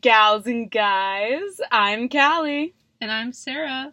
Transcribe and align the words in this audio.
gals 0.00 0.46
and 0.46 0.70
guys. 0.70 1.60
I'm 1.72 2.08
Callie. 2.08 2.74
And 3.00 3.10
I'm 3.10 3.32
Sarah. 3.32 3.92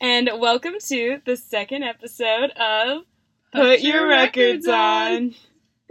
And 0.00 0.30
welcome 0.38 0.74
to 0.88 1.20
the 1.24 1.36
second 1.36 1.82
episode 1.82 2.50
of 2.50 3.02
Put, 3.52 3.62
Put 3.62 3.80
Your, 3.80 4.02
Your, 4.02 4.08
Records, 4.08 4.66
records 4.66 4.68
on. 4.68 5.12
on. 5.12 5.34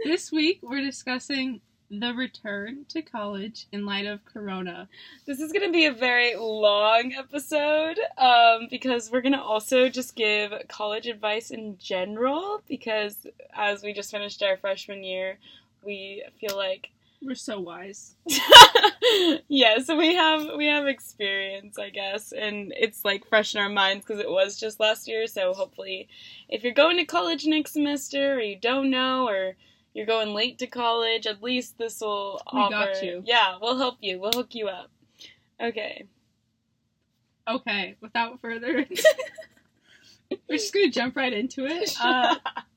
This 0.04 0.32
week 0.32 0.60
we're 0.62 0.80
discussing 0.80 1.60
the 1.90 2.14
return 2.14 2.86
to 2.88 3.02
college 3.02 3.66
in 3.72 3.84
light 3.84 4.06
of 4.06 4.24
Corona. 4.24 4.88
This 5.26 5.38
is 5.40 5.52
going 5.52 5.66
to 5.66 5.72
be 5.72 5.84
a 5.84 5.92
very 5.92 6.34
long 6.34 7.12
episode 7.12 7.98
um, 8.16 8.68
because 8.70 9.10
we're 9.10 9.20
going 9.20 9.34
to 9.34 9.42
also 9.42 9.90
just 9.90 10.16
give 10.16 10.52
college 10.68 11.06
advice 11.06 11.50
in 11.50 11.76
general 11.78 12.62
because 12.66 13.26
as 13.54 13.82
we 13.82 13.92
just 13.92 14.10
finished 14.10 14.42
our 14.42 14.56
freshman 14.56 15.04
year, 15.04 15.38
we 15.84 16.24
feel 16.40 16.56
like 16.56 16.88
we're 17.24 17.34
so 17.34 17.60
wise. 17.60 18.16
yes, 19.48 19.88
we 19.88 20.14
have 20.14 20.56
we 20.56 20.66
have 20.66 20.86
experience, 20.86 21.78
I 21.78 21.90
guess, 21.90 22.32
and 22.32 22.72
it's 22.76 23.04
like 23.04 23.28
fresh 23.28 23.54
in 23.54 23.60
our 23.60 23.68
minds 23.68 24.04
because 24.04 24.20
it 24.20 24.30
was 24.30 24.58
just 24.58 24.80
last 24.80 25.08
year. 25.08 25.26
So 25.26 25.52
hopefully, 25.54 26.08
if 26.48 26.62
you're 26.64 26.72
going 26.72 26.96
to 26.98 27.04
college 27.04 27.46
next 27.46 27.72
semester, 27.72 28.34
or 28.34 28.40
you 28.40 28.58
don't 28.58 28.90
know, 28.90 29.28
or 29.28 29.56
you're 29.94 30.06
going 30.06 30.34
late 30.34 30.58
to 30.58 30.66
college, 30.66 31.26
at 31.26 31.42
least 31.42 31.78
this 31.78 32.00
will 32.00 32.40
we 32.52 32.60
offer. 32.60 32.70
got 32.72 33.02
you. 33.02 33.22
Yeah, 33.24 33.56
we'll 33.60 33.78
help 33.78 33.98
you. 34.00 34.18
We'll 34.20 34.32
hook 34.32 34.54
you 34.54 34.68
up. 34.68 34.90
Okay. 35.60 36.06
Okay. 37.48 37.96
Without 38.00 38.40
further, 38.40 38.84
we're 40.30 40.56
just 40.56 40.72
gonna 40.72 40.90
jump 40.90 41.16
right 41.16 41.32
into 41.32 41.66
it. 41.66 41.94
Uh, 42.00 42.36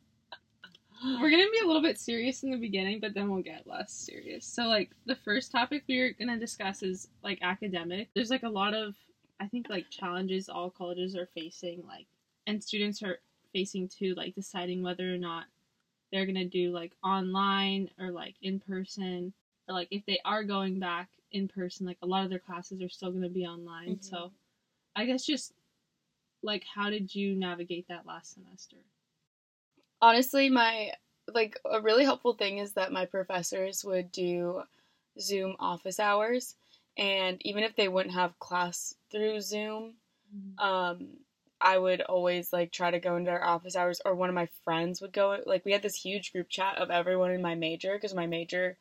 we're 1.21 1.29
gonna 1.29 1.49
be 1.51 1.59
a 1.63 1.67
little 1.67 1.81
bit 1.81 1.99
serious 1.99 2.43
in 2.43 2.51
the 2.51 2.57
beginning, 2.57 2.99
but 2.99 3.13
then 3.13 3.29
we'll 3.29 3.43
get 3.43 3.67
less 3.67 3.91
serious. 3.91 4.45
So, 4.45 4.63
like, 4.63 4.91
the 5.05 5.15
first 5.15 5.51
topic 5.51 5.83
we're 5.87 6.13
gonna 6.13 6.39
discuss 6.39 6.83
is 6.83 7.07
like 7.23 7.39
academic. 7.41 8.09
There's 8.13 8.29
like 8.29 8.43
a 8.43 8.49
lot 8.49 8.73
of, 8.73 8.95
I 9.39 9.47
think, 9.47 9.69
like 9.69 9.89
challenges 9.89 10.49
all 10.49 10.69
colleges 10.69 11.15
are 11.15 11.27
facing, 11.27 11.83
like, 11.87 12.07
and 12.47 12.63
students 12.63 13.01
are 13.03 13.19
facing 13.53 13.87
too, 13.87 14.13
like 14.15 14.35
deciding 14.35 14.81
whether 14.81 15.13
or 15.13 15.17
not 15.17 15.45
they're 16.11 16.25
gonna 16.25 16.45
do 16.45 16.71
like 16.71 16.93
online 17.03 17.89
or 17.99 18.11
like 18.11 18.35
in 18.41 18.59
person, 18.59 19.33
or 19.67 19.75
like 19.75 19.87
if 19.91 20.05
they 20.05 20.19
are 20.25 20.43
going 20.43 20.79
back 20.79 21.09
in 21.31 21.47
person, 21.47 21.85
like 21.85 21.97
a 22.01 22.07
lot 22.07 22.23
of 22.23 22.29
their 22.29 22.39
classes 22.39 22.81
are 22.81 22.89
still 22.89 23.11
gonna 23.11 23.29
be 23.29 23.45
online. 23.45 23.95
Mm-hmm. 23.95 24.15
So, 24.15 24.31
I 24.95 25.05
guess 25.05 25.25
just 25.25 25.53
like, 26.43 26.63
how 26.63 26.89
did 26.89 27.13
you 27.13 27.35
navigate 27.35 27.87
that 27.89 28.05
last 28.05 28.33
semester? 28.33 28.77
Honestly, 30.05 30.51
my 30.51 30.91
like 31.33 31.59
a 31.69 31.81
really 31.81 32.03
helpful 32.03 32.33
thing 32.33 32.59
is 32.59 32.73
that 32.73 32.91
my 32.91 33.05
professors 33.05 33.83
would 33.83 34.11
do 34.11 34.61
Zoom 35.19 35.55
office 35.59 35.99
hours, 35.99 36.53
and 36.95 37.41
even 37.41 37.63
if 37.63 37.75
they 37.75 37.87
wouldn't 37.87 38.13
have 38.13 38.37
class 38.37 38.93
through 39.11 39.41
Zoom, 39.41 39.95
mm-hmm. 40.33 40.63
um, 40.63 41.07
I 41.59 41.79
would 41.79 42.01
always 42.01 42.53
like 42.53 42.71
try 42.71 42.91
to 42.91 42.99
go 42.99 43.15
into 43.15 43.31
our 43.31 43.43
office 43.43 43.75
hours, 43.75 43.99
or 44.05 44.13
one 44.13 44.29
of 44.29 44.35
my 44.35 44.47
friends 44.63 45.01
would 45.01 45.11
go. 45.11 45.39
Like 45.43 45.65
we 45.65 45.71
had 45.71 45.81
this 45.81 45.95
huge 45.95 46.31
group 46.31 46.49
chat 46.49 46.77
of 46.77 46.91
everyone 46.91 47.31
in 47.31 47.41
my 47.41 47.55
major 47.55 47.95
because 47.95 48.13
my 48.13 48.27
major 48.27 48.77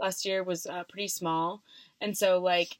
last 0.00 0.24
year 0.24 0.42
was 0.42 0.64
uh, 0.66 0.84
pretty 0.88 1.08
small, 1.08 1.62
and 2.00 2.16
so 2.16 2.38
like 2.38 2.78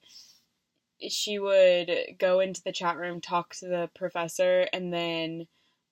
she 1.10 1.38
would 1.38 1.90
go 2.18 2.40
into 2.40 2.62
the 2.62 2.72
chat 2.72 2.96
room, 2.96 3.20
talk 3.20 3.54
to 3.56 3.66
the 3.66 3.90
professor, 3.94 4.66
and 4.72 4.94
then 4.94 5.46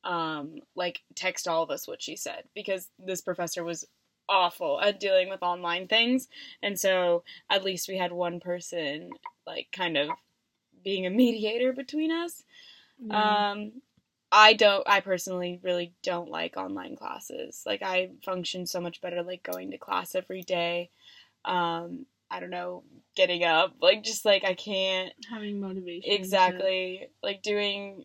um, 0.04 0.60
like 0.74 1.02
text 1.14 1.46
all 1.46 1.62
of 1.62 1.70
us 1.70 1.86
what 1.86 2.02
she 2.02 2.16
said 2.16 2.44
because 2.54 2.88
this 2.98 3.20
professor 3.20 3.64
was 3.64 3.86
awful 4.28 4.80
at 4.80 5.00
dealing 5.00 5.28
with 5.28 5.42
online 5.42 5.88
things, 5.88 6.28
and 6.62 6.78
so 6.78 7.24
at 7.50 7.64
least 7.64 7.88
we 7.88 7.98
had 7.98 8.12
one 8.12 8.40
person 8.40 9.10
like 9.46 9.68
kind 9.72 9.96
of 9.96 10.08
being 10.82 11.06
a 11.06 11.10
mediator 11.10 11.72
between 11.72 12.10
us. 12.10 12.42
Yeah. 12.98 13.50
Um, 13.50 13.72
I 14.32 14.52
don't. 14.52 14.84
I 14.88 15.00
personally 15.00 15.60
really 15.62 15.92
don't 16.02 16.30
like 16.30 16.56
online 16.56 16.96
classes. 16.96 17.62
Like 17.66 17.82
I 17.82 18.10
function 18.24 18.66
so 18.66 18.80
much 18.80 19.00
better 19.00 19.22
like 19.22 19.42
going 19.42 19.72
to 19.72 19.78
class 19.78 20.14
every 20.14 20.42
day. 20.42 20.90
Um, 21.44 22.06
I 22.30 22.38
don't 22.38 22.50
know, 22.50 22.84
getting 23.16 23.42
up, 23.42 23.74
like 23.80 24.04
just 24.04 24.24
like 24.24 24.44
I 24.44 24.54
can't 24.54 25.12
having 25.28 25.60
motivation. 25.60 26.12
Exactly, 26.12 27.08
like 27.22 27.42
doing 27.42 28.04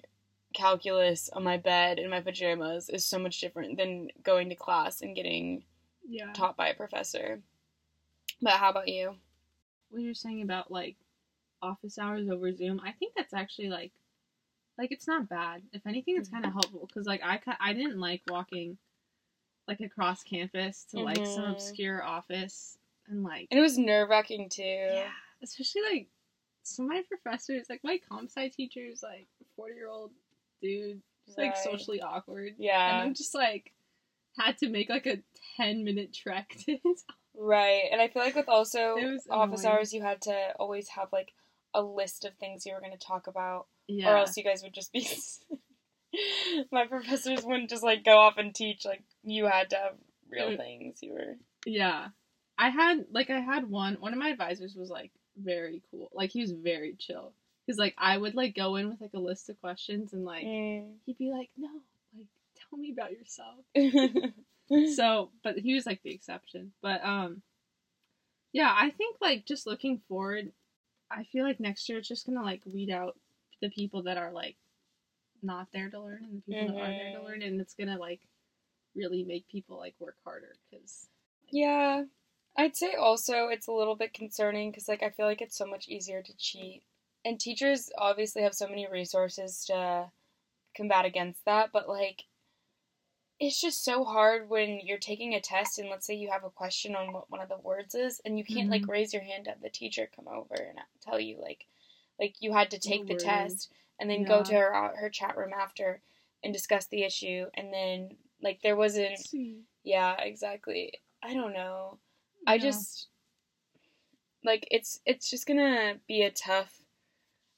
calculus 0.55 1.29
on 1.33 1.43
my 1.43 1.57
bed 1.57 1.99
in 1.99 2.09
my 2.09 2.21
pajamas 2.21 2.89
is 2.89 3.05
so 3.05 3.19
much 3.19 3.39
different 3.39 3.77
than 3.77 4.09
going 4.23 4.49
to 4.49 4.55
class 4.55 5.01
and 5.01 5.15
getting 5.15 5.63
yeah. 6.07 6.31
taught 6.33 6.57
by 6.57 6.69
a 6.69 6.73
professor. 6.73 7.41
But 8.41 8.53
how 8.53 8.69
about 8.69 8.87
you? 8.87 9.15
What 9.89 10.01
you're 10.01 10.13
saying 10.13 10.41
about 10.41 10.71
like 10.71 10.95
office 11.61 11.97
hours 11.97 12.29
over 12.29 12.51
Zoom, 12.53 12.81
I 12.83 12.91
think 12.91 13.13
that's 13.15 13.33
actually 13.33 13.69
like 13.69 13.91
like 14.77 14.91
it's 14.91 15.07
not 15.07 15.29
bad. 15.29 15.61
If 15.71 15.85
anything, 15.87 16.17
it's 16.17 16.29
kind 16.29 16.43
of 16.43 16.49
mm-hmm. 16.49 16.59
helpful 16.59 16.87
because 16.87 17.05
like 17.05 17.21
I 17.23 17.39
I 17.59 17.73
didn't 17.73 17.99
like 17.99 18.21
walking 18.27 18.77
like 19.67 19.79
across 19.79 20.23
campus 20.23 20.85
to 20.91 20.99
like 20.99 21.17
mm-hmm. 21.17 21.33
some 21.33 21.45
obscure 21.45 22.03
office 22.03 22.77
and 23.07 23.23
like 23.23 23.47
and 23.51 23.59
it 23.59 23.63
was 23.63 23.77
nerve 23.77 24.09
wracking 24.09 24.49
too. 24.49 24.63
Yeah, 24.63 25.09
especially 25.43 25.81
like 25.91 26.07
some 26.63 26.85
of 26.85 26.91
my 26.91 27.03
professors, 27.07 27.67
like 27.69 27.81
my 27.83 27.99
comp 28.09 28.29
sci 28.29 28.49
teachers, 28.49 29.01
like 29.03 29.27
forty 29.55 29.75
year 29.75 29.87
old 29.87 30.11
dude. 30.61 31.01
Right. 31.37 31.47
like 31.47 31.57
socially 31.57 32.01
awkward. 32.01 32.53
Yeah. 32.57 32.99
And 32.99 33.07
I'm 33.07 33.13
just 33.13 33.33
like 33.33 33.71
had 34.37 34.57
to 34.59 34.69
make 34.69 34.89
like 34.89 35.07
a 35.07 35.19
ten 35.57 35.83
minute 35.83 36.13
trek 36.13 36.55
to 36.65 36.77
his 36.83 37.03
Right. 37.37 37.83
And 37.91 38.01
I 38.01 38.07
feel 38.07 38.21
like 38.21 38.35
with 38.35 38.49
also 38.49 38.95
office 39.29 39.63
annoying. 39.63 39.65
hours 39.65 39.93
you 39.93 40.01
had 40.01 40.21
to 40.23 40.53
always 40.59 40.89
have 40.89 41.09
like 41.11 41.33
a 41.73 41.81
list 41.81 42.25
of 42.25 42.33
things 42.35 42.65
you 42.65 42.73
were 42.73 42.81
gonna 42.81 42.97
talk 42.97 43.27
about. 43.27 43.67
Yeah. 43.87 44.13
Or 44.13 44.17
else 44.17 44.37
you 44.37 44.43
guys 44.43 44.63
would 44.63 44.73
just 44.73 44.93
be 44.93 45.07
my 46.71 46.85
professors 46.87 47.43
wouldn't 47.43 47.69
just 47.69 47.83
like 47.83 48.03
go 48.03 48.17
off 48.17 48.37
and 48.37 48.53
teach, 48.53 48.85
like 48.85 49.03
you 49.23 49.45
had 49.45 49.71
to 49.71 49.75
have 49.75 49.95
real 50.29 50.51
mm. 50.51 50.57
things. 50.57 50.99
You 51.01 51.13
were 51.13 51.35
Yeah. 51.65 52.07
I 52.57 52.69
had 52.69 53.05
like 53.11 53.29
I 53.29 53.39
had 53.39 53.69
one 53.69 53.95
one 53.99 54.13
of 54.13 54.19
my 54.19 54.29
advisors 54.29 54.75
was 54.75 54.89
like 54.89 55.11
very 55.37 55.81
cool. 55.91 56.09
Like 56.13 56.31
he 56.31 56.41
was 56.41 56.51
very 56.51 56.95
chill. 56.97 57.33
Because 57.65 57.79
like 57.79 57.95
I 57.97 58.17
would 58.17 58.35
like 58.35 58.55
go 58.55 58.75
in 58.75 58.89
with 58.89 59.01
like 59.01 59.13
a 59.13 59.19
list 59.19 59.49
of 59.49 59.59
questions 59.59 60.13
and 60.13 60.25
like 60.25 60.45
mm. 60.45 60.85
he'd 61.05 61.17
be 61.17 61.31
like, 61.31 61.49
no, 61.57 61.69
like 62.15 62.27
tell 62.69 62.77
me 62.77 62.91
about 62.91 63.11
yourself. 63.11 63.55
so, 64.95 65.29
but 65.43 65.57
he 65.57 65.73
was 65.73 65.85
like 65.85 66.01
the 66.03 66.11
exception. 66.11 66.73
But 66.81 67.03
um, 67.03 67.41
yeah, 68.53 68.73
I 68.75 68.89
think 68.91 69.17
like 69.21 69.45
just 69.45 69.67
looking 69.67 70.01
forward, 70.07 70.51
I 71.09 71.23
feel 71.23 71.43
like 71.43 71.59
next 71.59 71.89
year 71.89 71.99
it's 71.99 72.07
just 72.07 72.25
gonna 72.25 72.43
like 72.43 72.61
weed 72.65 72.89
out 72.89 73.17
the 73.61 73.69
people 73.69 74.03
that 74.03 74.17
are 74.17 74.31
like 74.31 74.55
not 75.41 75.67
there 75.73 75.89
to 75.89 75.99
learn 75.99 76.23
and 76.23 76.41
the 76.47 76.53
people 76.53 76.67
mm-hmm. 76.67 76.75
that 76.75 76.83
are 76.83 76.91
there 76.91 77.11
to 77.11 77.17
mm-hmm. 77.17 77.25
learn, 77.25 77.41
and 77.41 77.61
it's 77.61 77.73
gonna 77.73 77.97
like 77.97 78.21
really 78.95 79.23
make 79.23 79.47
people 79.47 79.77
like 79.77 79.95
work 79.99 80.17
harder 80.23 80.55
because. 80.69 81.07
Like, 81.43 81.53
yeah, 81.53 82.03
I'd 82.57 82.75
say 82.75 82.95
also 82.95 83.49
it's 83.49 83.67
a 83.67 83.71
little 83.71 83.95
bit 83.95 84.13
concerning 84.13 84.71
because 84.71 84.87
like 84.87 85.03
I 85.03 85.09
feel 85.09 85.25
like 85.25 85.41
it's 85.41 85.57
so 85.57 85.67
much 85.67 85.87
easier 85.87 86.21
to 86.21 86.37
cheat 86.37 86.83
and 87.25 87.39
teachers 87.39 87.89
obviously 87.97 88.43
have 88.43 88.53
so 88.53 88.67
many 88.67 88.87
resources 88.89 89.65
to 89.65 90.05
combat 90.77 91.05
against 91.05 91.43
that, 91.45 91.71
but 91.73 91.89
like 91.89 92.23
it's 93.39 93.59
just 93.59 93.83
so 93.83 94.05
hard 94.05 94.49
when 94.49 94.79
you're 94.83 94.97
taking 94.97 95.33
a 95.33 95.41
test 95.41 95.77
and 95.77 95.89
let's 95.89 96.07
say 96.07 96.13
you 96.13 96.29
have 96.31 96.45
a 96.45 96.49
question 96.49 96.95
on 96.95 97.11
what 97.11 97.29
one 97.29 97.41
of 97.41 97.49
the 97.49 97.57
words 97.57 97.93
is 97.93 98.21
and 98.23 98.37
you 98.37 98.45
can't 98.45 98.69
mm-hmm. 98.69 98.83
like 98.83 98.87
raise 98.87 99.11
your 99.11 99.23
hand 99.23 99.47
have 99.47 99.61
the 99.61 99.69
teacher 99.69 100.07
come 100.15 100.27
over 100.27 100.55
and 100.55 100.77
tell 101.01 101.19
you 101.19 101.37
like 101.41 101.65
like 102.17 102.35
you 102.39 102.53
had 102.53 102.71
to 102.71 102.79
take 102.79 103.05
the 103.07 103.15
test 103.15 103.73
and 103.99 104.09
then 104.09 104.21
yeah. 104.21 104.27
go 104.27 104.41
to 104.41 104.53
her 104.53 104.73
uh, 104.73 104.95
her 104.95 105.09
chat 105.09 105.35
room 105.35 105.51
after 105.53 106.01
and 106.43 106.53
discuss 106.53 106.85
the 106.85 107.03
issue 107.03 107.45
and 107.55 107.73
then 107.73 108.09
like 108.41 108.61
there 108.61 108.77
wasn't 108.77 109.19
yeah 109.83 110.15
exactly 110.21 110.93
i 111.21 111.33
don't 111.33 111.53
know 111.53 111.97
yeah. 112.45 112.53
i 112.53 112.57
just 112.57 113.07
like 114.45 114.65
it's 114.71 115.01
it's 115.05 115.29
just 115.29 115.45
gonna 115.45 115.95
be 116.07 116.21
a 116.21 116.31
tough 116.31 116.84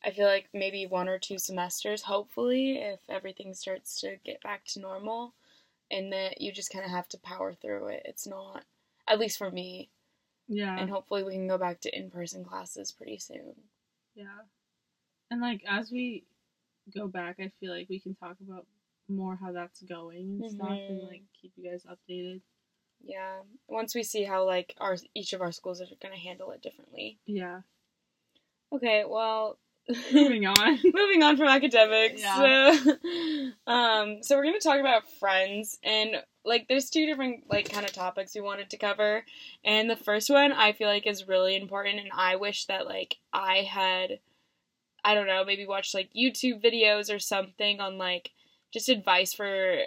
I 0.08 0.12
feel 0.12 0.26
like 0.26 0.48
maybe 0.54 0.88
one 0.88 1.10
or 1.10 1.20
two 1.20 1.38
semesters, 1.38 2.04
hopefully, 2.04 2.78
if 2.78 3.02
everything 3.10 3.54
starts 3.54 4.00
to 4.00 4.16
get 4.24 4.42
back 4.42 4.64
to 4.68 4.80
normal, 4.80 5.34
and 5.92 6.14
that 6.14 6.40
you 6.40 6.54
just 6.54 6.72
kind 6.72 6.86
of 6.86 6.92
have 6.92 7.10
to 7.10 7.18
power 7.18 7.54
through 7.54 7.88
it. 7.88 8.04
It's 8.06 8.26
not, 8.26 8.64
at 9.08 9.20
least 9.20 9.38
for 9.38 9.52
me. 9.52 9.90
Yeah. 10.48 10.78
And 10.80 10.90
hopefully 10.90 11.24
we 11.24 11.34
can 11.34 11.48
go 11.48 11.58
back 11.58 11.82
to 11.82 11.98
in 11.98 12.10
person 12.10 12.46
classes 12.46 12.92
pretty 12.92 13.18
soon. 13.18 13.54
Yeah. 14.16 14.44
And 15.30 15.42
like 15.42 15.62
as 15.68 15.92
we 15.92 16.24
go 16.96 17.08
back, 17.08 17.36
I 17.40 17.52
feel 17.60 17.74
like 17.74 17.90
we 17.90 18.00
can 18.00 18.16
talk 18.16 18.38
about 18.42 18.66
more 19.10 19.38
how 19.42 19.52
that's 19.52 19.82
going 19.82 20.40
and 20.42 20.42
mm-hmm. 20.42 20.56
stuff 20.56 20.70
and 20.70 21.04
like 21.04 21.24
keep 21.42 21.52
you 21.58 21.70
guys 21.70 21.86
updated. 21.86 22.40
Yeah. 23.04 23.40
Once 23.68 23.94
we 23.94 24.04
see 24.04 24.24
how 24.24 24.46
like 24.46 24.74
our 24.80 24.96
each 25.14 25.34
of 25.34 25.42
our 25.42 25.52
schools 25.52 25.82
are 25.82 25.88
going 26.02 26.14
to 26.14 26.20
handle 26.22 26.52
it 26.52 26.62
differently. 26.62 27.20
Yeah. 27.26 27.62
Okay, 28.74 29.06
well, 29.08 29.58
moving 30.12 30.46
on. 30.48 30.80
moving 30.84 31.24
on 31.24 31.38
from 31.38 31.48
academics. 31.48 32.22
Yeah. 32.22 32.72
So, 32.74 32.92
um, 33.72 34.18
so 34.24 34.36
we're 34.36 34.44
going 34.44 34.60
to 34.60 34.68
talk 34.68 34.80
about 34.80 35.10
friends, 35.20 35.78
and 35.84 36.18
like 36.46 36.68
there's 36.68 36.90
two 36.90 37.06
different 37.06 37.44
like 37.50 37.70
kind 37.70 37.86
of 37.86 37.94
topics 37.94 38.34
we 38.36 38.42
wanted 38.42 38.70
to 38.72 38.78
cover. 38.78 39.24
And 39.66 39.90
the 39.90 39.96
first 39.98 40.30
one 40.30 40.52
I 40.54 40.72
feel 40.74 40.88
like 40.88 41.06
is 41.06 41.28
really 41.28 41.56
important 41.58 42.00
and 42.00 42.10
I 42.16 42.38
wish 42.38 42.66
that 42.68 42.86
like 42.86 43.18
I 43.34 43.58
had 43.70 44.20
I 45.04 45.14
don't 45.14 45.28
know, 45.28 45.44
maybe 45.46 45.66
watched 45.66 45.94
like 45.94 46.10
YouTube 46.18 46.64
videos 46.64 47.14
or 47.14 47.20
something 47.20 47.80
on 47.82 47.98
like 47.98 48.32
just 48.74 48.88
advice 48.90 49.34
for 49.34 49.80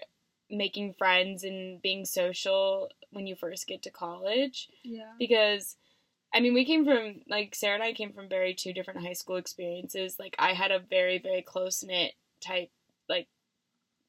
making 0.51 0.95
friends 0.99 1.45
and 1.45 1.81
being 1.81 2.05
social 2.05 2.91
when 3.11 3.27
you 3.27 3.37
first 3.37 3.67
get 3.67 3.83
to 3.83 3.91
college 3.91 4.69
Yeah. 4.85 5.13
because 5.19 5.77
I 6.33 6.41
mean 6.41 6.55
we 6.55 6.65
came 6.65 6.85
from 6.85 7.23
like 7.29 7.55
Sarah 7.55 7.75
and 7.75 7.83
I 7.83 7.93
came 7.93 8.13
from 8.13 8.29
very 8.29 8.55
two 8.55 8.73
different 8.73 9.03
high 9.05 9.15
school 9.15 9.37
experiences. 9.37 10.17
Like 10.19 10.37
I 10.39 10.53
had 10.53 10.71
a 10.71 10.79
very 10.79 11.19
very 11.19 11.43
close 11.43 11.83
knit 11.83 12.13
type 12.41 12.71
like 13.09 13.27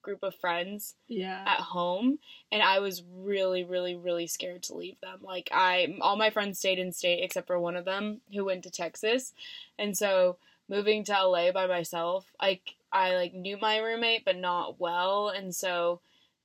group 0.02 0.24
of 0.24 0.34
friends 0.36 0.96
Yeah. 1.08 1.44
at 1.46 1.60
home 1.60 2.18
and 2.52 2.62
I 2.64 2.80
was 2.80 3.04
really 3.16 3.64
really 3.64 3.96
really 3.96 4.28
scared 4.28 4.64
to 4.64 4.76
leave 4.76 5.00
them. 5.02 5.20
Like 5.22 5.50
I 5.52 5.96
all 6.02 6.16
my 6.16 6.30
friends 6.30 6.60
stayed 6.60 6.80
in 6.80 6.92
state 6.92 7.24
except 7.24 7.48
for 7.48 7.60
one 7.60 7.76
of 7.76 7.86
them 7.86 8.22
who 8.34 8.46
went 8.46 8.64
to 8.64 8.72
Texas. 8.72 9.34
And 9.78 9.98
so 9.98 10.38
moving 10.70 11.04
to 11.06 11.12
LA 11.14 11.52
by 11.52 11.68
myself, 11.68 12.32
like 12.42 12.76
I 12.92 13.16
like 13.16 13.34
knew 13.34 13.58
my 13.60 13.78
roommate 13.78 14.26
but 14.26 14.38
not 14.38 14.80
well 14.80 15.30
and 15.30 15.56
so 15.56 16.02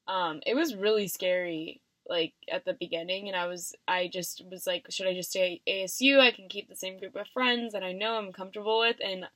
um 0.08 0.40
it 0.46 0.54
was 0.54 0.74
really 0.74 1.08
scary 1.08 1.80
like 2.08 2.34
at 2.50 2.64
the 2.64 2.72
beginning 2.74 3.28
and 3.28 3.36
I 3.36 3.46
was 3.46 3.74
I 3.88 4.08
just 4.12 4.42
was 4.50 4.66
like 4.66 4.86
should 4.90 5.06
I 5.06 5.14
just 5.14 5.30
stay 5.30 5.60
at 5.66 5.72
ASU? 5.72 6.18
I 6.20 6.30
can 6.30 6.48
keep 6.48 6.68
the 6.68 6.76
same 6.76 6.98
group 6.98 7.16
of 7.16 7.26
friends 7.28 7.72
that 7.72 7.82
I 7.82 7.92
know 7.92 8.16
I'm 8.16 8.32
comfortable 8.32 8.80
with 8.80 8.96
and 9.04 9.26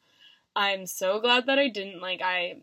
I'm 0.55 0.87
so 0.87 1.21
glad 1.21 1.47
that 1.47 1.59
I 1.59 1.69
didn't 1.69 2.01
like 2.01 2.21
I 2.23 2.63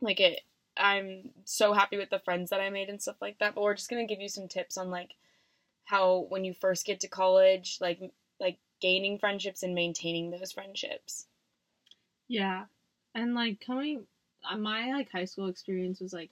like 0.00 0.20
it 0.20 0.40
I'm 0.76 1.30
so 1.44 1.72
happy 1.72 1.96
with 1.96 2.10
the 2.10 2.20
friends 2.20 2.50
that 2.50 2.60
I 2.60 2.70
made 2.70 2.88
and 2.88 3.02
stuff 3.02 3.16
like 3.20 3.38
that. 3.38 3.54
But 3.54 3.62
we're 3.62 3.74
just 3.74 3.90
gonna 3.90 4.06
give 4.06 4.20
you 4.20 4.28
some 4.28 4.48
tips 4.48 4.78
on 4.78 4.90
like 4.90 5.14
how 5.84 6.26
when 6.28 6.44
you 6.44 6.54
first 6.54 6.86
get 6.86 7.00
to 7.00 7.08
college, 7.08 7.78
like 7.80 7.98
like 8.38 8.58
gaining 8.80 9.18
friendships 9.18 9.62
and 9.62 9.74
maintaining 9.74 10.30
those 10.30 10.52
friendships. 10.52 11.26
Yeah. 12.28 12.66
And 13.14 13.34
like 13.34 13.60
coming 13.64 14.06
uh, 14.48 14.56
my 14.56 14.92
like 14.92 15.10
high 15.10 15.24
school 15.24 15.48
experience 15.48 16.00
was 16.00 16.12
like 16.12 16.30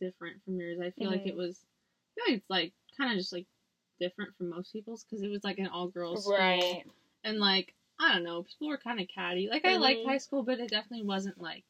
different 0.00 0.42
from 0.44 0.56
yours. 0.58 0.80
I 0.80 0.90
feel 0.90 1.10
like 1.10 1.24
Mhm. 1.24 1.28
it 1.28 1.36
was 1.36 1.58
feel 2.14 2.24
like 2.28 2.36
it's 2.38 2.50
like 2.50 2.72
kind 2.96 3.12
of 3.12 3.18
just 3.18 3.32
like 3.32 3.46
different 4.00 4.34
from 4.36 4.50
most 4.50 4.72
people's 4.72 5.04
because 5.04 5.22
it 5.22 5.30
was 5.30 5.44
like 5.44 5.58
an 5.58 5.66
all 5.68 5.88
girls 5.88 6.22
school. 6.24 6.34
Right. 6.36 6.84
And 7.24 7.38
like 7.38 7.74
I 8.00 8.12
don't 8.12 8.24
know, 8.24 8.42
people 8.42 8.68
were 8.68 8.78
kind 8.78 9.00
of 9.00 9.06
catty. 9.08 9.48
Like 9.48 9.64
I 9.64 9.76
liked 9.76 10.00
Mhm. 10.00 10.06
high 10.06 10.18
school, 10.18 10.42
but 10.42 10.58
it 10.58 10.70
definitely 10.70 11.06
wasn't 11.06 11.40
like 11.40 11.64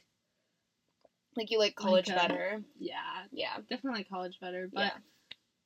Like 1.37 1.51
you 1.51 1.59
like 1.59 1.75
college 1.75 2.09
Like, 2.09 2.17
uh, 2.19 2.29
better. 2.29 2.63
yeah, 2.79 3.27
Yeah. 3.31 3.57
definitely 3.69 4.01
like 4.01 4.09
college 4.09 4.39
better. 4.41 4.69
But 4.73 4.81
Yeah. 4.83 4.99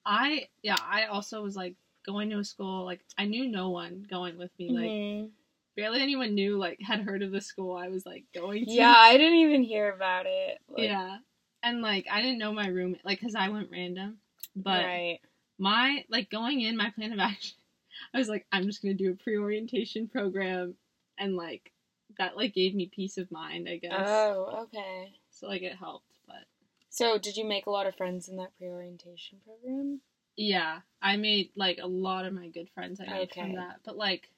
I 0.04 0.48
yeah, 0.62 0.76
I 0.80 1.06
also 1.06 1.42
was 1.42 1.56
like 1.56 1.74
going 2.04 2.30
to 2.30 2.38
a 2.38 2.44
school 2.44 2.84
like 2.84 3.04
I 3.18 3.26
knew 3.26 3.48
no 3.48 3.70
one 3.70 4.06
going 4.08 4.38
with 4.38 4.56
me. 4.58 4.70
Like 4.70 4.90
Mhm. 4.92 5.30
barely 5.76 6.00
anyone 6.00 6.34
knew 6.34 6.56
like 6.56 6.80
had 6.80 7.00
heard 7.00 7.22
of 7.22 7.32
the 7.32 7.40
school 7.40 7.76
I 7.76 7.88
was 7.88 8.06
like 8.06 8.24
going 8.32 8.64
to. 8.66 8.70
Yeah, 8.72 8.94
I 8.96 9.16
didn't 9.16 9.38
even 9.38 9.62
hear 9.62 9.92
about 9.92 10.26
it. 10.26 10.58
Like, 10.68 10.84
yeah. 10.84 11.18
And 11.62 11.82
like 11.82 12.06
I 12.10 12.22
didn't 12.22 12.38
know 12.38 12.52
my 12.52 12.68
roommate 12.68 13.04
like 13.04 13.20
cuz 13.20 13.34
I 13.34 13.48
went 13.48 13.70
random. 13.70 14.18
But 14.56 14.84
right. 14.84 15.20
my 15.58 16.04
like 16.08 16.30
going 16.30 16.60
in 16.62 16.76
my 16.76 16.90
plan 16.90 17.12
of 17.12 17.18
action 17.18 17.56
I 18.14 18.18
was 18.18 18.28
like 18.28 18.46
I'm 18.50 18.64
just 18.64 18.82
going 18.82 18.96
to 18.96 19.04
do 19.04 19.10
a 19.10 19.14
pre-orientation 19.16 20.08
program 20.08 20.74
and 21.18 21.36
like 21.36 21.72
that 22.18 22.36
like 22.36 22.54
gave 22.54 22.74
me 22.74 22.90
peace 22.94 23.18
of 23.18 23.30
mind, 23.30 23.68
I 23.68 23.76
guess. 23.76 24.08
Oh, 24.08 24.64
okay. 24.64 25.12
So 25.30 25.46
like 25.48 25.62
it 25.62 25.76
helped, 25.76 26.18
but 26.26 26.44
So 26.88 27.18
did 27.18 27.36
you 27.36 27.44
make 27.44 27.66
a 27.66 27.70
lot 27.70 27.86
of 27.86 27.94
friends 27.96 28.28
in 28.28 28.36
that 28.36 28.56
pre 28.58 28.68
orientation 28.68 29.38
program? 29.44 30.00
yeah, 30.38 30.80
I 31.00 31.16
made 31.16 31.50
like 31.56 31.78
a 31.82 31.86
lot 31.86 32.26
of 32.26 32.32
my 32.34 32.48
good 32.48 32.68
friends 32.74 33.00
I 33.00 33.04
made 33.10 33.30
Okay. 33.30 33.40
from 33.40 33.54
that. 33.56 33.80
But 33.84 33.96
like 33.96 34.28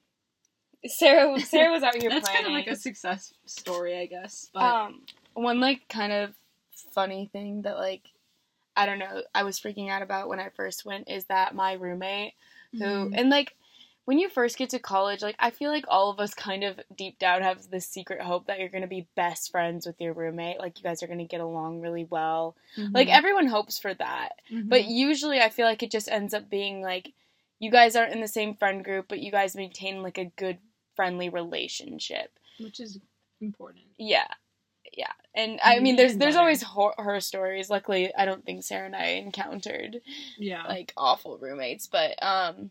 Sarah 0.87 1.39
Sarah 1.45 1.73
was 1.73 1.83
out 1.83 1.97
here 1.97 2.09
that's 2.09 2.29
planning. 2.29 2.45
kind 2.45 2.47
of 2.47 2.53
like 2.53 2.69
a 2.69 2.81
success 2.81 3.33
story, 3.47 3.99
I 3.99 4.07
guess. 4.07 4.49
But 4.53 4.63
um 4.65 5.03
one 5.35 5.61
like 5.61 5.89
kind 5.89 6.13
of 6.13 6.35
funny 6.95 7.29
thing 7.33 7.63
that 7.63 7.77
like 7.79 8.03
I 8.79 8.87
don't 8.87 8.99
know 9.01 9.23
I 9.35 9.43
was 9.43 9.59
freaking 9.61 9.91
out 9.91 10.03
about 10.03 10.29
when 10.29 10.41
I 10.41 10.49
first 10.51 10.85
went 10.87 11.09
is 11.11 11.25
that 11.27 11.55
my 11.55 11.73
roommate 11.75 12.35
who 12.73 12.85
Mhm. 12.85 13.13
and 13.19 13.29
like 13.31 13.55
when 14.05 14.19
you 14.19 14.29
first 14.31 14.57
get 14.57 14.71
to 14.71 14.79
college 14.79 15.21
like 15.21 15.37
I 15.39 15.51
feel 15.51 15.71
like 15.71 15.85
all 15.89 16.11
of 16.11 16.21
us 16.21 16.33
kind 16.33 16.65
of 16.65 16.81
deep 16.97 17.19
down 17.19 17.43
have 17.43 17.69
this 17.71 17.87
secret 17.87 18.21
hope 18.23 18.47
that 18.47 18.59
you're 18.59 18.69
going 18.71 18.83
to 18.89 18.89
be 18.89 19.07
best 19.17 19.51
friends 19.51 19.87
with 19.87 20.01
your 20.01 20.13
roommate 20.15 20.61
like 20.61 20.79
you 20.79 20.83
guys 20.85 21.03
are 21.03 21.07
going 21.09 21.19
to 21.19 21.25
get 21.35 21.41
along 21.43 21.81
really 21.81 22.05
well 22.05 22.57
like 22.95 23.09
Mhm. 23.09 23.13
everyone 23.19 23.47
hopes 23.49 23.79
for 23.79 23.93
that 23.95 24.41
Mhm. 24.51 24.69
but 24.69 24.85
usually 24.87 25.41
I 25.41 25.51
feel 25.51 25.67
like 25.67 25.83
it 25.83 25.91
just 25.91 26.09
ends 26.09 26.33
up 26.33 26.49
being 26.49 26.81
like 26.81 27.13
you 27.59 27.71
guys 27.73 27.97
aren't 27.97 28.13
in 28.15 28.21
the 28.21 28.29
same 28.29 28.55
friend 28.55 28.85
group 28.85 29.09
but 29.09 29.19
you 29.21 29.33
guys 29.33 29.57
maintain 29.57 30.03
like 30.03 30.19
a 30.19 30.27
good 30.37 30.59
friendly 30.95 31.29
relationship 31.29 32.39
which 32.59 32.81
is 32.81 32.99
important. 33.41 33.85
yeah, 33.99 34.27
yeah, 34.93 35.13
and 35.35 35.59
I 35.63 35.79
mean, 35.81 35.97
there's 35.97 36.17
there's 36.17 36.37
always 36.37 36.63
horror, 36.63 36.95
horror 36.97 37.21
stories. 37.21 37.71
Luckily, 37.71 38.13
I 38.15 38.25
don't 38.25 38.45
think 38.45 38.63
Sarah 38.65 38.87
and 38.87 38.97
I 38.97 39.07
encountered 39.25 40.01
Yeah. 40.39 40.65
like 40.67 40.93
awful 40.97 41.39
roommates, 41.39 41.87
but 41.87 42.21
um, 42.23 42.71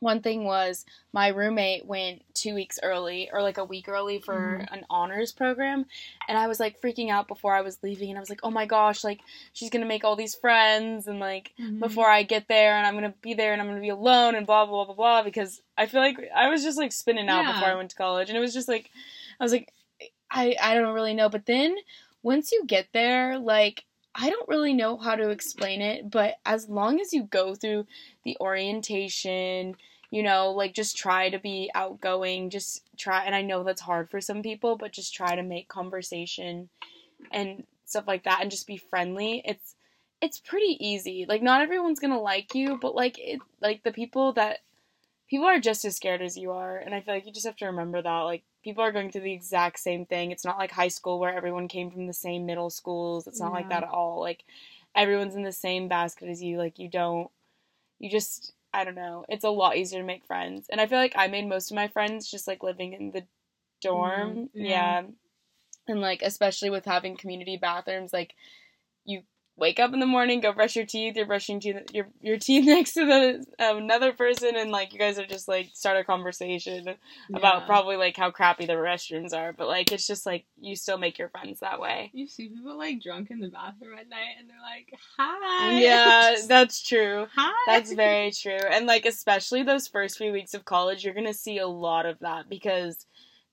one 0.00 0.20
thing 0.20 0.44
was 0.44 0.84
my 1.14 1.28
roommate 1.28 1.86
went 1.86 2.22
two 2.34 2.54
weeks 2.54 2.78
early 2.82 3.30
or 3.32 3.40
like 3.42 3.56
a 3.56 3.64
week 3.64 3.88
early 3.88 4.18
for 4.18 4.58
Mhm. 4.60 4.72
an 4.72 4.84
honors 4.90 5.32
program, 5.32 5.86
and 6.28 6.36
I 6.36 6.46
was 6.46 6.60
like 6.60 6.78
freaking 6.80 7.10
out 7.10 7.26
before 7.26 7.54
I 7.54 7.62
was 7.62 7.82
leaving, 7.82 8.10
and 8.10 8.18
I 8.18 8.20
was 8.20 8.28
like, 8.28 8.40
oh 8.42 8.50
my 8.50 8.66
gosh, 8.66 9.02
like 9.02 9.20
she's 9.54 9.70
gonna 9.70 9.86
make 9.86 10.04
all 10.04 10.16
these 10.16 10.34
friends, 10.34 11.06
and 11.06 11.20
like 11.20 11.52
Mhm. 11.58 11.78
before 11.80 12.10
I 12.10 12.22
get 12.22 12.48
there 12.48 12.76
and 12.76 12.86
I'm 12.86 12.94
gonna 12.94 13.14
be 13.22 13.32
there 13.34 13.52
and 13.52 13.62
I'm 13.62 13.68
gonna 13.68 13.80
be 13.80 13.88
alone 13.88 14.34
and 14.34 14.46
blah 14.46 14.66
blah 14.66 14.84
blah 14.84 14.94
blah 14.94 14.94
blah 14.94 15.22
because 15.22 15.62
I 15.78 15.86
feel 15.86 16.00
like 16.02 16.18
I 16.34 16.48
was 16.50 16.62
just 16.62 16.76
like 16.78 16.92
spinning 16.92 17.28
out 17.30 17.44
Yeah. 17.44 17.52
before 17.52 17.68
I 17.68 17.74
went 17.74 17.90
to 17.90 17.96
college 17.96 18.28
and 18.28 18.36
it 18.36 18.40
was 18.40 18.52
just 18.54 18.68
like 18.68 18.90
I 19.40 19.44
was 19.44 19.52
like 19.52 19.72
I 20.34 20.56
I 20.60 20.74
don't 20.74 20.94
really 20.94 21.14
know 21.14 21.28
but 21.28 21.46
then 21.46 21.76
once 22.22 22.52
you 22.52 22.64
get 22.66 22.88
there 22.92 23.38
like 23.38 23.84
I 24.14 24.30
don't 24.30 24.48
really 24.48 24.74
know 24.74 24.96
how 24.96 25.16
to 25.16 25.30
explain 25.30 25.80
it 25.80 26.10
but 26.10 26.34
as 26.44 26.68
long 26.68 27.00
as 27.00 27.12
you 27.12 27.22
go 27.24 27.54
through 27.54 27.86
the 28.24 28.36
orientation 28.40 29.76
you 30.10 30.22
know 30.22 30.50
like 30.52 30.74
just 30.74 30.96
try 30.96 31.30
to 31.30 31.38
be 31.38 31.70
outgoing 31.74 32.50
just 32.50 32.82
try 32.98 33.24
and 33.24 33.34
I 33.34 33.42
know 33.42 33.62
that's 33.62 33.80
hard 33.80 34.10
for 34.10 34.20
some 34.20 34.42
people 34.42 34.76
but 34.76 34.92
just 34.92 35.14
try 35.14 35.34
to 35.34 35.42
make 35.42 35.68
conversation 35.68 36.68
and 37.32 37.64
stuff 37.86 38.04
like 38.06 38.24
that 38.24 38.40
and 38.42 38.50
just 38.50 38.66
be 38.66 38.76
friendly 38.76 39.42
it's 39.44 39.74
it's 40.24 40.40
pretty 40.40 40.78
easy. 40.80 41.26
Like 41.28 41.42
not 41.42 41.60
everyone's 41.60 42.00
gonna 42.00 42.20
like 42.20 42.54
you, 42.54 42.78
but 42.80 42.94
like 42.94 43.18
it 43.18 43.40
like 43.60 43.82
the 43.82 43.92
people 43.92 44.32
that 44.32 44.60
people 45.28 45.46
are 45.46 45.60
just 45.60 45.84
as 45.84 45.96
scared 45.96 46.22
as 46.22 46.36
you 46.36 46.52
are, 46.52 46.78
and 46.78 46.94
I 46.94 47.02
feel 47.02 47.14
like 47.14 47.26
you 47.26 47.32
just 47.32 47.46
have 47.46 47.56
to 47.56 47.66
remember 47.66 48.00
that. 48.00 48.20
Like 48.20 48.42
people 48.64 48.82
are 48.82 48.92
going 48.92 49.10
through 49.10 49.22
the 49.22 49.32
exact 49.32 49.78
same 49.78 50.06
thing. 50.06 50.30
It's 50.32 50.44
not 50.44 50.58
like 50.58 50.72
high 50.72 50.88
school 50.88 51.18
where 51.20 51.34
everyone 51.34 51.68
came 51.68 51.90
from 51.90 52.06
the 52.06 52.12
same 52.12 52.46
middle 52.46 52.70
schools. 52.70 53.26
It's 53.26 53.40
not 53.40 53.52
like 53.52 53.68
that 53.68 53.82
at 53.84 53.90
all. 53.90 54.20
Like 54.20 54.44
everyone's 54.96 55.34
in 55.36 55.42
the 55.42 55.52
same 55.52 55.88
basket 55.88 56.28
as 56.28 56.42
you. 56.42 56.58
Like 56.58 56.78
you 56.78 56.88
don't 56.88 57.30
you 57.98 58.10
just 58.10 58.52
I 58.72 58.84
don't 58.84 58.96
know. 58.96 59.24
It's 59.28 59.44
a 59.44 59.50
lot 59.50 59.76
easier 59.76 60.00
to 60.00 60.06
make 60.06 60.24
friends. 60.26 60.66
And 60.70 60.80
I 60.80 60.86
feel 60.86 60.98
like 60.98 61.14
I 61.16 61.28
made 61.28 61.46
most 61.48 61.70
of 61.70 61.76
my 61.76 61.88
friends 61.88 62.30
just 62.30 62.48
like 62.48 62.62
living 62.62 62.92
in 62.92 63.12
the 63.12 63.24
dorm. 63.82 64.36
Mhm, 64.36 64.48
yeah. 64.54 65.02
yeah. 65.02 65.02
And 65.86 66.00
like 66.00 66.22
especially 66.22 66.70
with 66.70 66.84
having 66.86 67.16
community 67.16 67.56
bathrooms, 67.56 68.12
like 68.12 68.34
you 69.04 69.22
wake 69.56 69.78
up 69.78 69.92
in 69.92 70.00
the 70.00 70.06
morning, 70.06 70.40
go 70.40 70.52
brush 70.52 70.74
your 70.76 70.86
teeth, 70.86 71.16
you're 71.16 71.26
brushing 71.26 71.60
teeth, 71.60 71.76
your 71.92 72.08
your 72.20 72.38
teeth 72.38 72.64
next 72.66 72.94
to 72.94 73.04
the 73.06 73.64
um, 73.64 73.78
another 73.78 74.12
person, 74.12 74.56
and 74.56 74.70
like 74.70 74.92
you 74.92 74.98
guys 74.98 75.18
are 75.18 75.26
just 75.26 75.48
like 75.48 75.70
start 75.74 75.96
a 75.96 76.04
conversation 76.04 76.94
about 77.32 77.66
probably 77.66 77.96
like 77.96 78.16
how 78.16 78.30
crappy 78.30 78.66
the 78.66 78.74
restrooms 78.74 79.32
are, 79.32 79.52
but 79.52 79.68
like 79.68 79.92
it's 79.92 80.06
just 80.06 80.26
like 80.26 80.44
you 80.60 80.76
still 80.76 80.98
make 80.98 81.18
your 81.18 81.28
friends 81.28 81.60
that 81.60 81.80
way. 81.80 82.10
You 82.12 82.26
see 82.26 82.48
people 82.48 82.76
like 82.76 83.02
drunk 83.02 83.30
in 83.30 83.40
the 83.40 83.48
bathroom 83.48 83.98
at 83.98 84.08
night, 84.08 84.36
and 84.38 84.48
they're 84.48 84.56
like, 84.60 84.92
"Hi." 85.16 85.78
Yeah, 85.80 86.36
that's 86.48 86.82
true. 86.82 87.26
Hi. 87.34 87.52
That's 87.66 87.92
very 87.94 88.30
true. 88.32 88.58
And 88.70 88.86
like 88.86 89.06
especially 89.06 89.62
those 89.62 89.88
first 89.88 90.18
few 90.18 90.32
weeks 90.32 90.54
of 90.54 90.64
college, 90.64 91.04
you're 91.04 91.14
gonna 91.14 91.34
see 91.34 91.58
a 91.58 91.66
lot 91.66 92.06
of 92.06 92.18
that 92.20 92.48
because 92.48 93.06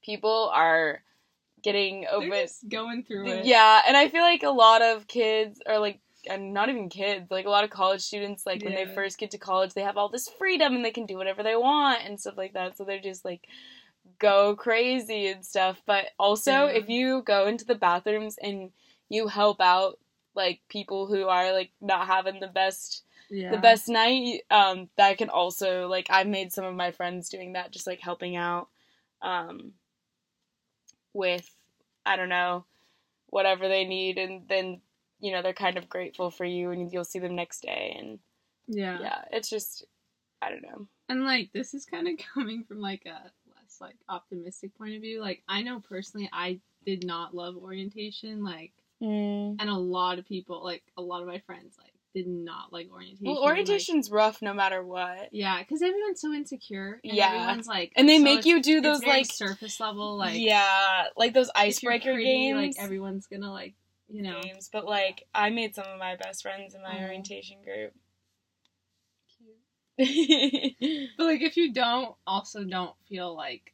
people 0.03 0.49
are 0.53 1.03
getting 1.63 2.05
just 2.21 2.69
going 2.69 3.03
through 3.03 3.27
it. 3.27 3.45
Yeah, 3.45 3.81
and 3.87 3.95
I 3.97 4.09
feel 4.09 4.21
like 4.21 4.43
a 4.43 4.49
lot 4.49 4.81
of 4.81 5.07
kids 5.07 5.61
are 5.67 5.79
like 5.79 5.99
and 6.29 6.53
not 6.53 6.69
even 6.69 6.89
kids, 6.89 7.31
like 7.31 7.45
a 7.45 7.49
lot 7.49 7.63
of 7.63 7.71
college 7.71 8.01
students, 8.01 8.45
like 8.45 8.63
when 8.63 8.75
they 8.75 8.85
first 8.93 9.17
get 9.17 9.31
to 9.31 9.39
college, 9.39 9.73
they 9.73 9.81
have 9.81 9.97
all 9.97 10.09
this 10.09 10.29
freedom 10.37 10.75
and 10.75 10.85
they 10.85 10.91
can 10.91 11.07
do 11.07 11.17
whatever 11.17 11.41
they 11.41 11.55
want 11.55 12.03
and 12.05 12.19
stuff 12.19 12.37
like 12.37 12.53
that. 12.53 12.77
So 12.77 12.83
they're 12.83 13.01
just 13.01 13.25
like 13.25 13.47
go 14.19 14.55
crazy 14.55 15.27
and 15.27 15.45
stuff. 15.45 15.81
But 15.85 16.05
also, 16.19 16.51
Yeah. 16.51 16.67
if 16.67 16.89
you 16.89 17.23
go 17.23 17.47
into 17.47 17.65
the 17.65 17.75
bathrooms 17.75 18.37
and 18.41 18.71
you 19.09 19.27
help 19.27 19.59
out 19.61 19.99
like 20.35 20.61
people 20.69 21.07
who 21.07 21.27
are 21.27 21.51
like 21.51 21.71
not 21.81 22.07
having 22.07 22.39
the 22.39 22.47
best 22.47 23.03
Yeah. 23.29 23.51
the 23.51 23.57
best 23.57 23.89
night 23.89 24.41
um 24.49 24.89
that 24.97 25.17
can 25.17 25.29
also 25.29 25.87
like 25.87 26.07
i've 26.09 26.27
made 26.27 26.53
some 26.53 26.63
of 26.63 26.73
my 26.73 26.91
friends 26.91 27.27
doing 27.29 27.53
that 27.53 27.71
just 27.71 27.85
like 27.87 27.99
helping 27.99 28.35
out 28.37 28.69
um 29.21 29.73
with 31.13 31.49
i 32.05 32.15
don't 32.15 32.29
know 32.29 32.65
whatever 33.27 33.67
they 33.67 33.85
need 33.85 34.17
and 34.17 34.47
then 34.47 34.81
you 35.19 35.31
know 35.31 35.41
they're 35.41 35.53
kind 35.53 35.77
of 35.77 35.89
grateful 35.89 36.29
for 36.31 36.45
you 36.45 36.71
and 36.71 36.91
you'll 36.91 37.03
see 37.03 37.19
them 37.19 37.35
next 37.35 37.61
day 37.61 37.95
and 37.99 38.19
Yeah. 38.67 38.97
yeah 39.01 39.21
it's 39.31 39.49
just 39.49 39.85
i 40.41 40.49
don't 40.49 40.63
know 40.63 40.87
And 41.09 41.23
like 41.25 41.51
this 41.53 41.73
is 41.73 41.85
kind 41.85 42.07
of 42.07 42.15
coming 42.33 42.63
from 42.63 42.79
like 42.79 43.05
a 43.05 43.31
less 43.55 43.79
like 43.79 43.95
optimistic 44.09 44.77
point 44.77 44.95
of 44.95 45.01
view. 45.01 45.21
Like 45.21 45.43
I 45.47 45.61
know 45.61 45.79
personally 45.79 46.29
I 46.33 46.59
did 46.85 47.05
not 47.05 47.35
love 47.35 47.55
orientation 47.57 48.43
like 48.43 48.71
mm. 49.01 49.55
and 49.59 49.69
a 49.69 49.73
lot 49.75 50.17
of 50.19 50.25
people 50.25 50.63
like 50.63 50.83
a 50.97 51.01
lot 51.01 51.21
of 51.21 51.27
my 51.27 51.39
friends 51.39 51.77
like 51.77 51.93
did 52.13 52.27
not 52.27 52.73
like 52.73 52.89
orientation. 52.91 53.25
well 53.25 53.35
and, 53.35 53.43
like, 53.43 53.51
orientation's 53.51 54.11
rough 54.11 54.41
no 54.41 54.53
matter 54.53 54.83
what 54.83 55.29
yeah, 55.31 55.59
because 55.59 55.81
everyone's 55.81 56.19
so 56.21 56.33
insecure. 56.33 56.99
And 57.03 57.13
Yeah. 57.15 57.27
everyone's 57.27 57.67
like, 57.67 57.93
and 57.95 58.07
they 58.09 58.17
so 58.17 58.23
make 58.23 58.45
you 58.45 58.61
do 58.61 58.81
those 58.81 59.01
like 59.03 59.25
surface 59.27 59.79
level 59.79 60.17
like 60.17 60.39
yeah 60.41 61.05
like 61.15 61.33
those 61.33 61.49
icebreaker 61.55 62.13
pretty, 62.13 62.25
games 62.25 62.75
Like 62.77 62.83
everyone's 62.83 63.27
gonna 63.27 63.51
like 63.51 63.75
you 64.09 64.21
know. 64.23 64.41
games 64.41 64.69
but 64.71 64.85
like 64.85 65.23
i 65.33 65.49
made 65.49 65.73
some 65.73 65.85
of 65.87 65.97
my 65.99 66.15
best 66.17 66.41
friends 66.41 66.73
in 66.75 66.81
my 66.81 66.99
Oh. 66.99 67.05
orientation 67.05 67.57
group 67.63 67.93
Cute. 69.97 70.75
But 71.17 71.23
like 71.25 71.41
if 71.41 71.57
you 71.57 71.73
don't, 71.73 72.15
also 72.25 72.63
don't 72.63 72.95
feel 73.07 73.35
like 73.35 73.73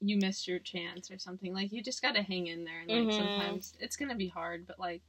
you 0.00 0.16
missed 0.18 0.46
your 0.48 0.58
chance 0.58 1.10
or 1.10 1.18
something. 1.18 1.54
Like 1.54 1.72
you 1.72 1.82
just 1.82 2.02
gotta 2.02 2.22
hang 2.22 2.46
in 2.48 2.64
there, 2.64 2.80
and 2.80 2.90
like 2.90 3.08
Mhm. 3.08 3.12
sometimes 3.12 3.74
it's 3.80 3.96
gonna 3.96 4.16
be 4.16 4.28
hard, 4.28 4.66
but 4.66 4.78
like 4.78 5.02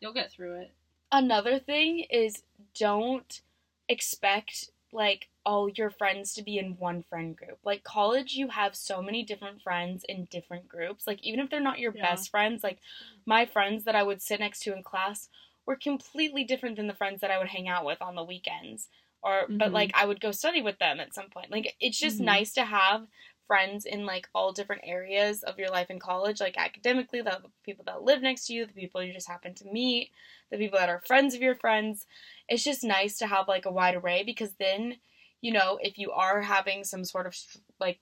you'll 0.00 0.14
get 0.14 0.30
through 0.32 0.60
it. 0.60 0.74
Another 1.12 1.58
thing 1.58 2.00
is 2.10 2.42
don't 2.74 3.40
expect 3.88 4.70
like 4.92 5.28
all 5.44 5.68
your 5.68 5.90
friends 5.90 6.34
to 6.34 6.42
be 6.42 6.58
in 6.58 6.76
one 6.78 7.02
friend 7.02 7.36
group. 7.36 7.58
Like 7.64 7.84
college 7.84 8.34
you 8.34 8.48
have 8.48 8.74
so 8.74 9.02
many 9.02 9.22
different 9.22 9.62
friends 9.62 10.04
in 10.08 10.26
different 10.26 10.68
groups. 10.68 11.06
Like 11.06 11.22
even 11.22 11.40
if 11.40 11.50
they're 11.50 11.60
not 11.60 11.78
your 11.78 11.92
Yeah. 11.92 12.02
best 12.02 12.30
friends, 12.30 12.62
like 12.62 12.78
my 13.26 13.46
friends 13.46 13.84
that 13.84 13.94
I 13.94 14.02
would 14.02 14.22
sit 14.22 14.40
next 14.40 14.60
to 14.60 14.74
in 14.74 14.82
class 14.82 15.28
were 15.66 15.76
completely 15.76 16.44
different 16.44 16.76
than 16.76 16.86
the 16.86 16.94
friends 16.94 17.20
that 17.20 17.30
I 17.30 17.38
would 17.38 17.48
hang 17.48 17.68
out 17.68 17.84
with 17.84 18.00
on 18.00 18.14
the 18.14 18.24
weekends. 18.24 18.88
Or 19.22 19.52
but 19.58 19.72
Mhm. 19.72 19.74
like 19.74 19.90
I 19.94 20.06
would 20.06 20.20
go 20.20 20.30
study 20.32 20.62
with 20.62 20.78
them 20.78 21.00
at 21.00 21.14
some 21.14 21.28
point. 21.28 21.50
Like 21.50 21.74
it's 21.80 21.98
just 21.98 22.20
Mhm. 22.20 22.24
nice 22.24 22.52
to 22.54 22.64
have 22.64 23.06
friends 23.48 23.84
in 23.84 24.06
like 24.06 24.28
all 24.34 24.52
different 24.52 24.82
areas 24.84 25.42
of 25.42 25.58
your 25.58 25.70
life 25.70 25.90
in 25.90 25.98
college, 25.98 26.40
like 26.40 26.56
academically, 26.56 27.22
the 27.22 27.40
people 27.64 27.84
that 27.86 28.04
live 28.04 28.22
next 28.22 28.46
to 28.46 28.52
you, 28.52 28.66
the 28.66 28.72
people 28.72 29.02
you 29.02 29.12
just 29.12 29.26
happen 29.26 29.54
to 29.54 29.64
meet, 29.64 30.10
the 30.52 30.58
people 30.58 30.78
that 30.78 30.90
are 30.90 31.02
friends 31.04 31.34
of 31.34 31.40
your 31.40 31.56
friends. 31.56 32.06
It's 32.48 32.62
just 32.62 32.84
nice 32.84 33.18
to 33.18 33.26
have 33.26 33.48
like 33.48 33.64
a 33.66 33.72
wide 33.72 33.96
array 33.96 34.22
because 34.22 34.52
then, 34.60 34.96
you 35.40 35.52
know, 35.52 35.78
if 35.82 35.98
you 35.98 36.12
are 36.12 36.42
having 36.42 36.84
some 36.84 37.04
sort 37.04 37.26
of 37.26 37.34
like 37.80 37.98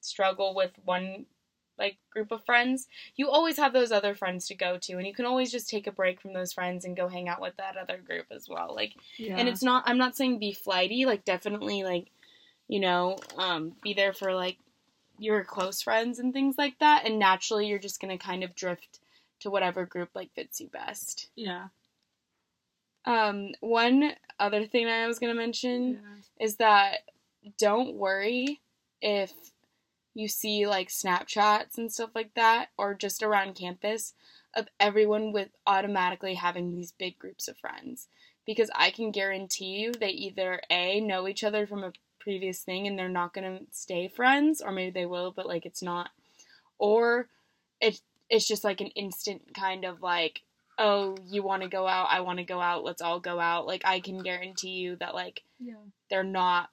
struggle 0.00 0.54
with 0.54 0.72
one 0.84 1.26
like 1.78 1.98
group 2.10 2.32
of 2.32 2.44
friends, 2.44 2.86
you 3.16 3.28
always 3.28 3.56
have 3.58 3.72
those 3.72 3.92
other 3.92 4.14
friends 4.14 4.46
to 4.46 4.54
go 4.54 4.78
to 4.78 4.94
and 4.94 5.06
you 5.06 5.14
can 5.14 5.24
always 5.26 5.50
just 5.52 5.68
take 5.68 5.86
a 5.86 5.92
break 5.92 6.20
from 6.20 6.32
those 6.32 6.52
friends 6.52 6.84
and 6.84 6.96
go 6.96 7.08
hang 7.08 7.28
out 7.28 7.40
with 7.40 7.56
that 7.56 7.76
other 7.76 7.98
group 7.98 8.26
as 8.30 8.48
well. 8.48 8.74
Like 8.74 8.94
Yeah. 9.16 9.36
and 9.36 9.48
it's 9.48 9.62
not 9.62 9.82
i'm 9.86 9.98
not 9.98 10.16
saying 10.16 10.38
be 10.38 10.52
flighty 10.52 11.06
like 11.06 11.24
definitely 11.24 11.82
like 11.82 12.08
you 12.72 12.80
know 12.80 13.18
um 13.36 13.72
be 13.82 13.92
there 13.92 14.14
for 14.14 14.32
like 14.32 14.56
your 15.18 15.44
close 15.44 15.82
friends 15.82 16.18
and 16.18 16.32
things 16.32 16.56
like 16.56 16.78
that 16.78 17.04
and 17.04 17.18
naturally 17.18 17.66
you're 17.66 17.78
just 17.78 18.00
gonna 18.00 18.16
kind 18.16 18.42
of 18.42 18.54
drift 18.54 18.98
to 19.40 19.50
whatever 19.50 19.84
group 19.84 20.08
like 20.14 20.32
fits 20.34 20.58
you 20.58 20.68
best 20.68 21.28
yeah. 21.36 21.66
um 23.04 23.50
one 23.60 24.12
other 24.40 24.64
thing 24.64 24.86
i 24.86 25.06
was 25.06 25.18
gonna 25.18 25.34
mention 25.34 26.00
is 26.40 26.56
that 26.56 27.00
don't 27.58 27.94
worry 27.94 28.60
if 29.02 29.32
you 30.14 30.28
see 30.28 30.66
like 30.66 30.88
Snapchats 30.88 31.78
and 31.78 31.90
stuff 31.90 32.10
like 32.14 32.34
that, 32.34 32.68
or 32.76 32.94
just 32.94 33.22
around 33.22 33.54
campus, 33.54 34.14
of 34.54 34.68
everyone 34.78 35.32
with 35.32 35.48
automatically 35.66 36.34
having 36.34 36.70
these 36.70 36.92
big 36.92 37.18
groups 37.18 37.48
of 37.48 37.56
friends. 37.56 38.08
Because 38.44 38.70
I 38.74 38.90
can 38.90 39.10
guarantee 39.10 39.80
you 39.80 39.92
they 39.92 40.10
either 40.10 40.60
A, 40.70 41.00
know 41.00 41.28
each 41.28 41.44
other 41.44 41.66
from 41.66 41.84
a 41.84 41.92
previous 42.22 42.60
thing 42.60 42.86
and 42.86 42.98
they're 42.98 43.08
not 43.08 43.34
gonna 43.34 43.60
stay 43.70 44.08
friends, 44.08 44.60
or 44.60 44.72
maybe 44.72 44.90
they 44.92 45.06
will, 45.06 45.30
but 45.32 45.46
like 45.46 45.66
it's 45.66 45.82
not. 45.82 46.10
Or 46.78 47.28
it 47.80 48.00
it's 48.30 48.46
just 48.48 48.64
like 48.64 48.80
an 48.80 48.88
instant 48.88 49.54
kind 49.54 49.84
of 49.84 50.00
like, 50.02 50.42
oh, 50.78 51.16
you 51.26 51.42
wanna 51.42 51.68
go 51.68 51.86
out, 51.86 52.08
I 52.10 52.20
wanna 52.20 52.44
go 52.44 52.60
out, 52.60 52.84
let's 52.84 53.02
all 53.02 53.20
go 53.20 53.38
out. 53.40 53.66
Like 53.66 53.82
I 53.84 54.00
can 54.00 54.22
guarantee 54.22 54.70
you 54.80 54.96
that 54.96 55.14
like 55.14 55.42
Yeah. 55.58 55.74
they're 56.10 56.24
not 56.24 56.70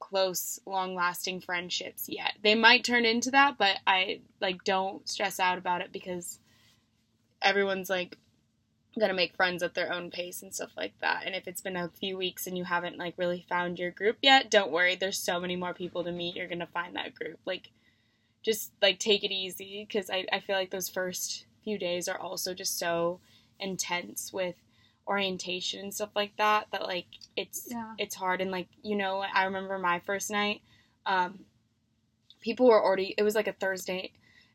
close 0.00 0.60
long 0.66 0.94
lasting 0.94 1.40
friendships 1.40 2.08
yet 2.10 2.32
they 2.42 2.54
might 2.54 2.84
turn 2.84 3.06
into 3.06 3.30
that 3.30 3.56
but 3.56 3.76
i 3.86 4.20
like 4.38 4.62
don't 4.64 5.08
stress 5.08 5.40
out 5.40 5.56
about 5.56 5.80
it 5.80 5.92
because 5.92 6.38
everyone's 7.40 7.88
like 7.88 8.18
gonna 8.98 9.14
make 9.14 9.34
friends 9.36 9.62
at 9.62 9.74
their 9.74 9.92
own 9.92 10.10
pace 10.10 10.42
and 10.42 10.54
stuff 10.54 10.70
like 10.76 10.92
that. 11.00 11.22
And 11.26 11.34
if 11.34 11.46
it's 11.48 11.60
been 11.60 11.76
a 11.76 11.88
few 12.00 12.16
weeks 12.16 12.46
and 12.46 12.56
you 12.56 12.64
haven't 12.64 12.98
like 12.98 13.14
really 13.16 13.44
found 13.48 13.78
your 13.78 13.90
group 13.90 14.18
yet 14.22 14.50
don't 14.50 14.70
worry. 14.72 14.94
There's 14.96 15.18
so 15.18 15.40
many 15.40 15.56
more 15.56 15.74
people 15.74 16.04
to 16.04 16.12
meet. 16.12 16.36
You're 16.36 16.48
gonna 16.48 16.66
find 16.66 16.96
that 16.96 17.14
group. 17.14 17.38
Like 17.44 17.70
just 18.42 18.72
like 18.82 18.98
take 18.98 19.24
it 19.24 19.32
easy 19.32 19.86
because 19.88 20.10
I, 20.10 20.26
I 20.32 20.40
feel 20.40 20.56
like 20.56 20.70
those 20.70 20.88
first 20.88 21.46
few 21.64 21.78
days 21.78 22.08
are 22.08 22.18
also 22.20 22.52
just 22.54 22.78
so 22.78 23.20
intense 23.58 24.32
with 24.32 24.54
orientation 25.06 25.80
and 25.80 25.94
stuff 25.94 26.10
like 26.14 26.36
that 26.36 26.66
that 26.72 26.82
like 26.82 27.06
it's 27.36 27.68
Yeah. 27.70 27.94
it's 27.98 28.14
hard. 28.14 28.40
And 28.40 28.50
like 28.50 28.68
you 28.82 28.96
know 28.96 29.24
i 29.34 29.44
remember 29.44 29.78
my 29.78 30.00
first 30.00 30.30
night 30.30 30.60
um 31.06 31.40
people 32.40 32.66
were 32.66 32.82
already 32.82 33.14
it 33.16 33.22
was 33.22 33.34
like 33.34 33.48
a 33.48 33.52
thursday 33.52 34.12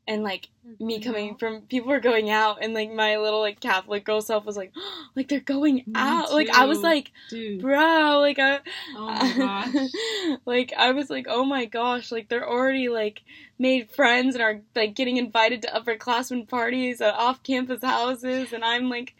and 0.10 0.24
like 0.24 0.50
me 0.80 1.00
coming 1.00 1.36
from 1.36 1.62
people 1.62 1.89
were 1.89 2.00
going 2.00 2.30
out 2.30 2.62
and 2.62 2.74
like 2.74 2.92
my 2.92 3.18
little 3.18 3.39
like 3.39 3.60
catholic 3.60 4.04
girl 4.04 4.22
self 4.22 4.46
was 4.46 4.58
like 4.58 4.72
like 5.16 5.28
they're 5.28 5.39
going 5.39 5.84
out 5.96 6.32
like 6.34 6.50
i 6.50 6.66
was 6.66 6.80
like 6.82 7.12
dude. 7.30 7.62
bro 7.62 8.20
like 8.20 8.38
i 8.39 8.60
Oh 8.96 9.06
my 9.08 9.34
gosh. 9.74 10.39
like 10.46 10.74
i 10.78 10.92
was 10.92 11.10
like 11.10 11.28
oh 11.30 11.44
my 11.46 11.66
gosh 11.66 12.12
like 12.12 12.28
they're 12.30 12.48
already 12.48 12.89
like 12.89 13.22
made 13.58 13.89
friends 13.89 14.36
and 14.36 14.42
are 14.44 14.62
like 14.75 14.96
getting 14.96 15.18
invited 15.18 15.62
to 15.63 15.68
upperclassmen 15.70 16.48
parties 16.48 17.01
at 17.01 17.13
off-campus 17.13 17.84
houses 17.84 18.54
and 18.54 18.63
i'm 18.63 18.89
like 18.89 19.13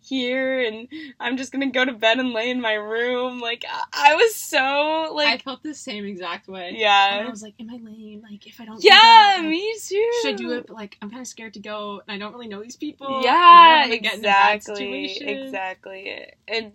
here 0.00 0.60
and 0.60 0.88
i'm 1.18 1.36
just 1.36 1.50
gonna 1.52 1.70
go 1.70 1.84
to 1.84 1.92
bed 1.92 2.18
and 2.18 2.32
lay 2.32 2.50
in 2.50 2.60
my 2.60 2.74
room 2.74 3.40
like 3.40 3.64
i, 3.70 4.10
I 4.10 4.14
was 4.16 4.34
so 4.34 5.12
like 5.14 5.28
I 5.28 5.38
felt 5.38 5.62
the 5.62 5.74
same 5.74 6.04
exact 6.04 6.46
way. 6.48 6.74
yeah 6.76 7.18
And 7.18 7.26
I 7.28 7.30
was 7.30 7.42
like, 7.42 7.54
am 7.58 7.70
I 7.70 7.74
lame? 7.82 8.05
Like 8.30 8.46
if 8.46 8.60
I 8.60 8.64
don't 8.64 8.84
do 8.84 8.86
yeah 8.86 8.96
that, 9.00 9.34
like, 9.36 9.46
me 9.48 9.74
too 9.86 10.10
should 10.10 10.30
I 10.30 10.32
do 10.34 10.52
it? 10.52 10.66
But 10.66 10.76
like 10.76 10.96
I'm 11.02 11.10
kind 11.10 11.20
of 11.22 11.28
scared 11.28 11.54
to 11.54 11.60
go, 11.60 12.02
and 12.06 12.14
I 12.14 12.18
don't 12.18 12.32
really 12.32 12.48
know 12.48 12.62
these 12.62 12.76
people. 12.76 13.06
I 13.06 13.08
Yeah, 13.22 13.78
don't 13.78 13.82
wanna 13.82 13.98
get 13.98 14.18
in 14.18 14.24
a 14.24 14.30
bad 14.30 14.62
exactly, 14.62 15.18
exactly. 15.24 16.26
And 16.48 16.72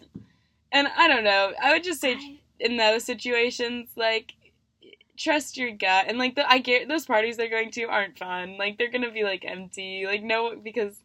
and 0.71 0.87
I 0.97 1.07
don't 1.07 1.23
know. 1.23 1.53
I 1.61 1.73
would 1.73 1.83
just 1.83 2.01
say 2.01 2.13
I- 2.17 2.39
in 2.59 2.77
those 2.77 3.03
situations, 3.03 3.89
like 3.95 4.33
trust 5.17 5.57
your 5.57 5.71
gut. 5.71 6.05
And 6.07 6.17
like 6.17 6.35
the, 6.35 6.49
I 6.49 6.59
get 6.59 6.87
those 6.87 7.05
parties 7.05 7.37
they're 7.37 7.49
going 7.49 7.71
to 7.71 7.83
aren't 7.85 8.17
fun. 8.17 8.57
Like 8.57 8.77
they're 8.77 8.91
gonna 8.91 9.11
be 9.11 9.23
like 9.23 9.45
empty. 9.45 10.05
Like 10.05 10.23
no, 10.23 10.55
because 10.55 10.97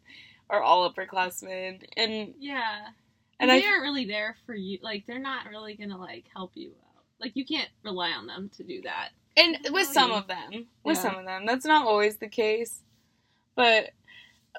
are 0.49 0.61
all 0.61 0.91
upperclassmen. 0.91 1.83
And 1.97 2.33
yeah, 2.39 2.87
and 3.39 3.49
and 3.49 3.51
I 3.51 3.61
they 3.61 3.65
aren't 3.65 3.83
really 3.83 4.05
there 4.05 4.37
for 4.45 4.55
you. 4.55 4.79
Like 4.81 5.05
they're 5.05 5.19
not 5.19 5.47
really 5.47 5.75
gonna 5.75 5.97
like 5.97 6.25
help 6.35 6.51
you 6.55 6.69
out. 6.69 7.03
Like 7.19 7.35
you 7.35 7.45
can't 7.45 7.69
rely 7.83 8.11
on 8.11 8.27
them 8.27 8.49
to 8.57 8.63
do 8.63 8.81
that. 8.83 9.09
And 9.37 9.57
with 9.71 9.87
some 9.87 10.11
of 10.11 10.27
them, 10.27 10.67
with 10.83 10.97
Yeah. 10.97 11.01
some 11.03 11.15
of 11.17 11.25
them, 11.25 11.45
that's 11.45 11.65
not 11.65 11.85
always 11.87 12.17
the 12.17 12.27
case. 12.27 12.83
But 13.55 13.91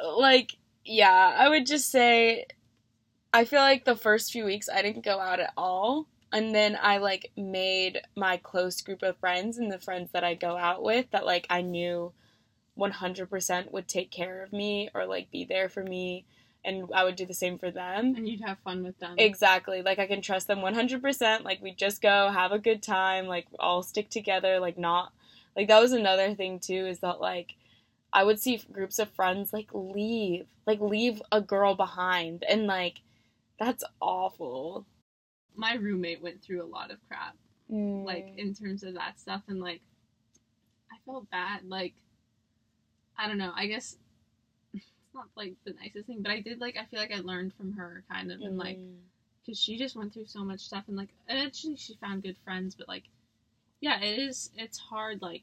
like, 0.02 0.56
yeah, 0.84 1.34
I 1.36 1.48
would 1.48 1.66
just 1.66 1.90
say, 1.90 2.46
I 3.32 3.44
feel 3.44 3.60
like 3.60 3.84
the 3.84 3.96
first 3.96 4.32
few 4.32 4.44
weeks 4.44 4.68
I 4.72 4.80
didn't 4.82 5.04
go 5.04 5.20
out 5.20 5.40
at 5.40 5.52
all, 5.56 6.06
and 6.32 6.54
then 6.54 6.78
I 6.80 6.98
like 6.98 7.30
made 7.36 8.00
my 8.16 8.36
close 8.38 8.80
group 8.80 9.02
of 9.02 9.18
friends 9.18 9.58
and 9.58 9.70
the 9.70 9.78
friends 9.78 10.10
that 10.12 10.24
I 10.24 10.34
go 10.34 10.56
out 10.56 10.82
with 10.82 11.10
that 11.10 11.26
like 11.26 11.46
I 11.50 11.60
knew, 11.62 12.12
one 12.74 12.92
hundred 12.92 13.28
percent 13.28 13.72
would 13.72 13.88
take 13.88 14.10
care 14.10 14.42
of 14.42 14.52
me 14.52 14.88
or 14.94 15.04
like 15.06 15.30
be 15.30 15.44
there 15.44 15.68
for 15.68 15.82
me, 15.82 16.24
and 16.64 16.88
I 16.94 17.04
would 17.04 17.16
do 17.16 17.26
the 17.26 17.34
same 17.34 17.58
for 17.58 17.70
them. 17.70 18.14
And 18.16 18.28
you'd 18.28 18.42
have 18.42 18.58
fun 18.58 18.82
with 18.82 18.98
them. 18.98 19.14
Exactly. 19.18 19.82
Like 19.82 19.98
I 19.98 20.06
can 20.06 20.22
trust 20.22 20.46
them 20.46 20.58
100%. 20.58 21.44
Like 21.44 21.62
we 21.62 21.72
just 21.72 22.02
go 22.02 22.30
have 22.30 22.52
a 22.52 22.58
good 22.58 22.82
time, 22.82 23.26
like 23.26 23.46
all 23.58 23.82
stick 23.82 24.10
together, 24.10 24.60
like 24.60 24.78
not 24.78 25.12
like 25.56 25.68
that 25.68 25.80
was 25.80 25.92
another 25.92 26.34
thing 26.34 26.60
too 26.60 26.86
is 26.86 27.00
that 27.00 27.20
like 27.20 27.54
I 28.12 28.24
would 28.24 28.40
see 28.40 28.62
groups 28.72 28.98
of 28.98 29.10
friends 29.10 29.52
like 29.52 29.68
leave, 29.72 30.46
like 30.66 30.80
leave 30.80 31.20
a 31.32 31.40
girl 31.40 31.74
behind 31.74 32.44
and 32.48 32.66
like 32.66 33.00
that's 33.58 33.84
awful. 34.00 34.86
My 35.56 35.74
roommate 35.74 36.22
went 36.22 36.42
through 36.42 36.62
a 36.62 36.66
lot 36.66 36.92
of 36.92 36.98
crap, 37.08 37.36
mm. 37.70 38.04
like 38.04 38.34
in 38.36 38.54
terms 38.54 38.84
of 38.84 38.94
that 38.94 39.18
stuff, 39.18 39.42
and 39.48 39.60
like 39.60 39.80
I 40.92 40.96
felt 41.04 41.28
bad. 41.30 41.68
Like 41.68 41.94
I 43.18 43.26
don't 43.26 43.38
know. 43.38 43.52
I 43.54 43.66
guess 43.66 43.96
not 45.18 45.28
like 45.36 45.54
the 45.64 45.74
nicest 45.74 46.06
thing, 46.06 46.22
but 46.22 46.30
I 46.32 46.40
did 46.40 46.60
like. 46.60 46.76
I 46.76 46.84
feel 46.86 47.00
like 47.00 47.12
I 47.12 47.20
learned 47.20 47.52
from 47.54 47.72
her 47.72 48.04
kind 48.10 48.30
of, 48.32 48.40
and 48.40 48.56
like 48.58 48.76
Mm. 48.78 48.98
because 49.44 49.58
she 49.58 49.76
just 49.78 49.96
went 49.96 50.12
through 50.12 50.26
so 50.26 50.44
much 50.44 50.60
stuff 50.60 50.84
and 50.88 50.96
like 50.96 51.08
eventually 51.28 51.76
she 51.76 51.94
found 51.94 52.22
good 52.22 52.36
friends 52.44 52.74
but 52.74 52.86
like 52.86 53.04
yeah 53.80 53.98
it 54.00 54.18
is 54.18 54.50
it's 54.56 54.78
hard 54.78 55.22
like 55.22 55.42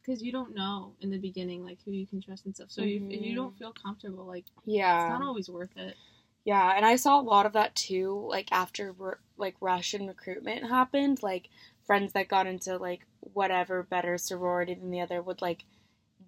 because 0.00 0.22
you 0.22 0.32
don't 0.32 0.54
know 0.54 0.92
in 1.00 1.10
the 1.10 1.18
beginning 1.18 1.64
like 1.64 1.78
who 1.84 1.90
you 1.90 2.06
can 2.06 2.20
trust 2.22 2.44
and 2.46 2.54
stuff. 2.54 2.70
So 2.70 2.82
if, 2.82 3.02
if 3.10 3.20
you 3.20 3.34
don't 3.34 3.56
feel 3.58 3.72
comfortable, 3.72 4.24
like 4.24 4.44
Yeah. 4.64 5.00
it's 5.00 5.08
not 5.10 5.22
always 5.22 5.48
worth 5.50 5.76
it. 5.76 5.96
Yeah, 6.44 6.74
and 6.76 6.86
I 6.86 6.94
saw 6.96 7.20
a 7.20 7.22
lot 7.22 7.44
of 7.44 7.52
that 7.54 7.74
too, 7.74 8.24
like 8.30 8.52
after 8.52 8.94
like 9.36 9.56
Russian 9.60 10.06
recruitment 10.06 10.68
happened, 10.68 11.22
like 11.22 11.48
friends 11.86 12.12
that 12.12 12.28
got 12.28 12.46
into 12.46 12.78
like 12.78 13.00
whatever 13.20 13.82
better 13.82 14.16
sorority 14.16 14.74
than 14.74 14.90
the 14.90 15.00
other 15.00 15.20
would 15.20 15.42
like 15.42 15.64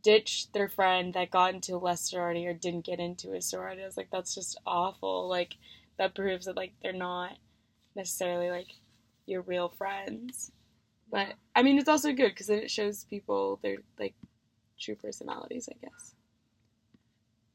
ditch 0.03 0.51
their 0.53 0.69
friend 0.69 1.15
that 1.15 1.31
got 1.31 1.55
into 1.55 1.75
a 1.75 1.79
less 1.79 2.11
sorority 2.11 2.47
or 2.47 2.55
didn't 2.55 2.85
get 2.85 3.01
into 3.01 3.35
a 3.35 3.43
sorority. 3.43 3.83
I 3.83 3.87
was 3.87 3.97
like, 3.97 4.11
that's 4.11 4.35
just 4.35 4.61
awful. 4.67 5.29
Like 5.29 5.57
that 5.99 6.15
proves 6.15 6.47
that 6.47 6.57
like 6.57 6.73
they're 6.83 6.93
not 6.93 7.37
necessarily 7.95 8.51
like 8.51 8.69
your 9.27 9.43
real 9.43 9.69
friends. 9.69 10.53
But 11.11 11.35
I 11.55 11.63
mean, 11.63 11.79
it's 11.79 11.89
also 11.89 12.13
good 12.13 12.31
because 12.31 12.49
then 12.49 12.59
it 12.59 12.71
shows 12.71 13.05
people 13.05 13.59
their 13.63 13.79
like 13.99 14.15
true 14.79 14.95
personalities, 14.95 15.69
I 15.71 15.77
guess. 15.85 16.15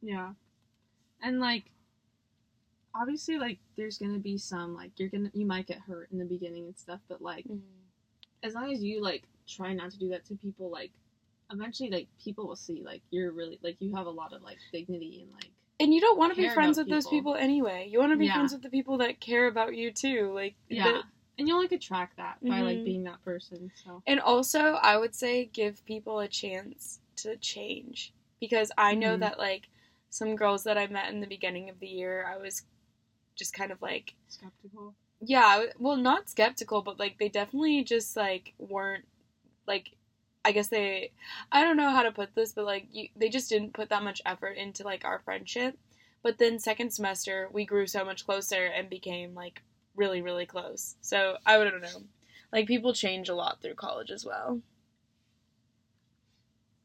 Yeah. 0.01 0.33
And 1.21 1.39
like 1.39 1.65
obviously 2.95 3.37
like 3.37 3.59
there's 3.75 3.97
gonna 3.97 4.19
be 4.19 4.37
some 4.37 4.75
like 4.75 4.91
you're 4.97 5.09
gonna 5.09 5.31
you 5.33 5.45
might 5.45 5.67
get 5.67 5.79
hurt 5.79 6.09
in 6.11 6.19
the 6.19 6.25
beginning 6.25 6.65
and 6.65 6.77
stuff, 6.77 6.99
but 7.07 7.21
like 7.21 7.45
mm-hmm. 7.45 7.57
as 8.43 8.53
long 8.53 8.71
as 8.71 8.83
you 8.83 9.01
like 9.01 9.23
try 9.47 9.73
not 9.73 9.91
to 9.91 9.99
do 9.99 10.09
that 10.09 10.25
to 10.25 10.35
people, 10.35 10.69
like 10.69 10.91
eventually 11.53 11.89
like 11.89 12.07
people 12.23 12.47
will 12.47 12.55
see 12.55 12.81
like 12.83 13.01
you're 13.11 13.31
really 13.31 13.59
like 13.63 13.77
you 13.79 13.95
have 13.95 14.07
a 14.07 14.09
lot 14.21 14.33
of 14.33 14.41
like 14.41 14.57
dignity 14.71 15.21
and 15.23 15.31
like 15.33 15.51
And 15.79 15.93
you 15.93 16.01
don't 16.01 16.17
want 16.17 16.33
to 16.35 16.41
be 16.41 16.49
friends 16.49 16.77
with 16.77 16.89
those 16.89 17.05
people. 17.05 17.33
people 17.33 17.35
anyway. 17.35 17.87
You 17.89 17.99
want 17.99 18.11
to 18.11 18.17
be 18.17 18.25
Yeah. 18.25 18.33
friends 18.35 18.53
with 18.53 18.61
the 18.63 18.69
people 18.69 18.97
that 18.99 19.19
care 19.19 19.47
about 19.47 19.75
you 19.75 19.91
too. 19.91 20.31
Like 20.33 20.55
yeah. 20.69 21.01
and 21.37 21.47
you'll 21.47 21.59
like 21.61 21.71
attract 21.71 22.17
that 22.17 22.37
by 22.43 22.61
like 22.61 22.79
Mhm. 22.79 22.83
being 22.85 23.03
that 23.03 23.23
person. 23.23 23.71
So 23.83 24.01
and 24.07 24.19
also 24.19 24.59
I 24.91 24.97
would 24.97 25.15
say 25.15 25.45
give 25.45 25.83
people 25.85 26.19
a 26.19 26.27
chance 26.27 26.99
to 27.17 27.37
change 27.37 28.13
because 28.39 28.71
I 28.77 28.95
know 28.95 29.15
Mhm. 29.15 29.19
that 29.21 29.37
like 29.39 29.67
some 30.09 30.35
girls 30.35 30.63
that 30.63 30.77
I 30.77 30.87
met 30.87 31.11
in 31.11 31.21
the 31.21 31.27
beginning 31.27 31.69
of 31.69 31.79
the 31.79 31.87
year, 31.87 32.25
I 32.27 32.37
was 32.37 32.63
just 33.35 33.53
kind 33.53 33.71
of 33.71 33.81
like 33.81 34.13
skeptical. 34.27 34.93
yeah, 35.21 35.65
well 35.79 35.97
not 35.97 36.29
skeptical, 36.29 36.81
but 36.81 36.99
like 36.99 37.17
they 37.17 37.29
definitely 37.29 37.83
just 37.83 38.15
like 38.15 38.53
weren't 38.59 39.05
like 39.65 39.95
I 40.45 40.51
guess 40.51 40.67
they 40.67 41.11
I 41.51 41.63
don't 41.63 41.77
know 41.77 41.89
how 41.91 42.03
to 42.03 42.11
put 42.11 42.35
this, 42.35 42.53
but 42.53 42.65
like 42.65 42.87
you, 42.91 43.09
they 43.15 43.29
just 43.29 43.49
didn't 43.49 43.73
put 43.73 43.89
that 43.89 44.03
much 44.03 44.21
effort 44.25 44.57
into 44.57 44.83
like 44.83 45.05
our 45.05 45.19
friendship. 45.19 45.77
But 46.21 46.37
then 46.37 46.59
second 46.59 46.91
semester, 46.91 47.49
we 47.51 47.65
grew 47.65 47.87
so 47.87 48.05
much 48.05 48.25
closer 48.25 48.65
and 48.65 48.89
became 48.89 49.33
like 49.33 49.61
really 49.95 50.21
really 50.21 50.45
close. 50.45 50.95
So 51.01 51.37
I 51.45 51.57
don't 51.57 51.81
know. 51.81 52.03
Like 52.51 52.67
people 52.67 52.93
change 52.93 53.29
a 53.29 53.35
lot 53.35 53.61
through 53.61 53.75
college 53.75 54.11
as 54.11 54.25
well. 54.25 54.61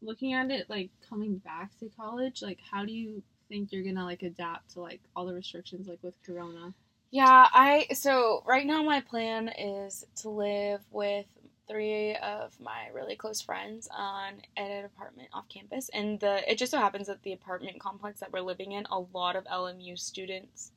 Looking 0.00 0.32
at 0.32 0.50
it 0.50 0.70
like 0.70 0.90
coming 1.08 1.38
back 1.38 1.76
to 1.80 1.90
college, 1.96 2.42
like 2.42 2.58
how 2.70 2.84
do 2.84 2.92
you 2.92 3.22
think 3.48 3.72
you're 3.72 3.84
gonna 3.84 4.04
like 4.04 4.22
adapt 4.22 4.70
to 4.72 4.80
like 4.80 5.00
all 5.16 5.26
the 5.26 5.34
restrictions 5.34 5.88
like 5.88 6.02
with 6.02 6.14
corona? 6.24 6.74
Yeah, 7.10 7.48
I 7.52 7.86
so 7.94 8.42
right 8.46 8.66
now 8.66 8.82
my 8.82 9.00
plan 9.00 9.48
is 9.48 10.04
to 10.16 10.28
live 10.28 10.80
with 10.90 11.26
three 11.68 12.16
of 12.16 12.58
my 12.60 12.88
really 12.92 13.16
close 13.16 13.40
friends 13.40 13.88
on 13.96 14.42
at 14.56 14.70
an 14.70 14.84
apartment 14.84 15.28
off 15.32 15.48
campus, 15.48 15.90
and 15.92 16.20
the 16.20 16.50
it 16.50 16.58
just 16.58 16.70
so 16.72 16.78
happens 16.78 17.06
that 17.06 17.22
the 17.22 17.32
apartment 17.32 17.80
complex 17.80 18.20
that 18.20 18.32
we're 18.32 18.40
living 18.40 18.72
in, 18.72 18.86
a 18.90 18.98
lot 18.98 19.36
of 19.36 19.44
LMU 19.44 19.98
students 19.98 20.72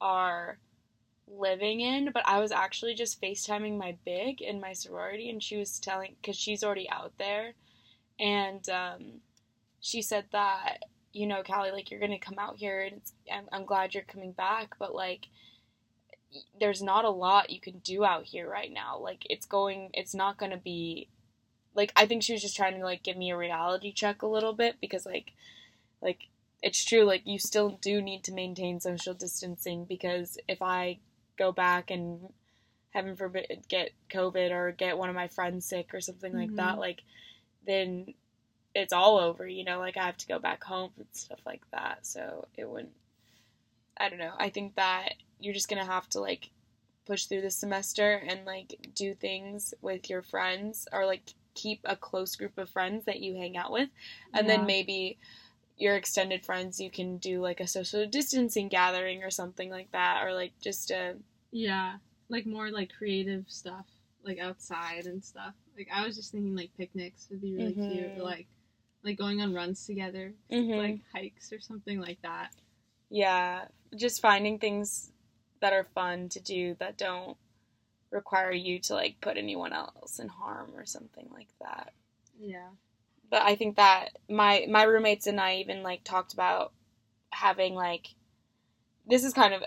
are 0.00 0.58
living 1.26 1.80
in. 1.80 2.10
But 2.12 2.26
I 2.26 2.40
was 2.40 2.52
actually 2.52 2.94
just 2.94 3.20
FaceTiming 3.20 3.76
my 3.76 3.96
big 4.04 4.40
in 4.40 4.60
my 4.60 4.72
sorority, 4.72 5.30
and 5.30 5.42
she 5.42 5.56
was 5.56 5.78
telling 5.78 6.16
because 6.20 6.36
she's 6.36 6.62
already 6.62 6.88
out 6.90 7.12
there, 7.18 7.54
and 8.18 8.68
um, 8.68 9.20
she 9.80 10.02
said 10.02 10.26
that 10.32 10.84
you 11.12 11.26
know, 11.26 11.42
Callie, 11.42 11.72
like 11.72 11.90
you're 11.90 12.00
gonna 12.00 12.18
come 12.18 12.38
out 12.38 12.56
here, 12.56 12.82
and 12.82 12.96
it's, 12.98 13.12
I'm, 13.32 13.48
I'm 13.52 13.64
glad 13.64 13.94
you're 13.94 14.04
coming 14.04 14.32
back, 14.32 14.76
but 14.78 14.94
like 14.94 15.26
there's 16.58 16.82
not 16.82 17.04
a 17.04 17.10
lot 17.10 17.50
you 17.50 17.60
can 17.60 17.78
do 17.78 18.04
out 18.04 18.24
here 18.24 18.48
right 18.48 18.72
now. 18.72 18.98
Like 18.98 19.26
it's 19.28 19.46
going 19.46 19.90
it's 19.94 20.14
not 20.14 20.38
going 20.38 20.52
to 20.52 20.58
be 20.58 21.08
like 21.74 21.92
I 21.96 22.06
think 22.06 22.22
she 22.22 22.32
was 22.32 22.42
just 22.42 22.56
trying 22.56 22.78
to 22.78 22.84
like 22.84 23.02
give 23.02 23.16
me 23.16 23.30
a 23.30 23.36
reality 23.36 23.92
check 23.92 24.22
a 24.22 24.26
little 24.26 24.52
bit 24.52 24.76
because 24.80 25.06
like 25.06 25.32
like 26.02 26.28
it's 26.62 26.84
true 26.84 27.04
like 27.04 27.22
you 27.24 27.38
still 27.38 27.78
do 27.80 28.02
need 28.02 28.24
to 28.24 28.32
maintain 28.32 28.80
social 28.80 29.14
distancing 29.14 29.84
because 29.84 30.38
if 30.48 30.60
I 30.62 30.98
go 31.38 31.52
back 31.52 31.90
and 31.90 32.32
heaven 32.90 33.16
forbid 33.16 33.64
get 33.68 33.90
covid 34.10 34.50
or 34.50 34.72
get 34.72 34.98
one 34.98 35.08
of 35.08 35.14
my 35.14 35.28
friends 35.28 35.64
sick 35.64 35.94
or 35.94 36.00
something 36.00 36.34
like 36.34 36.54
that 36.56 36.76
Mhm. 36.76 36.80
like 36.80 37.02
then 37.64 38.14
it's 38.74 38.92
all 38.92 39.18
over, 39.18 39.46
you 39.48 39.64
know, 39.64 39.78
like 39.80 39.96
I 39.96 40.06
have 40.06 40.16
to 40.18 40.28
go 40.28 40.38
back 40.38 40.62
home 40.62 40.92
and 40.96 41.06
stuff 41.12 41.40
like 41.44 41.62
that. 41.72 42.06
So 42.06 42.46
it 42.56 42.68
wouldn't 42.68 42.92
I 43.96 44.08
don't 44.08 44.18
know. 44.18 44.34
I 44.38 44.48
think 44.50 44.76
that 44.76 45.14
you're 45.40 45.54
just 45.54 45.68
gonna 45.68 45.84
have 45.84 46.08
to 46.10 46.20
like 46.20 46.50
push 47.06 47.24
through 47.26 47.40
the 47.42 47.50
semester 47.50 48.22
and 48.26 48.44
like 48.44 48.76
do 48.94 49.14
things 49.14 49.74
with 49.80 50.08
your 50.10 50.22
friends 50.22 50.86
or 50.92 51.06
like 51.06 51.34
keep 51.54 51.80
a 51.84 51.96
close 51.96 52.36
group 52.36 52.56
of 52.58 52.70
friends 52.70 53.04
that 53.06 53.20
you 53.20 53.34
hang 53.36 53.56
out 53.56 53.72
with 53.72 53.88
and 54.32 54.46
Yeah. 54.48 54.56
then 54.58 54.66
maybe 54.66 55.18
your 55.76 55.96
extended 55.96 56.44
friends 56.44 56.78
you 56.78 56.90
can 56.90 57.16
do 57.18 57.40
like 57.40 57.58
a 57.58 57.66
social 57.66 58.06
distancing 58.06 58.68
gathering 58.68 59.24
or 59.24 59.30
something 59.30 59.70
like 59.70 59.90
that 59.92 60.22
or 60.24 60.32
like 60.34 60.52
just 60.60 60.90
a 60.90 61.16
Yeah, 61.50 61.96
like 62.28 62.46
more 62.46 62.70
like 62.70 62.92
creative 62.96 63.44
stuff, 63.48 63.86
like 64.22 64.38
outside 64.38 65.06
and 65.06 65.24
stuff. 65.24 65.54
Like 65.76 65.88
I 65.92 66.06
was 66.06 66.14
just 66.16 66.30
thinking 66.32 66.54
like 66.54 66.70
picnics 66.76 67.26
would 67.30 67.40
be 67.40 67.54
really 67.54 67.72
cute, 67.72 68.14
Mhm. 68.14 68.18
or 68.18 68.22
like 68.22 68.46
like 69.02 69.16
going 69.16 69.40
on 69.40 69.52
runs 69.54 69.84
together, 69.86 70.34
Mhm. 70.52 70.78
like 70.78 71.00
hikes 71.12 71.52
or 71.52 71.58
something 71.60 71.98
like 72.00 72.20
that. 72.22 72.50
yeah 73.08 73.64
just 73.96 74.20
finding 74.22 74.58
things 74.60 75.10
that 75.60 75.72
are 75.72 75.84
fun 75.94 76.28
to 76.30 76.40
do 76.40 76.76
that 76.80 76.98
don't 76.98 77.36
require 78.10 78.52
you 78.52 78.78
to 78.80 78.94
like 78.94 79.16
put 79.20 79.36
anyone 79.36 79.72
else 79.72 80.18
in 80.18 80.28
harm 80.28 80.70
or 80.76 80.86
something 80.86 81.28
like 81.32 81.48
that 81.60 81.92
Yeah. 82.38 82.70
but 83.30 83.42
I 83.42 83.56
think 83.56 83.76
that 83.76 84.10
my 84.28 84.66
my 84.68 84.82
roommates 84.84 85.26
and 85.26 85.40
I 85.40 85.56
even 85.56 85.82
like 85.82 86.04
talked 86.04 86.32
about 86.32 86.72
having 87.30 87.74
like 87.74 88.08
this 89.06 89.24
is 89.24 89.34
kind 89.34 89.54
of 89.54 89.62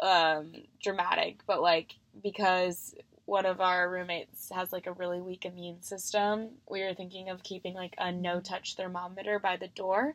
um 0.00 0.52
dramatic, 0.82 1.40
but 1.46 1.62
like 1.62 1.94
because 2.22 2.94
one 3.26 3.46
of 3.46 3.60
our 3.60 3.90
roommates 3.90 4.50
has 4.54 4.72
like 4.72 4.86
a 4.86 4.92
really 4.92 5.20
weak 5.20 5.44
immune 5.46 5.82
system, 5.82 6.50
we 6.70 6.82
were 6.82 6.94
thinking 6.94 7.30
of 7.30 7.42
keeping 7.42 7.74
like 7.74 7.94
a 7.98 8.12
no 8.12 8.40
touch 8.40 8.76
thermometer 8.76 9.38
by 9.38 9.56
the 9.56 9.68
door 9.68 10.14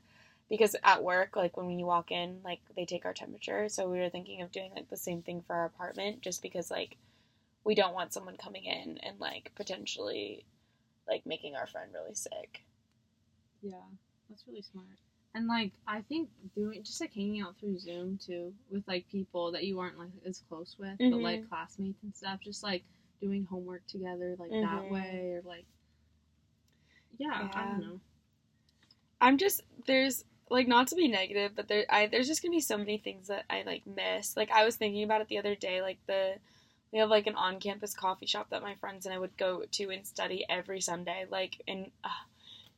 because 0.51 0.75
at 0.83 1.03
work 1.03 1.35
like 1.37 1.57
when 1.57 1.79
you 1.79 1.87
walk 1.87 2.11
in 2.11 2.41
like 2.45 2.59
they 2.75 2.85
take 2.85 3.05
our 3.05 3.13
temperature, 3.13 3.69
so 3.69 3.89
we 3.89 3.99
were 3.99 4.11
thinking 4.11 4.43
of 4.43 4.51
doing 4.51 4.71
like 4.75 4.89
the 4.91 4.97
same 4.97 5.23
thing 5.23 5.41
for 5.47 5.55
our 5.55 5.65
apartment 5.65 6.21
just 6.21 6.43
because 6.43 6.69
like 6.69 6.97
we 7.63 7.75
don't 7.75 7.95
want 7.95 8.13
someone 8.13 8.37
coming 8.37 8.65
in 8.65 8.99
and 8.99 9.19
like 9.19 9.51
potentially 9.55 10.45
like 11.07 11.25
making 11.25 11.55
our 11.55 11.67
friend 11.67 11.91
really 11.93 12.15
sick. 12.15 12.63
Yeah, 13.61 13.77
that's 14.29 14.43
really 14.47 14.61
smart. 14.63 14.87
And 15.33 15.47
like 15.47 15.71
I 15.87 16.01
think 16.01 16.29
doing 16.55 16.83
just 16.83 16.99
like 16.99 17.13
hanging 17.13 17.41
out 17.41 17.55
through 17.59 17.79
Zoom 17.79 18.19
too 18.23 18.53
with 18.69 18.83
like 18.87 19.07
people 19.09 19.51
that 19.53 19.63
you 19.63 19.79
aren't 19.79 19.97
like 19.99 20.09
as 20.25 20.43
close 20.49 20.75
with, 20.77 20.97
but 21.09 21.21
Mhm. 21.21 21.23
like 21.23 21.49
classmates 21.49 22.03
and 22.03 22.15
stuff, 22.15 22.39
just 22.43 22.63
like 22.63 22.83
doing 23.21 23.45
homework 23.49 23.85
together 23.87 24.35
like 24.39 24.49
that 24.61 24.83
Mhm. 24.83 24.91
way 24.91 25.31
or 25.35 25.41
like 25.45 25.65
yeah, 27.17 27.49
I 27.53 27.63
don't 27.63 27.79
know. 27.79 27.99
I'm 29.21 29.37
just 29.37 29.61
there's 29.85 30.25
like 30.51 30.67
not 30.67 30.87
to 30.89 30.95
be 30.95 31.07
negative, 31.07 31.53
but 31.55 31.67
there 31.67 31.85
I 31.89 32.07
there's 32.07 32.27
just 32.27 32.41
gonna 32.41 32.51
be 32.51 32.61
so 32.61 32.77
many 32.77 32.97
things 32.97 33.27
that 33.27 33.45
I 33.49 33.63
like 33.65 33.83
miss. 33.87 34.35
Like 34.37 34.51
I 34.51 34.65
was 34.65 34.75
thinking 34.75 35.03
about 35.03 35.21
it 35.21 35.27
the 35.27 35.39
other 35.39 35.55
day, 35.55 35.81
like 35.81 35.97
the 36.07 36.35
we 36.91 36.99
have 36.99 37.09
like 37.09 37.27
an 37.27 37.35
on 37.35 37.59
campus 37.59 37.93
coffee 37.93 38.25
shop 38.25 38.47
that 38.49 38.61
my 38.61 38.75
friends 38.75 39.05
and 39.05 39.15
I 39.15 39.19
would 39.19 39.37
go 39.37 39.63
to 39.71 39.89
and 39.89 40.05
study 40.05 40.45
every 40.49 40.81
Sunday. 40.81 41.25
Like 41.29 41.61
and 41.67 41.89
uh, 42.03 42.09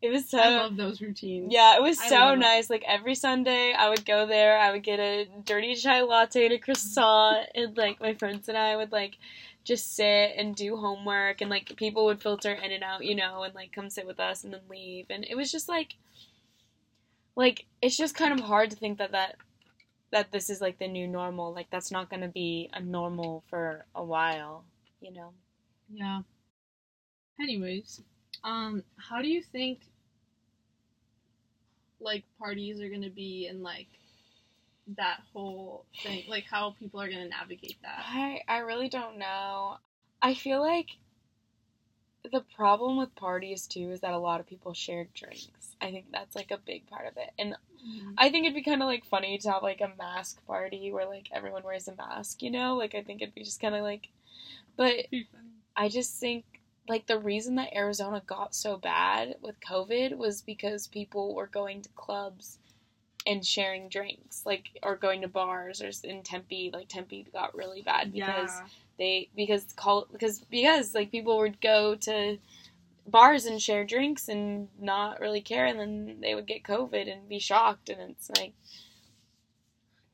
it 0.01 0.09
was 0.09 0.29
so 0.29 0.37
I 0.37 0.49
love 0.49 0.75
those 0.75 1.01
routines. 1.01 1.51
yeah, 1.51 1.77
it 1.77 1.81
was 1.81 1.99
I 1.99 2.09
so 2.09 2.15
love 2.15 2.33
it. 2.35 2.39
nice. 2.39 2.69
Like 2.69 2.83
every 2.87 3.15
Sunday, 3.15 3.73
I 3.73 3.89
would 3.89 4.05
go 4.05 4.27
there. 4.27 4.57
I 4.59 4.71
would 4.71 4.83
get 4.83 4.99
a 4.99 5.27
dirty 5.45 5.75
chai 5.75 6.01
latte 6.01 6.45
and 6.45 6.53
a 6.53 6.59
croissant, 6.59 7.47
and 7.55 7.75
like 7.77 7.99
my 8.01 8.13
friends 8.13 8.49
and 8.49 8.57
I 8.57 8.75
would 8.75 8.91
like 8.91 9.17
just 9.63 9.95
sit 9.95 10.33
and 10.37 10.55
do 10.55 10.75
homework, 10.75 11.39
and 11.41 11.49
like 11.49 11.75
people 11.77 12.05
would 12.05 12.21
filter 12.21 12.51
in 12.51 12.71
and 12.71 12.83
out, 12.83 13.05
you 13.05 13.15
know, 13.15 13.43
and 13.43 13.55
like 13.55 13.71
come 13.71 13.89
sit 13.89 14.05
with 14.05 14.19
us 14.19 14.43
and 14.43 14.53
then 14.53 14.61
leave, 14.69 15.05
and 15.09 15.25
it 15.27 15.35
was 15.35 15.51
just 15.51 15.69
like, 15.69 15.95
like 17.35 17.65
it's 17.81 17.97
just 17.97 18.15
kind 18.15 18.37
of 18.37 18.45
hard 18.45 18.69
to 18.71 18.75
think 18.75 18.97
that 18.99 19.11
that 19.11 19.37
that 20.11 20.31
this 20.31 20.49
is 20.49 20.61
like 20.61 20.77
the 20.79 20.87
new 20.87 21.07
normal. 21.07 21.53
Like 21.53 21.69
that's 21.71 21.91
not 21.91 22.09
gonna 22.09 22.27
be 22.27 22.69
a 22.73 22.81
normal 22.81 23.43
for 23.49 23.85
a 23.95 24.03
while, 24.03 24.63
you 25.01 25.11
know. 25.11 25.33
Yeah. 25.91 26.21
Anyways, 27.41 28.01
um, 28.43 28.83
how 28.97 29.21
do 29.21 29.27
you 29.27 29.41
think 29.41 29.79
like 31.99 32.23
parties 32.39 32.79
are 32.81 32.89
gonna 32.89 33.09
be 33.09 33.47
and 33.47 33.63
like 33.63 33.87
that 34.97 35.21
whole 35.33 35.85
thing, 36.03 36.23
like 36.27 36.45
how 36.49 36.75
people 36.79 37.01
are 37.01 37.09
gonna 37.09 37.29
navigate 37.29 37.77
that? 37.81 38.03
I 38.05 38.41
I 38.47 38.57
really 38.59 38.89
don't 38.89 39.17
know. 39.17 39.77
I 40.21 40.35
feel 40.35 40.61
like 40.61 40.89
the 42.31 42.43
problem 42.55 42.97
with 42.97 43.15
parties 43.15 43.67
too 43.67 43.91
is 43.91 44.01
that 44.01 44.13
a 44.13 44.17
lot 44.17 44.39
of 44.39 44.47
people 44.47 44.73
share 44.73 45.07
drinks. 45.13 45.75
I 45.81 45.91
think 45.91 46.05
that's 46.11 46.35
like 46.35 46.51
a 46.51 46.57
big 46.57 46.87
part 46.87 47.07
of 47.07 47.17
it. 47.17 47.31
And 47.37 47.55
I 48.17 48.29
think 48.29 48.45
it'd 48.45 48.55
be 48.55 48.63
kind 48.63 48.81
of 48.81 48.87
like 48.87 49.05
funny 49.05 49.37
to 49.37 49.51
have 49.51 49.63
like 49.63 49.81
a 49.81 49.91
mask 49.97 50.45
party 50.47 50.91
where 50.91 51.05
like 51.05 51.27
everyone 51.33 51.63
wears 51.63 51.87
a 51.87 51.95
mask, 51.95 52.41
you 52.41 52.51
know? 52.51 52.75
Like 52.75 52.95
I 52.95 53.01
think 53.03 53.21
it'd 53.21 53.35
be 53.35 53.43
just 53.43 53.61
kind 53.61 53.75
of 53.75 53.81
like 53.81 54.07
but 54.75 55.05
I 55.75 55.89
just 55.89 56.19
think 56.19 56.45
like 56.87 57.07
the 57.07 57.19
reason 57.19 57.55
that 57.55 57.75
Arizona 57.75 58.21
got 58.25 58.53
so 58.53 58.77
bad 58.77 59.35
with 59.41 59.59
COVID 59.61 60.17
was 60.17 60.41
because 60.41 60.87
people 60.87 61.33
were 61.33 61.47
going 61.47 61.81
to 61.81 61.89
clubs 61.95 62.57
and 63.25 63.45
sharing 63.45 63.87
drinks, 63.87 64.45
like 64.45 64.65
or 64.81 64.95
going 64.95 65.21
to 65.21 65.27
bars 65.27 65.81
or 65.81 65.91
in 66.03 66.23
Tempe, 66.23 66.71
like 66.73 66.89
Tempe 66.89 67.25
got 67.31 67.55
really 67.55 67.81
bad 67.81 68.11
because 68.11 68.49
yeah. 68.49 68.67
They 68.97 69.29
because 69.35 69.65
call 69.75 70.07
because 70.11 70.39
because 70.49 70.93
like 70.93 71.11
people 71.11 71.37
would 71.37 71.59
go 71.61 71.95
to 71.95 72.37
bars 73.07 73.45
and 73.45 73.61
share 73.61 73.83
drinks 73.83 74.29
and 74.29 74.69
not 74.79 75.19
really 75.19 75.41
care 75.41 75.65
and 75.65 75.79
then 75.79 76.17
they 76.21 76.35
would 76.35 76.45
get 76.47 76.63
covid 76.63 77.11
and 77.11 77.27
be 77.27 77.39
shocked 77.39 77.89
and 77.89 77.99
it's 78.11 78.29
like 78.37 78.53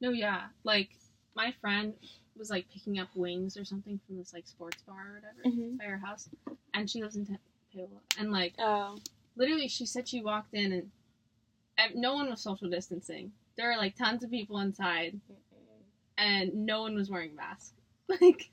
No, 0.01 0.11
yeah. 0.11 0.43
Like 0.63 0.89
my 1.35 1.53
friend 1.61 1.93
was 2.37 2.49
like 2.49 2.69
picking 2.73 2.99
up 2.99 3.09
wings 3.15 3.57
or 3.57 3.65
something 3.65 3.99
from 4.07 4.17
this 4.17 4.33
like 4.33 4.47
sports 4.47 4.81
bar 4.83 4.95
or 5.07 5.13
whatever 5.15 5.43
Mhm. 5.45 5.77
by 5.77 5.83
her 5.85 5.97
house, 5.97 6.29
and 6.73 6.89
she 6.89 7.01
lives 7.01 7.15
in 7.17 7.25
Tempe, 7.25 7.89
and 8.17 8.31
like 8.31 8.53
oh 8.59 8.97
literally 9.35 9.67
she 9.67 9.85
said 9.85 10.07
she 10.07 10.21
walked 10.21 10.53
in 10.53 10.71
and, 10.71 10.91
and 11.77 11.95
no 11.95 12.13
one 12.13 12.29
was 12.29 12.41
social 12.41 12.69
distancing. 12.69 13.31
There 13.57 13.67
were 13.69 13.77
like 13.77 13.95
tons 13.97 14.23
of 14.23 14.31
people 14.31 14.59
inside, 14.59 15.19
and 16.17 16.65
no 16.65 16.81
one 16.81 16.95
was 16.95 17.09
wearing 17.09 17.35
masks. 17.35 17.73
Like, 18.21 18.49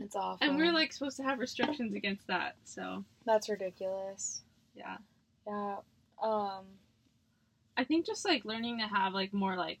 it's 0.00 0.16
awful 0.16 0.38
and 0.46 0.56
we 0.56 0.66
are 0.66 0.72
like 0.72 0.92
supposed 0.92 1.16
to 1.18 1.22
have 1.22 1.38
restrictions 1.38 1.94
against 1.94 2.26
that. 2.26 2.56
So 2.64 3.04
that's 3.26 3.48
ridiculous 3.48 4.42
yeah, 4.74 4.96
yeah 5.46 5.76
um 6.22 6.64
I 7.76 7.84
think 7.84 8.06
just 8.06 8.24
like 8.24 8.44
learning 8.44 8.78
to 8.78 8.86
have 8.86 9.14
like 9.14 9.32
more 9.32 9.56
like 9.56 9.78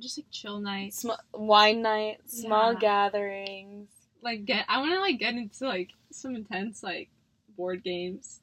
just 0.00 0.18
like 0.18 0.26
chill 0.30 0.60
nights. 0.60 0.98
sm- 1.00 1.10
wine 1.32 1.82
nights, 1.82 2.40
small 2.42 2.72
Yeah. 2.74 2.78
gatherings 2.78 3.88
like 4.22 4.44
get 4.44 4.64
I 4.68 4.80
want 4.80 4.92
to 4.92 5.00
like 5.00 5.18
get 5.18 5.34
into 5.34 5.66
like 5.66 5.90
some 6.10 6.34
intense 6.34 6.82
like 6.82 7.08
board 7.56 7.82
games. 7.84 8.40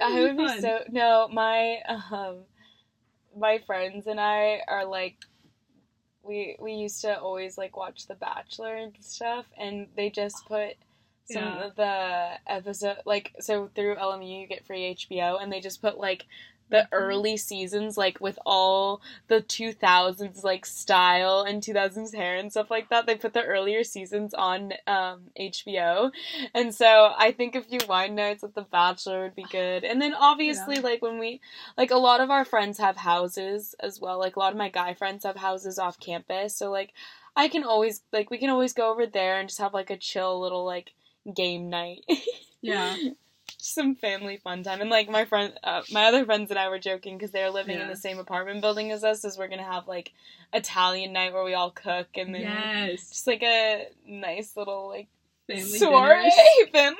I 0.00 0.20
would 0.22 0.36
be 0.36 0.46
be 0.46 0.60
so 0.60 0.84
no. 0.90 1.28
My 1.32 1.78
um, 1.88 2.38
my 3.36 3.58
friends 3.66 4.06
and 4.06 4.20
I 4.20 4.60
are 4.68 4.84
like, 4.84 5.16
we 6.24 6.56
we 6.58 6.72
used 6.72 7.00
to 7.02 7.18
always 7.20 7.58
like 7.58 7.76
watch 7.76 8.06
The 8.06 8.14
Bachelor 8.14 8.76
and 8.76 8.92
stuff, 9.00 9.46
and 9.56 9.86
they 9.96 10.10
just 10.10 10.46
put 10.46 10.74
some 11.30 11.42
Yeah. 11.42 11.64
of 11.66 11.76
the 11.76 12.30
episode 12.46 12.98
like 13.04 13.32
so 13.40 13.70
through 13.74 13.96
LMU 13.96 14.40
you 14.42 14.46
get 14.46 14.66
free 14.66 14.94
HBO, 14.94 15.42
and 15.42 15.52
they 15.52 15.60
just 15.60 15.80
put 15.82 15.98
like 15.98 16.26
the 16.70 16.78
Mhm. 16.82 16.88
early 16.92 17.36
seasons 17.36 17.96
like 17.96 18.20
with 18.20 18.38
all 18.46 19.00
the 19.28 19.40
2000s 19.42 20.42
like 20.42 20.64
style 20.64 21.42
and 21.42 21.62
2000s 21.62 22.12
hair 22.14 22.36
and 22.36 22.50
stuff 22.50 22.70
like 22.70 22.88
that 22.88 23.06
they 23.06 23.14
put 23.14 23.32
the 23.34 23.42
earlier 23.44 23.84
seasons 23.84 24.32
on 24.34 24.72
um 24.86 25.24
hbo 25.38 26.10
and 26.54 26.74
so 26.74 27.12
i 27.18 27.30
think 27.32 27.54
a 27.54 27.60
few 27.62 27.78
wine 27.88 28.14
nights 28.14 28.42
with 28.42 28.54
the 28.54 28.62
bachelor 28.62 29.22
would 29.24 29.34
be 29.36 29.44
good 29.50 29.84
and 29.84 30.00
then 30.00 30.14
obviously 30.14 30.76
Yeah. 30.76 30.80
like 30.82 31.02
when 31.02 31.18
we 31.18 31.40
like 31.76 31.90
a 31.90 31.96
lot 31.96 32.20
of 32.20 32.30
our 32.30 32.44
friends 32.44 32.78
have 32.78 32.96
houses 32.96 33.74
as 33.80 34.00
well 34.00 34.18
like 34.18 34.36
a 34.36 34.38
lot 34.38 34.52
of 34.52 34.58
my 34.58 34.70
guy 34.70 34.94
friends 34.94 35.24
have 35.24 35.36
houses 35.36 35.78
off 35.78 36.00
campus 36.00 36.56
so 36.56 36.70
like 36.70 36.92
i 37.36 37.46
can 37.48 37.62
always 37.64 38.00
like 38.12 38.30
we 38.30 38.38
can 38.38 38.50
always 38.50 38.72
go 38.72 38.90
over 38.90 39.06
there 39.06 39.38
and 39.38 39.48
just 39.48 39.60
have 39.60 39.74
like 39.74 39.90
a 39.90 39.96
chill 39.96 40.40
little 40.40 40.64
like 40.64 40.92
game 41.34 41.68
night 41.68 42.00
Yeah. 42.62 42.96
some 43.58 43.94
family 43.94 44.36
fun 44.36 44.62
time 44.62 44.80
and 44.80 44.90
like 44.90 45.08
my 45.08 45.24
friend 45.24 45.52
uh, 45.64 45.82
my 45.90 46.04
other 46.06 46.24
friends 46.24 46.50
and 46.50 46.58
i 46.58 46.68
were 46.68 46.78
joking 46.78 47.16
because 47.16 47.30
they're 47.30 47.50
living 47.50 47.78
in 47.80 47.88
the 47.88 47.96
same 47.96 48.18
apartment 48.18 48.60
building 48.60 48.90
as 48.90 49.04
us 49.04 49.24
is 49.24 49.36
we're 49.38 49.48
gonna 49.48 49.62
have 49.62 49.86
like 49.88 50.12
italian 50.52 51.12
night 51.12 51.32
where 51.32 51.44
we 51.44 51.54
all 51.54 51.70
cook 51.70 52.06
and 52.16 52.34
then 52.34 52.42
Yes. 52.42 53.08
just 53.10 53.26
like 53.26 53.42
a 53.42 53.86
nice 54.06 54.56
little 54.56 54.88
like 54.88 55.08
Family 55.46 55.62
soiree 55.78 56.22
dinners. 56.22 56.34
family 56.72 56.96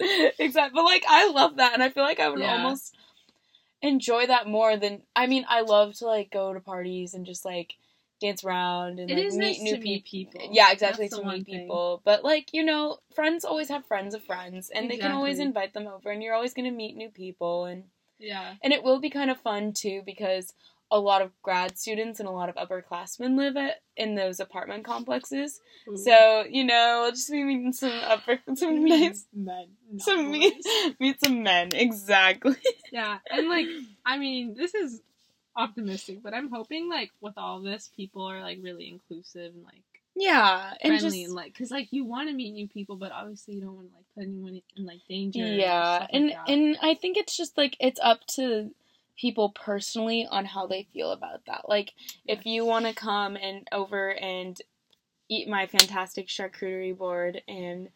dinners. 0.00 0.34
exactly 0.38 0.76
but 0.76 0.84
like 0.84 1.04
i 1.08 1.30
love 1.30 1.56
that 1.56 1.74
and 1.74 1.82
i 1.82 1.88
feel 1.90 2.02
like 2.04 2.20
i 2.20 2.28
would 2.28 2.40
Yeah. 2.40 2.46
almost 2.52 2.94
enjoy 3.82 4.26
that 4.26 4.46
more 4.46 4.76
than 4.76 5.02
i 5.14 5.26
mean 5.26 5.44
i 5.48 5.60
love 5.60 5.94
to 5.94 6.06
like 6.06 6.30
go 6.30 6.52
to 6.52 6.60
parties 6.60 7.14
and 7.14 7.26
just 7.26 7.44
like 7.44 7.74
dance 8.20 8.44
around 8.44 8.98
and 8.98 9.10
It 9.10 9.16
like 9.16 9.24
is 9.26 9.36
meet 9.36 9.46
nice 9.46 9.60
new 9.60 9.78
meet 9.78 10.04
people. 10.04 10.50
yeah 10.52 10.70
exactly 10.72 11.06
That's 11.08 11.20
to 11.20 11.26
meet 11.28 11.46
people 11.46 12.02
but 12.04 12.24
like 12.24 12.52
you 12.52 12.64
know 12.64 12.98
friends 13.14 13.44
always 13.44 13.68
have 13.68 13.86
friends 13.86 14.14
of 14.14 14.22
friends 14.24 14.70
and 14.74 14.90
they 14.90 14.96
can 14.98 15.12
always 15.12 15.38
invite 15.38 15.72
them 15.74 15.86
over 15.86 16.10
and 16.10 16.22
you're 16.22 16.34
always 16.34 16.54
going 16.54 16.64
to 16.70 16.76
meet 16.76 16.96
new 16.96 17.10
people 17.10 17.64
and 17.66 17.84
Yeah. 18.18 18.54
and 18.62 18.72
it 18.72 18.82
will 18.82 18.98
be 19.00 19.10
kind 19.10 19.30
of 19.30 19.40
fun 19.40 19.72
too 19.72 20.02
because 20.04 20.52
a 20.90 20.98
lot 20.98 21.20
of 21.20 21.30
grad 21.42 21.76
students 21.78 22.18
and 22.18 22.26
a 22.26 22.32
lot 22.32 22.48
of 22.48 22.54
upperclassmen 22.56 23.36
live 23.36 23.58
at, 23.58 23.82
in 23.98 24.14
those 24.14 24.40
apartment 24.40 24.84
complexes 24.84 25.60
Ooh. 25.86 25.96
so 25.96 26.44
you 26.48 26.64
know 26.64 27.00
we'll 27.02 27.10
just 27.10 27.30
be 27.30 27.44
meeting 27.44 27.72
some 27.74 27.92
upper 28.04 28.38
some 28.54 28.84
nice 28.86 29.26
men. 29.34 29.66
some 29.98 30.30
meet, 30.30 30.54
meet 30.98 31.20
some 31.22 31.42
men 31.42 31.68
exactly 31.74 32.56
Yeah, 32.90 33.18
and 33.30 33.48
like 33.50 33.66
I 34.06 34.16
mean, 34.16 34.54
this 34.54 34.74
is 34.74 35.02
optimistic, 35.58 36.22
but 36.22 36.32
I'm 36.32 36.50
hoping 36.50 36.88
like 36.88 37.10
with 37.20 37.34
all 37.36 37.60
this, 37.60 37.90
people 37.94 38.24
are 38.24 38.40
like 38.40 38.58
really 38.62 38.88
inclusive 38.88 39.52
and 39.54 39.64
like 39.64 39.82
yeah 40.16 40.72
and 40.82 40.98
friendly 40.98 41.20
just 41.20 41.28
and 41.28 41.34
like 41.34 41.52
because 41.52 41.70
like 41.70 41.88
you 41.90 42.04
want 42.04 42.28
to 42.28 42.34
meet 42.34 42.52
new 42.52 42.68
people, 42.68 42.96
but 42.96 43.12
obviously 43.12 43.54
you 43.54 43.60
don't 43.60 43.74
want 43.74 43.88
to 43.88 43.94
like 43.94 44.04
put 44.14 44.24
anyone 44.24 44.60
in 44.76 44.86
like 44.86 45.00
danger. 45.08 45.44
yeah 45.44 45.96
stuff 45.96 46.08
like 46.12 46.22
and 46.22 46.32
and 46.46 46.76
i 46.82 46.94
think 46.94 47.16
it's 47.16 47.36
just 47.36 47.56
like 47.58 47.76
it's 47.78 48.00
up 48.02 48.26
to 48.26 48.70
people 49.16 49.50
personally 49.50 50.26
on 50.30 50.44
how 50.44 50.66
they 50.66 50.86
feel 50.92 51.10
about 51.10 51.44
that 51.46 51.68
like 51.68 51.92
if 52.26 52.46
you 52.46 52.64
want 52.64 52.86
to 52.86 52.94
come 52.94 53.36
and 53.36 53.66
over 53.72 54.10
and 54.14 54.60
eat 55.28 55.48
my 55.48 55.66
fantastic 55.66 56.28
charcuterie 56.28 56.96
board 56.96 57.42
and 57.48 57.88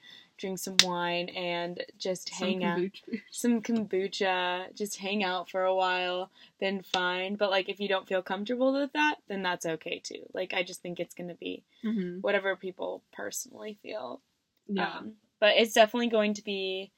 drink 0.43 0.59
some 0.59 0.77
wine 0.83 1.29
and 1.31 1.83
just 1.97 2.29
Some 2.35 2.47
hang 2.49 2.65
out 2.65 2.81
some 3.31 3.63
kombucha 3.63 4.75
just 4.77 4.99
hang 4.99 5.25
out 5.25 5.49
for 5.49 5.63
a 5.65 5.75
while 5.75 6.31
then 6.61 6.83
fine 6.83 7.37
but 7.37 7.51
like 7.51 7.69
if 7.71 7.81
you 7.81 7.89
don't 7.89 8.07
feel 8.09 8.21
comfortable 8.23 8.73
with 8.75 8.93
that 8.93 9.17
then 9.29 9.43
that's 9.43 9.65
okay 9.65 10.01
too 10.05 10.23
like 10.35 10.53
i 10.53 10.63
just 10.63 10.83
think 10.83 11.01
it's 11.01 11.15
gonna 11.15 11.35
be 11.35 11.63
Mhm. 11.85 12.21
whatever 12.23 12.55
people 12.57 13.03
personally 13.13 13.79
feel 13.83 14.21
Yeah, 14.69 14.99
um, 14.99 15.13
but 15.41 15.57
it's 15.57 15.73
definitely 15.73 16.09
going 16.09 16.35
to 16.35 16.45
be 16.45 16.93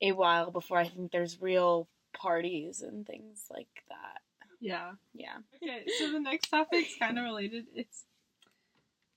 a 0.00 0.12
while 0.12 0.50
before 0.50 0.78
I 0.78 0.88
think 0.88 1.10
there's 1.12 1.40
real 1.40 1.88
parties 2.12 2.82
and 2.82 3.06
things 3.06 3.46
like 3.50 3.82
that. 3.88 4.20
yeah. 4.60 4.92
Yeah. 5.14 5.38
Okay, 5.56 5.84
so 5.98 6.12
the 6.12 6.20
next 6.20 6.48
topic's 6.50 6.94
kind 6.98 7.18
of 7.18 7.24
related. 7.24 7.66
It's 7.74 8.04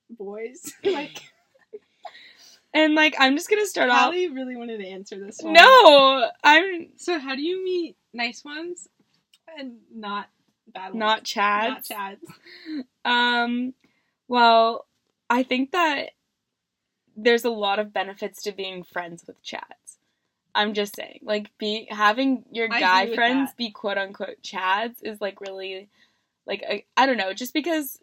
boys. 0.10 0.73
like 0.84 1.21
And 2.73 2.95
like 2.95 3.15
I'm 3.19 3.36
just 3.36 3.49
gonna 3.49 3.65
start 3.65 3.89
off. 3.89 3.99
Hallie 3.99 4.27
really 4.30 4.56
wanted 4.56 4.80
to 4.80 4.88
answer 4.88 5.17
this 5.19 5.39
one. 5.41 5.53
No, 5.53 6.30
I'm 6.43 6.89
So 6.97 7.19
how 7.19 7.36
do 7.36 7.41
you 7.41 7.63
meet 7.63 7.95
nice 8.13 8.43
ones 8.43 8.88
and 9.58 9.77
not 9.93 10.30
bad 10.67 10.89
ones? 10.93 10.99
not 10.99 11.23
Chad. 11.23 11.69
Not 11.69 11.84
Chads. 11.84 12.84
Um, 13.06 13.73
well, 14.27 14.86
I 15.30 15.43
think 15.43 15.71
that 15.71 16.12
there's 17.15 17.45
a 17.45 17.49
lot 17.49 17.80
of 17.80 17.93
benefits 17.93 18.43
to 18.43 18.51
being 18.51 18.84
friends 18.84 19.23
with 19.25 19.43
Chads. 19.43 19.97
I'm 20.53 20.73
just 20.73 20.95
saying, 20.95 21.19
like, 21.23 21.51
be 21.60 21.88
having 21.89 22.43
your 22.51 22.67
guy 22.67 23.13
friends 23.13 23.51
that. 23.51 23.58
be 23.58 23.69
quote 23.69 23.97
unquote 23.97 24.41
Chads 24.43 24.95
is 25.03 25.21
like 25.21 25.39
really, 25.39 25.89
like, 26.45 26.63
I, 26.67 26.84
I 26.95 27.06
don't 27.06 27.17
know, 27.17 27.34
just 27.34 27.53
because 27.53 27.99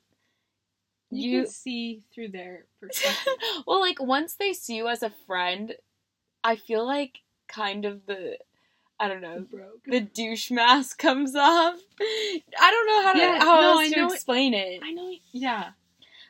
You, 1.15 1.31
you 1.31 1.43
can 1.43 1.51
see 1.51 2.03
through 2.15 2.29
their 2.29 2.65
perspective. 2.81 3.35
well, 3.67 3.81
like 3.81 4.01
once 4.01 4.35
they 4.35 4.53
see 4.53 4.77
you 4.77 4.89
as 4.89 5.03
a 5.03 5.13
friend, 5.27 5.75
I 6.43 6.57
feel 6.57 6.87
like 6.87 7.21
kind 7.49 7.85
of 7.85 8.07
the 8.07 8.39
I 9.01 9.09
don't 9.09 9.21
know 9.23 9.45
broke. 9.51 9.85
the 9.87 10.01
douche 10.01 10.51
mask 10.51 10.99
comes 11.07 11.35
off. 11.35 11.79
I 12.01 12.41
don't 12.71 12.87
know 12.87 13.03
how 13.03 13.13
to 13.13 13.19
Yeah, 13.19 13.39
how 13.41 13.61
no, 13.61 13.73
else 13.81 13.91
to 13.91 13.97
know 13.97 14.07
it- 14.09 14.15
explain 14.15 14.55
it. 14.55 14.81
I 14.83 14.93
know. 14.93 15.13
Yeah. 15.33 15.71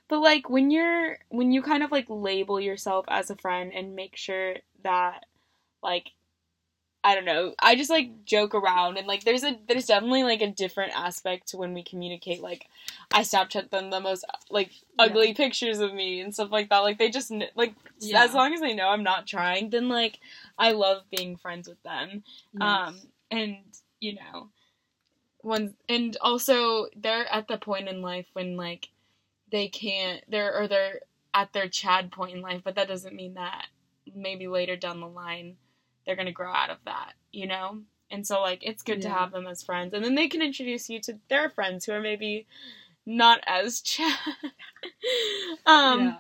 But 0.09 0.21
like 0.21 0.49
when 0.51 0.71
you're 0.71 1.19
when 1.29 1.53
you 1.53 1.63
kind 1.63 1.83
of 1.83 1.91
like 1.93 2.07
label 2.09 2.61
yourself 2.61 3.05
as 3.09 3.31
a 3.31 3.37
friend 3.37 3.73
and 3.75 3.95
make 3.97 4.17
sure 4.17 4.57
that 4.83 5.27
like 5.83 6.13
I 7.07 7.15
don't 7.15 7.27
know. 7.27 7.55
I 7.61 7.77
just 7.77 7.91
like 7.91 8.25
joke 8.25 8.55
around 8.55 8.97
and 8.97 9.07
like 9.07 9.25
there's 9.25 9.45
a 9.45 9.59
there's 9.69 9.85
definitely 9.87 10.25
like 10.25 10.41
a 10.41 10.51
different 10.51 10.93
aspect 10.97 11.49
to 11.49 11.59
when 11.59 11.75
we 11.75 11.83
communicate. 11.83 12.41
Like 12.41 12.67
I 13.13 13.21
Snapchat 13.21 13.71
them 13.71 13.91
the 13.91 14.01
most 14.01 14.25
like 14.51 14.71
ugly 14.99 15.35
pictures 15.35 15.81
of 15.81 15.93
me 15.93 16.21
and 16.21 16.33
stuff 16.33 16.51
like 16.51 16.71
that. 16.71 16.79
Like 16.79 16.99
they 16.99 17.11
just 17.11 17.31
like 17.57 17.75
Yeah. 18.01 18.25
as 18.25 18.33
long 18.33 18.55
as 18.55 18.61
they 18.61 18.75
know 18.75 18.89
I'm 18.89 19.03
not 19.03 19.27
trying, 19.27 19.69
then 19.69 19.91
like 19.91 20.19
I 20.59 20.73
love 20.73 21.03
being 21.11 21.37
friends 21.37 21.69
with 21.69 21.83
them. 21.83 22.25
Um, 22.59 22.99
and 23.31 23.59
you 24.01 24.15
know, 24.15 24.49
one 25.43 25.75
and 25.91 26.17
also 26.23 26.87
they're 26.97 27.31
at 27.31 27.49
the 27.49 27.59
point 27.59 27.89
in 27.89 28.01
life 28.01 28.29
when 28.33 28.57
like 28.57 28.89
they 29.53 29.69
can't 29.69 30.23
they're 30.29 30.59
or 30.59 30.69
they're 30.69 31.01
at 31.35 31.53
their 31.53 31.69
Chad 31.69 32.11
point 32.13 32.35
in 32.35 32.41
life, 32.41 32.63
but 32.65 32.77
that 32.77 32.89
doesn't 32.89 33.15
mean 33.15 33.35
that 33.35 33.67
maybe 34.15 34.49
later 34.49 34.77
down 34.77 35.01
the 35.01 35.07
line 35.07 35.57
they're 36.07 36.17
gonna 36.17 36.33
grow 36.33 36.53
out 36.53 36.71
of 36.71 36.79
that, 36.85 37.13
you 37.33 37.47
know. 37.47 37.79
And 38.11 38.27
so 38.27 38.41
like 38.41 38.61
it's 38.63 38.83
good 38.83 39.03
to 39.03 39.09
have 39.11 39.33
them 39.33 39.47
as 39.47 39.63
friends, 39.63 39.93
and 39.95 40.05
then 40.05 40.15
they 40.15 40.29
can 40.29 40.43
introduce 40.43 40.89
you 40.89 41.01
to 41.03 41.19
their 41.29 41.49
friends 41.51 41.85
who 41.85 41.93
are 41.93 42.01
maybe 42.01 42.47
not 43.07 43.41
as 43.47 43.81
Chad. 43.83 44.19
um, 45.67 46.01
yeah. 46.01 46.17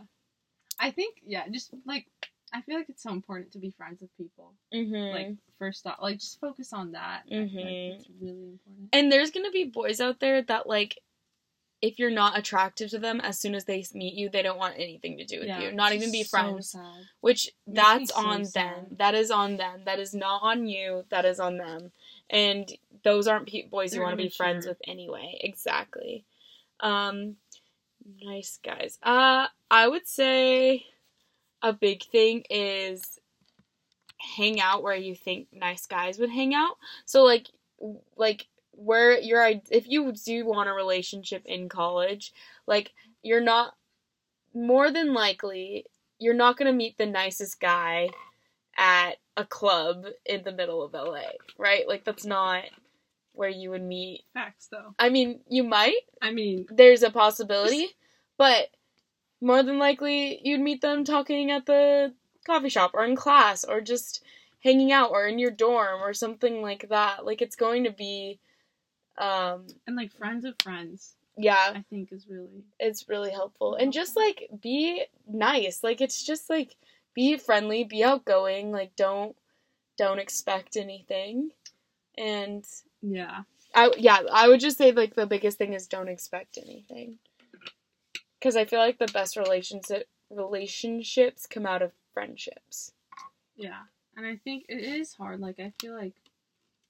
I 0.81 0.91
think 0.91 1.17
yeah, 1.27 1.49
just 1.49 1.71
like 1.87 2.07
I 2.53 2.63
feel 2.63 2.77
like 2.77 2.89
it's 2.89 3.03
so 3.03 3.11
important 3.11 3.53
to 3.53 3.59
be 3.59 3.71
friends 3.71 4.01
with 4.01 4.17
people. 4.17 4.55
mhm. 4.73 5.13
Like 5.13 5.37
first 5.59 5.87
off, 5.87 5.99
like 6.01 6.19
just 6.19 6.41
focus 6.41 6.73
on 6.73 6.93
that. 6.93 7.23
Feel 7.29 7.41
like 7.41 7.51
it's 7.55 8.09
really 8.21 8.51
important. 8.53 8.89
And 8.93 9.11
there's 9.13 9.31
gonna 9.31 9.51
be 9.51 9.65
boys 9.65 10.01
out 10.01 10.21
there 10.21 10.43
that 10.43 10.67
like, 10.69 10.99
if 11.85 11.99
you're 11.99 12.11
not 12.11 12.39
attractive 12.39 12.89
to 12.89 12.99
them, 12.99 13.21
as 13.21 13.39
soon 13.39 13.55
as 13.55 13.67
they 13.67 13.85
meet 13.93 14.15
you, 14.15 14.31
they 14.31 14.41
don't 14.41 14.57
want 14.57 14.77
anything 14.77 15.19
to 15.19 15.25
do 15.27 15.41
with 15.41 15.51
you, 15.61 15.71
not 15.71 15.93
even 15.93 16.11
be 16.11 16.21
just 16.21 16.31
so 16.31 16.39
friends. 16.39 16.75
Which 17.21 17.51
that's 17.67 18.11
so 18.11 18.27
on 18.27 18.45
them. 18.55 18.87
That 18.97 19.15
is 19.15 19.31
on 19.31 19.59
them. 19.59 19.83
That 19.85 19.99
is 19.99 20.15
not 20.15 20.41
on 20.43 20.67
you. 20.67 21.05
That 21.11 21.27
is 21.27 21.39
on 21.39 21.59
them. 21.59 21.93
And 22.31 22.73
those 23.03 23.29
aren't 23.29 23.49
pe- 23.49 23.69
boys 23.69 23.93
you 23.93 23.99
They're 23.99 24.07
want 24.07 24.17
to 24.19 24.23
be 24.23 24.31
friends 24.31 24.67
with 24.67 24.79
anyway. 24.89 25.39
Exactly. 25.43 26.25
Um, 26.81 27.37
nice 28.23 28.59
guys. 28.65 28.99
Uh, 29.03 29.49
I 29.71 29.87
would 29.87 30.09
say 30.09 30.87
a 31.61 31.75
big 31.75 32.03
thing 32.05 32.45
is 32.49 33.19
hang 34.39 34.59
out 34.59 34.83
where 34.83 34.97
you 34.97 35.15
think 35.15 35.49
nice 35.53 35.85
guys 35.85 36.19
would 36.19 36.31
hang 36.31 36.55
out. 36.55 36.79
So 37.05 37.25
like, 37.25 37.49
like 38.17 38.47
where 38.77 39.19
you're 39.19 39.45
if 39.71 39.89
you 39.89 40.13
do 40.13 40.47
want 40.47 40.69
a 40.69 40.73
relationship 40.73 41.43
in 41.47 41.69
college, 41.69 42.33
like 42.67 42.93
you're 43.23 43.41
not 43.41 43.75
more 44.55 44.91
than 44.91 45.13
likely 45.15 45.87
you're 46.19 46.35
not 46.35 46.57
going 46.57 46.71
to 46.71 46.77
meet 46.77 46.97
the 46.97 47.07
nicest 47.07 47.61
guy 47.61 48.09
at 48.77 49.17
a 49.37 49.45
club 49.45 50.07
in 50.25 50.43
the 50.45 50.53
middle 50.53 50.83
of 50.83 50.93
LA, 50.93 51.23
right? 51.59 51.87
Like 51.89 52.05
that's 52.05 52.25
not 52.25 52.65
where 53.33 53.49
you 53.49 53.71
would 53.71 53.83
meet. 53.83 54.23
Facts 54.33 54.69
though. 54.71 54.95
I 54.99 55.09
mean, 55.09 55.41
you 55.49 55.65
might. 55.65 56.01
I 56.23 56.33
mean, 56.33 56.67
There's 56.71 57.03
a 57.03 57.11
possibility, 57.11 57.89
but 58.39 58.69
more 59.41 59.63
than 59.63 59.79
likely 59.79 60.41
you'd 60.43 60.61
meet 60.61 60.81
them 60.81 61.05
talking 61.05 61.51
at 61.51 61.67
the 61.67 62.15
coffee 62.47 62.69
shop 62.69 62.93
or 62.95 63.05
in 63.05 63.17
class 63.17 63.65
or 63.65 63.81
just 63.81 64.23
hanging 64.61 64.93
out 64.93 65.11
or 65.11 65.27
in 65.27 65.39
your 65.39 65.51
dorm 65.51 66.01
or 66.03 66.15
something 66.15 66.63
like 66.63 66.89
that. 66.89 67.27
Like 67.27 67.43
it's 67.43 67.57
going 67.57 67.85
to 67.85 67.91
be 67.91 68.39
um 69.19 69.67
and 69.87 69.97
like 69.97 70.13
friends 70.13 70.45
of 70.45 70.55
friends, 70.63 71.15
yeah, 71.37 71.73
I 71.75 71.85
think 71.91 72.13
is 72.13 72.27
really 72.29 72.65
it's 72.79 73.09
really 73.09 73.31
helpful. 73.31 73.75
And 73.75 73.93
just 73.93 74.17
like 74.17 74.49
be 74.61 75.05
nice. 75.27 75.83
Like 75.83 76.01
it's 76.01 76.23
just 76.23 76.49
like 76.49 76.77
be 77.15 77.37
friendly, 77.37 77.85
be 77.85 78.05
outgoing, 78.05 78.71
like 78.71 78.95
don't 78.97 79.37
don't 79.97 80.19
expect 80.19 80.77
anything. 80.77 81.51
And 82.17 82.65
yeah. 83.03 83.43
I 83.75 83.93
yeah, 83.97 84.21
I 84.33 84.49
would 84.49 84.61
just 84.61 84.79
say 84.79 84.93
like 84.93 85.15
the 85.15 85.27
biggest 85.27 85.59
thing 85.59 85.73
is 85.73 85.87
don't 85.87 86.09
expect 86.09 86.59
anything. 86.59 87.19
Cuz 88.41 88.57
I 88.57 88.65
feel 88.65 88.81
like 88.81 88.99
the 88.99 89.07
best 89.13 89.37
relationship 89.37 90.09
relationships 90.31 91.47
come 91.47 91.67
out 91.67 91.83
of 91.83 91.93
friendships. 92.13 92.93
Yeah. 93.57 93.83
And 94.17 94.27
I 94.27 94.37
think 94.37 94.67
it 94.69 94.81
is 94.81 95.15
hard. 95.15 95.41
Like 95.41 95.59
I 95.59 95.73
feel 95.81 95.95
like 95.95 96.15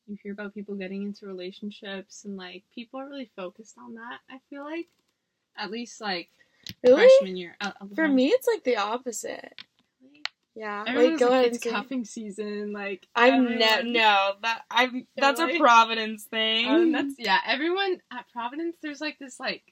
you 0.07 0.17
hear 0.23 0.33
about 0.33 0.55
people 0.55 0.75
getting 0.75 1.03
into 1.03 1.27
relationships 1.27 2.25
and 2.25 2.37
like 2.37 2.65
people 2.75 3.01
are 3.01 3.09
really 3.09 3.31
focused 3.37 3.77
on 3.79 3.95
that. 3.95 4.19
I 4.31 4.39
feel 4.51 4.65
like 4.65 4.89
at 5.57 5.71
least 5.71 6.01
like 6.01 6.29
Really? 6.83 7.07
freshman 7.19 7.37
year. 7.37 7.57
Uh, 7.61 7.73
uh, 7.81 7.87
For 7.95 8.09
me 8.09 8.29
it's 8.29 8.47
like 8.47 8.65
the 8.65 8.77
opposite. 8.77 9.55
Yeah. 10.55 10.85
Everyone's 10.87 11.21
like 11.21 11.21
go 11.21 11.35
like, 11.35 11.41
ahead 11.47 11.55
it's 11.55 11.65
cuffing 11.65 12.05
season. 12.05 12.73
Like 12.73 13.07
I've 13.15 13.35
everyone- 13.35 13.59
never 13.59 13.83
no 13.85 14.33
that 14.43 14.63
I'm 14.71 15.07
that's 15.17 15.41
a 15.41 15.59
Providence 15.59 16.25
thing. 16.25 16.69
Um, 16.69 16.93
that's 16.93 17.15
yeah. 17.19 17.39
Everyone 17.47 18.01
at 18.13 18.27
Providence, 18.33 18.77
there's 18.83 19.01
like 19.01 19.19
this 19.19 19.41
like 19.41 19.63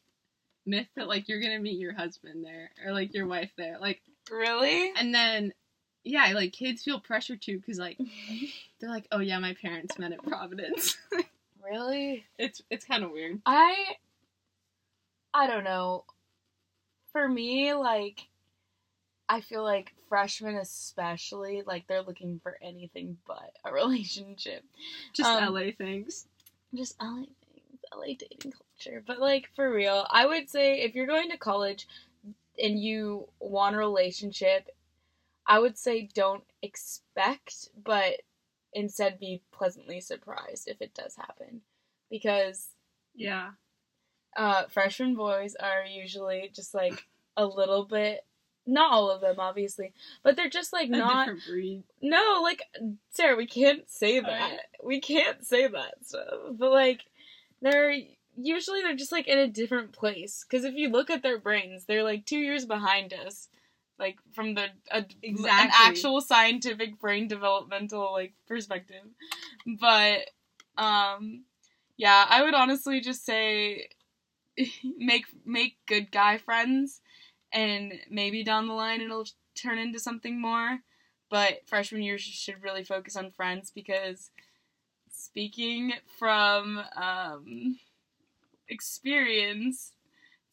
myth 0.66 0.88
that 0.96 1.08
like 1.08 1.28
you're 1.28 1.40
gonna 1.40 1.60
meet 1.60 1.78
your 1.78 1.94
husband 1.94 2.44
there 2.44 2.70
or 2.84 2.92
like 2.92 3.14
your 3.14 3.26
wife 3.26 3.50
there. 3.56 3.78
Like 3.80 4.00
really. 4.30 4.92
and 4.96 5.14
then 5.14 5.52
yeah, 6.04 6.32
like 6.34 6.52
kids 6.52 6.82
feel 6.82 7.00
pressure 7.00 7.36
too 7.36 7.58
because 7.58 7.78
like 7.78 7.98
they're 8.80 8.90
like, 8.90 9.06
oh 9.12 9.20
yeah, 9.20 9.38
my 9.38 9.54
parents 9.54 9.98
met 9.98 10.12
at 10.12 10.22
Providence. 10.24 10.96
Really? 11.64 12.26
it's 12.38 12.60
it's 12.70 12.84
kind 12.84 13.04
of 13.04 13.12
weird. 13.12 13.40
I 13.46 13.94
I 15.32 15.46
don't 15.46 15.64
know. 15.64 16.04
For 17.12 17.28
me, 17.28 17.72
like 17.72 18.26
I 19.28 19.40
feel 19.40 19.62
like 19.62 19.92
freshmen 20.08 20.56
especially, 20.56 21.62
like 21.64 21.86
they're 21.86 22.02
looking 22.02 22.40
for 22.42 22.58
anything 22.60 23.16
but 23.26 23.52
a 23.64 23.72
relationship. 23.72 24.64
Just 25.14 25.30
Um, 25.30 25.54
LA 25.54 25.70
things. 25.70 26.26
Just 26.74 27.00
LA 27.00 27.26
things, 27.54 27.80
LA 27.94 28.06
dating 28.18 28.52
culture. 28.52 29.02
But 29.06 29.20
like 29.20 29.48
for 29.54 29.72
real, 29.72 30.06
I 30.10 30.26
would 30.26 30.50
say 30.50 30.80
if 30.80 30.94
you're 30.94 31.06
going 31.06 31.30
to 31.30 31.38
college 31.38 31.86
and 32.62 32.78
you 32.82 33.28
want 33.40 33.76
a 33.76 33.78
relationship, 33.78 34.68
I 35.46 35.58
would 35.58 35.76
say 35.76 36.08
don't 36.14 36.44
expect, 36.62 37.68
but 37.84 38.20
instead 38.72 39.18
be 39.18 39.42
pleasantly 39.52 40.00
surprised 40.00 40.68
if 40.68 40.80
it 40.80 40.94
does 40.94 41.16
happen. 41.16 41.62
Because 42.10 42.68
Yeah. 43.14 43.52
uh, 44.36 44.64
freshman 44.68 45.14
boys 45.14 45.54
are 45.56 45.84
usually 45.84 46.50
just 46.54 46.74
like 46.74 47.06
a 47.36 47.46
little 47.46 47.84
bit, 47.84 48.24
not 48.66 48.92
all 48.92 49.10
of 49.10 49.20
them, 49.20 49.36
obviously, 49.40 49.92
but 50.22 50.36
they're 50.36 50.48
just 50.48 50.72
like 50.72 50.88
A 50.88 50.92
not. 50.92 51.24
different 51.26 51.44
breed. 51.46 51.82
No, 52.00 52.40
like 52.42 52.62
Sarah, 53.10 53.36
we 53.36 53.46
can't 53.46 53.90
say 53.90 54.20
that. 54.20 54.28
Alright. 54.30 54.60
We 54.82 55.00
can't 55.00 55.44
say 55.44 55.66
that 55.66 56.06
stuff. 56.06 56.28
But 56.52 56.70
like, 56.70 57.02
they're 57.60 57.94
usually 58.36 58.80
they're 58.82 58.94
just 58.96 59.12
like 59.12 59.26
in 59.28 59.38
a 59.38 59.48
different 59.48 59.92
place. 59.92 60.44
Because 60.48 60.64
if 60.64 60.74
you 60.74 60.88
look 60.88 61.10
at 61.10 61.22
their 61.22 61.38
brains, 61.38 61.84
they're 61.84 62.04
like 62.04 62.24
two 62.24 62.38
years 62.38 62.64
behind 62.64 63.12
us. 63.12 63.48
Like 64.02 64.18
from 64.32 64.54
the 64.54 64.66
a, 64.90 65.06
an 65.22 65.70
actual 65.72 66.20
scientific 66.20 66.98
brain 66.98 67.28
developmental 67.28 68.12
like 68.12 68.32
perspective, 68.48 69.04
but 69.78 70.28
um, 70.76 71.44
yeah, 71.96 72.26
I 72.28 72.42
would 72.42 72.54
honestly 72.54 73.00
just 73.00 73.24
say 73.24 73.88
make 74.98 75.26
make 75.46 75.76
good 75.86 76.10
guy 76.10 76.38
friends, 76.38 77.00
and 77.52 77.94
maybe 78.10 78.42
down 78.42 78.66
the 78.66 78.74
line 78.74 79.00
it'll 79.00 79.26
turn 79.54 79.78
into 79.78 80.00
something 80.00 80.40
more. 80.40 80.80
But 81.30 81.66
freshman 81.66 82.02
year 82.02 82.18
should 82.18 82.62
really 82.62 82.84
focus 82.84 83.14
on 83.14 83.30
friends 83.30 83.70
because 83.74 84.32
speaking 85.10 85.92
from 86.18 86.82
um, 86.96 87.78
experience, 88.68 89.92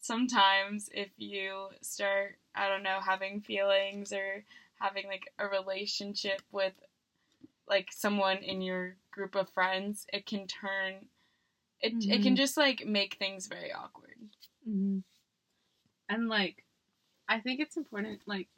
sometimes 0.00 0.88
if 0.92 1.10
you 1.16 1.68
start, 1.82 2.38
I 2.54 2.68
don't 2.68 2.82
know, 2.82 3.00
having 3.00 3.40
feelings 3.40 4.12
or 4.12 4.44
having 4.80 5.06
like 5.08 5.32
a 5.38 5.46
relationship 5.48 6.42
with 6.52 6.74
like 7.68 7.92
someone 7.92 8.38
in 8.38 8.62
your 8.62 8.96
group 9.12 9.34
of 9.34 9.50
friends, 9.50 10.06
it 10.12 10.26
can 10.26 10.46
turn 10.46 11.08
it 11.80 12.04
it 12.08 12.22
can 12.22 12.36
Mhm. 12.36 12.36
just 12.36 12.56
like 12.56 12.86
make 12.86 13.16
things 13.16 13.46
very 13.48 13.72
awkward. 13.72 14.18
hmm 14.64 15.00
And 16.10 16.28
like, 16.28 16.66
I 17.28 17.40
think 17.40 17.60
it's 17.60 17.76
important. 17.78 18.22
Like, 18.26 18.48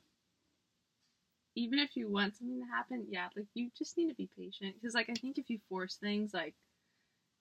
even 1.55 1.79
if 1.79 1.97
you 1.97 2.09
want 2.09 2.35
something 2.37 2.61
to 2.61 2.67
happen, 2.67 3.07
yeah, 3.11 3.29
like 3.37 3.47
you 3.55 3.71
just 3.77 3.97
need 3.97 4.09
to 4.09 4.15
be 4.15 4.29
patient 4.37 4.75
because, 4.75 4.95
like, 4.95 5.11
I 5.11 5.15
think 5.17 5.39
if 5.39 5.51
you 5.51 5.59
force 5.69 5.97
things, 5.97 6.33
like, 6.33 6.55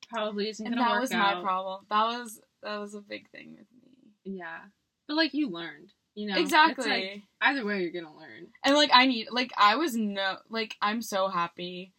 probably 0.10 0.50
isn't 0.50 0.66
And 0.66 0.70
gonna 0.70 0.82
that 0.82 0.90
work 0.90 1.02
was 1.02 1.12
out. 1.12 1.18
my 1.18 1.36
problem. 1.36 1.86
That 1.90 2.04
was 2.06 2.42
that 2.64 2.78
was 2.78 2.94
a 2.96 3.02
big 3.02 3.30
thing 3.30 3.52
with 3.58 3.68
me. 3.72 4.14
Yeah, 4.24 4.70
but 5.08 5.16
like 5.16 5.34
you 5.36 5.50
learned, 5.50 5.94
you 6.16 6.28
know, 6.28 6.38
exactly. 6.38 6.90
like, 6.90 7.22
either 7.42 7.66
way, 7.66 7.82
you're 7.82 7.92
gonna 7.92 8.16
learn. 8.16 8.48
And 8.64 8.76
like 8.76 8.92
I 8.94 9.06
need 9.06 9.28
like 9.32 9.52
I 9.58 9.76
was 9.76 9.96
no 9.96 10.38
like 10.50 10.76
I'm 10.82 11.02
so 11.02 11.30
happy 11.30 11.94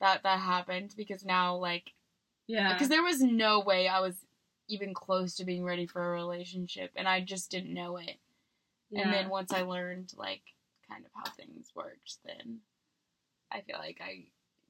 that 0.00 0.22
that 0.22 0.38
happened 0.38 0.94
because 0.96 1.24
now 1.24 1.56
like 1.56 1.92
Yeah, 2.46 2.72
because 2.72 2.88
there 2.88 3.02
was 3.02 3.20
no 3.20 3.60
way 3.60 3.88
I 3.88 4.00
was 4.00 4.16
even 4.68 4.94
close 4.94 5.34
to 5.36 5.44
being 5.44 5.64
ready 5.64 5.86
for 5.86 6.02
a 6.02 6.10
relationship 6.10 6.90
and 6.96 7.08
I 7.08 7.20
just 7.20 7.50
didn't 7.50 7.72
know 7.74 7.96
it. 7.96 8.16
yeah. 8.90 9.02
And 9.02 9.12
then 9.12 9.28
once 9.28 9.52
I 9.52 9.62
learned 9.62 10.12
like 10.16 10.42
kind 10.90 11.04
of 11.04 11.10
how 11.14 11.30
things 11.32 11.70
worked, 11.74 12.18
then 12.24 12.58
I 13.52 13.60
feel 13.62 13.78
like 13.78 13.98
I 14.00 14.24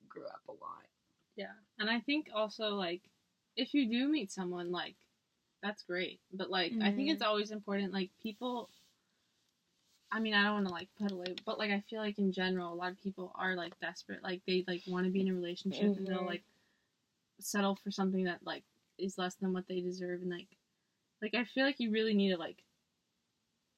grew 0.09 0.27
up 0.27 0.41
a 0.49 0.53
lot. 0.53 0.87
Yeah. 1.37 1.55
And 1.79 1.89
I 1.89 2.01
think 2.01 2.29
also 2.35 2.71
like 2.71 3.03
if 3.57 3.75
you 3.75 3.89
do 3.89 4.09
meet 4.09 4.33
someone 4.33 4.73
like 4.73 4.97
that's 5.63 5.83
great. 5.83 6.21
But 6.33 6.51
like 6.51 6.73
I 6.83 6.93
think 6.93 7.11
it's 7.11 7.23
mm-hmm. 7.23 7.29
always 7.29 7.51
important 7.53 7.93
like 7.93 8.11
people 8.23 8.71
I 10.11 10.21
mean, 10.21 10.35
I 10.35 10.45
don't 10.45 10.55
want 10.55 10.67
to 10.69 10.73
like 10.73 10.89
put 11.01 11.13
away, 11.13 11.35
but 11.45 11.59
like 11.59 11.71
I 11.71 11.81
feel 11.91 12.01
like 12.01 12.19
in 12.19 12.33
general 12.33 12.73
a 12.73 12.75
lot 12.75 12.93
of 12.93 13.03
people 13.03 13.33
are 13.35 13.55
like 13.55 13.79
desperate. 13.81 14.23
Like 14.23 14.41
they 14.47 14.65
like 14.67 14.83
want 14.87 15.05
to 15.07 15.13
be 15.13 15.21
in 15.21 15.29
a 15.29 15.35
relationship 15.35 15.97
and 15.97 16.07
they'll 16.07 16.23
Mhm. 16.23 16.27
like 16.27 16.43
settle 17.41 17.77
for 17.77 17.91
something 17.91 18.25
that 18.25 18.41
like 18.45 18.65
is 18.99 19.19
less 19.19 19.35
than 19.37 19.53
what 19.53 19.69
they 19.69 19.81
deserve 19.81 20.23
and 20.23 20.31
like 20.31 20.49
like 21.23 21.35
I 21.35 21.45
feel 21.45 21.65
like 21.65 21.79
you 21.81 21.91
really 21.91 22.15
need 22.15 22.31
to 22.31 22.37
like 22.39 22.63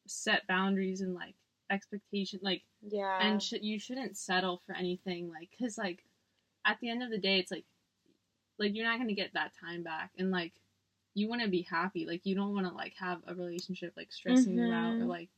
set 0.06 0.46
boundaries 0.46 1.00
and 1.00 1.14
like 1.14 1.34
expectation 1.70 2.40
like 2.42 2.62
Yeah. 2.82 3.22
and 3.22 3.42
sh- 3.42 3.54
you 3.60 3.78
shouldn't 3.78 4.16
settle 4.16 4.60
for 4.66 4.74
anything 4.74 5.28
like 5.30 5.50
because 5.50 5.78
like 5.78 6.02
at 6.64 6.78
the 6.80 6.88
end 6.90 7.02
of 7.02 7.10
the 7.10 7.18
day 7.18 7.38
it's 7.38 7.50
like 7.50 7.64
like 8.58 8.74
you're 8.74 8.86
not 8.86 8.98
gonna 8.98 9.12
get 9.14 9.32
that 9.34 9.52
time 9.60 9.82
back 9.82 10.10
and 10.18 10.30
like 10.30 10.52
you 11.14 11.28
want 11.28 11.42
to 11.42 11.48
be 11.48 11.62
happy 11.62 12.06
like 12.06 12.24
you 12.24 12.34
don't 12.34 12.54
want 12.54 12.66
to 12.66 12.72
like 12.72 12.94
have 12.98 13.18
a 13.26 13.34
relationship 13.34 13.92
like 13.96 14.12
stressing 14.12 14.56
you 14.56 14.72
out 14.72 14.96
or 15.00 15.04
Mhm. 15.04 15.08
like 15.08 15.28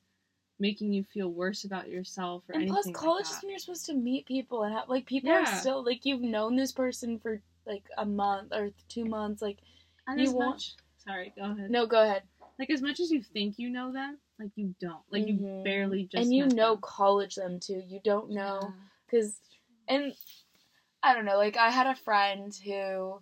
making 0.63 0.93
you 0.93 1.05
feel 1.13 1.29
worse 1.29 1.65
about 1.65 1.89
yourself 1.89 2.43
or 2.49 2.53
and 2.55 2.63
anything 2.63 2.73
plus, 2.75 2.87
like 2.87 2.95
college 2.95 3.25
is 3.27 3.31
that. 3.33 3.43
when 3.43 3.51
you're 3.51 3.59
supposed 3.59 3.85
to 3.87 3.95
meet 3.95 4.25
people 4.27 4.63
and 4.63 4.73
have, 4.73 4.89
like 4.89 5.05
people 5.07 5.31
are 5.31 5.45
still 5.61 5.85
like 5.85 6.07
you've 6.07 6.23
known 6.23 6.57
this 6.57 6.73
person 6.73 7.19
for 7.19 7.43
like 7.67 7.85
a 7.99 8.07
month 8.07 8.53
or 8.55 8.71
two 8.89 9.05
months. 9.05 9.43
Like 9.43 9.59
and 10.07 10.19
you 10.21 10.29
as 10.29 10.33
want- 10.35 10.51
much 10.55 10.75
sorry 11.05 11.33
go 11.37 11.51
ahead 11.51 11.69
no, 11.71 11.85
go 11.87 12.03
ahead. 12.03 12.23
like 12.59 12.71
as 12.71 12.81
much 12.81 13.01
as 13.01 13.11
you 13.11 13.23
think 13.23 13.59
you 13.59 13.69
know 13.69 13.93
them 13.93 14.19
like 14.39 14.53
you 14.55 14.73
don't 14.81 15.03
like 15.11 15.27
you 15.27 15.35
Mhm. 15.35 15.65
barely 15.65 16.05
just 16.05 16.23
and 16.23 16.33
you 16.35 16.47
know 16.47 16.75
them. 16.75 16.81
college 16.81 17.35
them 17.35 17.59
too. 17.61 17.83
You 17.87 18.01
don't 18.05 18.31
know 18.31 18.61
Yeah. 18.63 18.71
because 19.07 19.41
and 19.89 20.15
I 21.03 21.13
don't 21.15 21.25
know. 21.25 21.37
Like 21.37 21.57
I 21.57 21.71
had 21.71 21.89
a 21.89 21.97
friend 21.97 22.55
who 22.65 23.21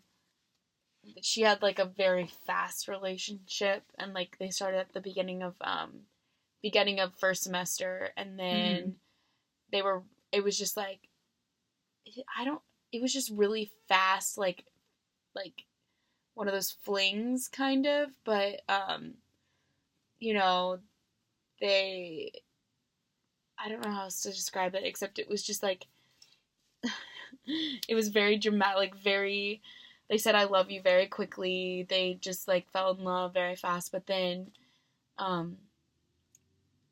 she 1.23 1.41
had 1.43 1.63
like 1.63 1.79
a 1.79 1.87
very 1.87 2.27
fast 2.47 2.87
relationship 2.87 3.83
and 3.99 4.13
like 4.13 4.37
they 4.39 4.51
started 4.51 4.79
at 4.79 4.93
the 4.93 5.01
beginning 5.01 5.43
of 5.43 5.55
um 5.63 6.01
beginning 6.63 7.01
of 7.01 7.15
first 7.19 7.43
semester 7.43 8.13
and 8.17 8.39
then 8.39 8.77
Mhm. 8.77 8.95
they 9.73 9.83
were 9.83 10.03
it 10.33 10.45
was 10.45 10.57
just 10.59 10.77
like 10.77 11.09
I 12.37 12.45
don't 12.45 12.63
it 12.93 13.01
was 13.01 13.13
just 13.13 13.31
really 13.31 13.71
fast 13.89 14.37
like 14.39 14.65
like 15.35 15.65
one 16.35 16.49
of 16.49 16.55
those 16.55 16.71
flings 16.71 17.49
kind 17.49 17.87
of 17.87 18.11
but 18.25 18.63
um 18.69 19.15
you 20.19 20.35
know 20.35 20.79
they 21.61 22.33
I 23.59 23.69
don't 23.69 23.85
know 23.85 23.91
how 23.91 24.05
else 24.05 24.21
to 24.23 24.31
describe 24.31 24.75
it 24.75 24.85
except 24.85 25.19
it 25.19 25.29
was 25.29 25.43
just 25.43 25.63
like 25.63 25.87
it 27.89 27.95
was 27.95 28.09
very 28.09 28.39
dramatic 28.39 28.77
like 28.77 28.97
very 28.97 29.63
they 30.09 30.19
said 30.19 30.35
I 30.35 30.45
love 30.45 30.71
you 30.71 30.83
very 30.83 31.07
quickly 31.07 31.87
they 31.89 32.15
just 32.21 32.49
like 32.49 32.71
fell 32.71 32.93
in 32.93 33.05
love 33.05 33.35
very 33.35 33.57
fast 33.57 33.93
but 33.93 34.07
then 34.07 34.51
um 35.19 35.59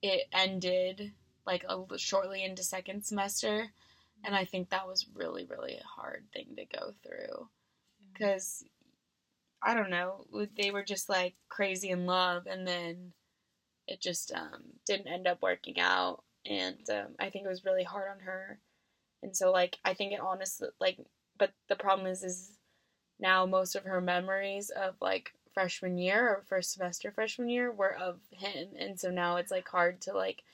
it 0.02 0.26
ended 0.32 1.12
like 1.46 1.64
a, 1.68 1.98
shortly 1.98 2.44
into 2.44 2.62
second 2.62 3.04
semester 3.04 3.68
and 4.24 4.34
I 4.34 4.44
think 4.44 4.70
that 4.70 4.86
was 4.86 5.06
really 5.14 5.46
really 5.46 5.76
a 5.76 6.00
hard 6.00 6.24
thing 6.32 6.56
to 6.56 6.64
go 6.64 6.92
through. 7.02 7.48
Because 8.12 8.64
I 9.62 9.74
don't 9.74 9.90
know 9.90 10.24
they 10.56 10.70
were 10.70 10.84
just 10.84 11.08
like 11.08 11.34
crazy 11.48 11.90
in 11.90 12.06
love 12.06 12.46
and 12.46 12.66
then 12.66 13.12
it 13.86 14.00
just 14.00 14.32
um, 14.32 14.62
didn't 14.86 15.08
end 15.08 15.26
up 15.26 15.40
working 15.40 15.80
out 15.80 16.22
and 16.44 16.88
um, 16.90 17.14
I 17.18 17.30
think 17.30 17.44
it 17.44 17.48
was 17.48 17.64
really 17.64 17.84
hard 17.84 18.10
on 18.10 18.20
her. 18.20 18.58
And 19.22 19.36
so 19.36 19.50
like 19.50 19.78
I 19.84 19.94
think 19.94 20.12
it 20.12 20.20
honestly 20.20 20.68
like 20.80 20.98
but 21.38 21.52
the 21.68 21.76
problem 21.76 22.06
is 22.06 22.22
is 22.22 22.52
now 23.20 23.46
most 23.46 23.74
of 23.74 23.84
her 23.84 24.00
memories 24.00 24.70
of 24.70 24.94
like 25.00 25.32
freshman 25.58 25.98
year 25.98 26.28
or 26.28 26.44
first 26.46 26.72
semester 26.72 27.10
freshman 27.10 27.48
year 27.48 27.72
were 27.72 27.92
of 27.92 28.20
him. 28.30 28.68
And 28.78 29.00
so 29.00 29.10
now 29.10 29.38
it's 29.38 29.50
like 29.50 29.66
hard 29.66 30.00
to 30.02 30.12
like 30.12 30.44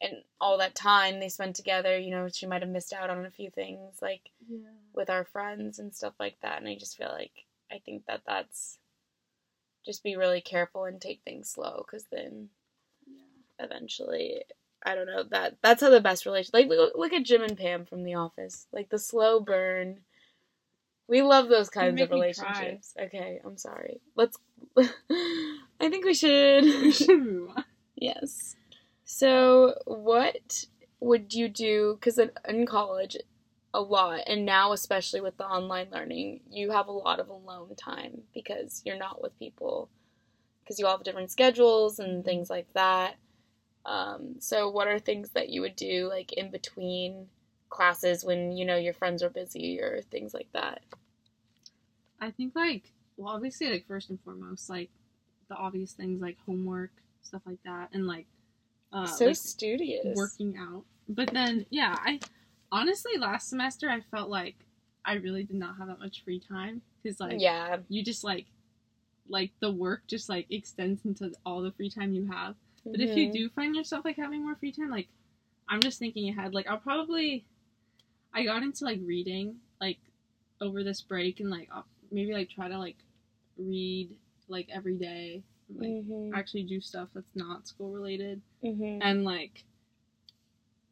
and 0.00 0.22
all 0.40 0.58
that 0.58 0.76
time 0.76 1.18
they 1.18 1.28
spent 1.28 1.56
together 1.56 1.98
you 1.98 2.12
know 2.12 2.28
she 2.28 2.46
might 2.46 2.62
have 2.62 2.70
missed 2.70 2.92
out 2.92 3.10
on 3.10 3.26
a 3.26 3.30
few 3.32 3.50
things 3.50 3.96
like 4.00 4.30
yeah. 4.48 4.68
with 4.94 5.10
our 5.10 5.24
friends 5.24 5.80
and 5.80 5.92
stuff 5.92 6.14
like 6.20 6.36
that. 6.42 6.58
And 6.60 6.68
i 6.68 6.76
just 6.76 6.96
feel 6.96 7.10
like 7.12 7.46
i 7.72 7.80
think 7.84 8.06
that 8.06 8.20
that's 8.24 8.78
just 9.84 10.04
be 10.04 10.14
really 10.14 10.40
careful 10.40 10.84
and 10.84 11.00
take 11.00 11.22
things 11.24 11.50
slow 11.50 11.84
because 11.84 12.06
then 12.12 12.50
yeah. 13.04 13.64
eventually 13.64 14.44
i 14.86 14.94
don't 14.94 15.06
know 15.06 15.24
that 15.24 15.56
that's 15.60 15.82
how 15.82 15.90
the 15.90 16.00
best 16.00 16.24
relation 16.24 16.50
like 16.54 16.68
look, 16.68 16.92
look 16.94 17.12
at 17.12 17.24
jim 17.24 17.42
and 17.42 17.58
pam 17.58 17.84
from 17.84 18.04
the 18.04 18.14
office. 18.14 18.68
Like 18.72 18.90
the 18.90 19.00
slow 19.00 19.40
burn 19.40 20.02
we 21.08 21.22
love 21.22 21.48
those 21.48 21.70
kinds 21.70 22.00
of 22.00 22.10
relationships 22.10 22.94
okay 23.00 23.40
i'm 23.44 23.56
sorry 23.56 24.00
let's 24.14 24.38
i 24.78 25.88
think 25.88 26.04
we 26.04 26.14
should 26.14 26.64
we 26.64 26.92
should 26.92 27.18
move 27.18 27.50
on 27.56 27.64
Yes. 28.00 28.56
So, 29.04 29.74
what 29.86 30.64
would 31.00 31.34
you 31.34 31.48
do? 31.48 31.96
Because 31.98 32.18
in, 32.18 32.30
in 32.46 32.66
college, 32.66 33.16
a 33.74 33.80
lot, 33.80 34.20
and 34.26 34.46
now 34.46 34.72
especially 34.72 35.20
with 35.20 35.36
the 35.36 35.46
online 35.46 35.88
learning, 35.92 36.40
you 36.50 36.70
have 36.70 36.88
a 36.88 36.92
lot 36.92 37.20
of 37.20 37.28
alone 37.28 37.74
time 37.76 38.22
because 38.32 38.82
you're 38.84 38.96
not 38.98 39.20
with 39.22 39.38
people, 39.38 39.90
because 40.62 40.78
you 40.78 40.86
all 40.86 40.96
have 40.96 41.04
different 41.04 41.30
schedules 41.30 41.98
and 41.98 42.24
things 42.24 42.48
like 42.48 42.72
that. 42.74 43.16
Um, 43.84 44.36
so, 44.38 44.70
what 44.70 44.88
are 44.88 44.98
things 44.98 45.30
that 45.30 45.48
you 45.48 45.60
would 45.62 45.76
do 45.76 46.08
like 46.08 46.32
in 46.32 46.50
between 46.50 47.26
classes 47.68 48.24
when 48.24 48.56
you 48.56 48.64
know 48.64 48.76
your 48.76 48.94
friends 48.94 49.22
are 49.22 49.30
busy 49.30 49.80
or 49.80 50.02
things 50.10 50.34
like 50.34 50.50
that? 50.52 50.80
I 52.20 52.30
think 52.30 52.54
like 52.54 52.92
well 53.16 53.34
obviously 53.34 53.70
like 53.70 53.86
first 53.86 54.10
and 54.10 54.20
foremost 54.20 54.68
like 54.70 54.90
the 55.48 55.54
obvious 55.56 55.92
things 55.92 56.20
like 56.20 56.36
homework 56.46 56.90
stuff 57.22 57.42
like 57.46 57.62
that 57.64 57.88
and 57.92 58.06
like 58.06 58.26
uh 58.92 59.06
so 59.06 59.26
like, 59.26 59.36
studious. 59.36 60.04
working 60.16 60.56
out 60.56 60.84
but 61.08 61.32
then 61.32 61.66
yeah 61.70 61.94
I 61.98 62.20
honestly 62.70 63.12
last 63.18 63.48
semester 63.48 63.88
I 63.88 64.00
felt 64.00 64.28
like 64.30 64.56
I 65.04 65.14
really 65.14 65.44
did 65.44 65.56
not 65.56 65.76
have 65.78 65.88
that 65.88 65.98
much 66.00 66.22
free 66.24 66.40
time 66.40 66.82
because 67.02 67.20
like 67.20 67.40
yeah. 67.40 67.78
you 67.88 68.02
just 68.02 68.24
like 68.24 68.46
like 69.28 69.52
the 69.60 69.70
work 69.70 70.02
just 70.06 70.28
like 70.28 70.46
extends 70.50 71.04
into 71.04 71.32
all 71.44 71.60
the 71.60 71.72
free 71.72 71.90
time 71.90 72.12
you 72.12 72.26
have 72.30 72.54
but 72.90 73.00
if 73.00 73.16
you 73.16 73.28
Mhm. 73.28 73.32
do 73.32 73.48
find 73.50 73.76
yourself 73.76 74.04
like 74.04 74.16
having 74.16 74.42
more 74.42 74.56
free 74.56 74.72
time 74.72 74.90
like 74.90 75.08
I'm 75.68 75.80
just 75.80 75.98
thinking 75.98 76.28
ahead 76.30 76.54
like 76.54 76.66
I'll 76.66 76.78
probably 76.78 77.44
I 78.38 78.44
got 78.44 78.62
into 78.62 78.84
like 78.84 79.00
reading 79.02 79.56
like 79.80 79.98
over 80.60 80.84
this 80.84 81.00
break 81.00 81.40
and 81.40 81.50
like 81.50 81.68
maybe 82.12 82.32
like 82.32 82.48
try 82.50 82.68
to 82.68 82.78
like 82.78 82.96
read 83.58 84.10
like 84.48 84.68
every 84.72 84.94
day 84.96 85.42
like 85.76 85.88
Mhm. 85.88 86.30
actually 86.34 86.62
do 86.62 86.80
stuff 86.80 87.08
that's 87.14 87.34
not 87.34 87.66
school 87.66 87.90
related 87.92 88.40
Mhm. 88.62 88.98
and 89.02 89.24
like 89.24 89.64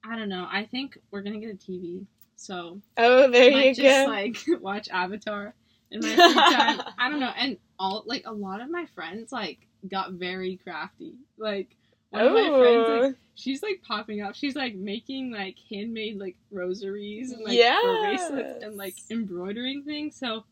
I 0.05 0.17
don't 0.17 0.29
know 0.29 0.47
I 0.51 0.67
think 0.67 0.99
we're 1.11 1.23
gonna 1.23 1.39
get 1.39 1.51
a 1.51 1.55
TV 1.55 2.05
so 2.35 2.81
Oh, 2.97 3.31
there 3.31 3.51
you 3.51 3.75
just 3.75 4.07
go. 4.07 4.11
like 4.11 4.37
watch 4.61 4.89
Avatar 4.89 5.55
in 5.93 6.01
my 6.01 6.09
free 6.17 6.35
time 6.35 6.81
I 6.99 7.09
don't 7.09 7.21
know 7.21 7.33
and 7.37 7.59
all 7.79 8.03
like 8.07 8.25
a 8.27 8.33
lot 8.33 8.61
of 8.61 8.71
my 8.71 8.87
friends 8.95 9.31
like 9.31 9.59
got 9.89 10.13
very 10.13 10.57
crafty 10.65 11.15
like 11.39 11.77
one 12.11 12.27
of 12.27 12.33
my 12.33 12.49
friends 12.59 12.89
like 12.89 13.03
Oh. 13.03 13.15
She's 13.37 13.63
like 13.63 13.81
popping 13.87 14.21
up. 14.23 14.35
She's 14.35 14.57
like 14.57 14.75
making 14.75 15.31
like 15.31 15.57
handmade 15.71 16.19
like 16.19 16.37
rosaries 16.51 17.31
and 17.31 17.45
like 17.45 17.55
Yes. 17.55 17.85
bracelets 18.03 18.65
and 18.65 18.77
like 18.77 18.95
embroidering 19.11 19.85
things. 19.85 20.17
So 20.19 20.45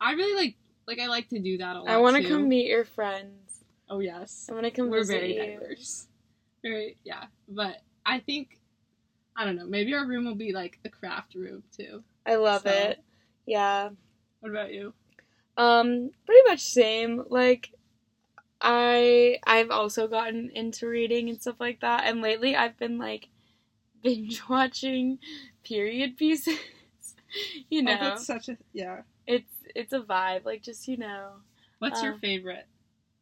I 0.00 0.12
really 0.14 0.34
like 0.34 0.56
like 0.88 0.98
I 0.98 1.06
like 1.06 1.28
to 1.28 1.38
do 1.38 1.58
that 1.58 1.76
a 1.76 1.80
lot. 1.80 1.88
I 1.88 1.98
want 1.98 2.16
to 2.16 2.28
come 2.28 2.48
meet 2.48 2.66
your 2.66 2.84
friends. 2.84 3.64
Oh 3.88 4.00
yes, 4.00 4.48
I 4.50 4.54
want 4.54 4.64
to 4.64 4.70
come 4.72 4.90
we're 4.90 4.98
visit 5.00 5.20
very 5.20 5.36
you. 5.36 5.58
diverse. 5.60 6.08
Very 6.62 6.96
yeah, 7.04 7.24
but 7.48 7.76
I 8.04 8.18
think 8.18 8.58
I 9.36 9.44
don't 9.44 9.56
know. 9.56 9.66
Maybe 9.66 9.94
our 9.94 10.06
room 10.06 10.24
will 10.24 10.34
be 10.34 10.52
like 10.52 10.78
a 10.84 10.88
craft 10.88 11.34
room 11.34 11.62
too. 11.76 12.02
I 12.26 12.36
love 12.36 12.62
So- 12.62 12.70
it. 12.70 13.00
Yeah. 13.46 13.90
What 14.40 14.50
about 14.50 14.72
you? 14.72 14.92
Um, 15.56 16.10
pretty 16.26 16.40
much 16.48 16.60
same. 16.60 17.24
Like, 17.28 17.70
I 18.60 19.38
I've 19.46 19.70
also 19.70 20.08
gotten 20.08 20.50
into 20.54 20.88
reading 20.88 21.28
and 21.28 21.40
stuff 21.40 21.56
like 21.60 21.80
that, 21.80 22.04
and 22.06 22.22
lately 22.22 22.56
I've 22.56 22.78
been 22.78 22.98
like 22.98 23.28
binge 24.02 24.42
watching 24.50 25.18
period 25.64 26.16
pieces. 26.16 26.58
you 27.70 27.82
know, 27.82 27.96
Oh, 28.00 28.00
that's 28.00 28.26
such 28.26 28.48
a 28.48 28.58
yeah. 28.72 29.02
it's 29.26 29.50
it's 29.74 29.92
a 29.92 30.00
vibe. 30.00 30.44
Like, 30.44 30.62
just 30.62 30.88
you 30.88 30.96
know, 30.96 31.32
What's 31.78 32.02
your 32.02 32.12
Um, 32.12 32.20
favorite? 32.20 32.66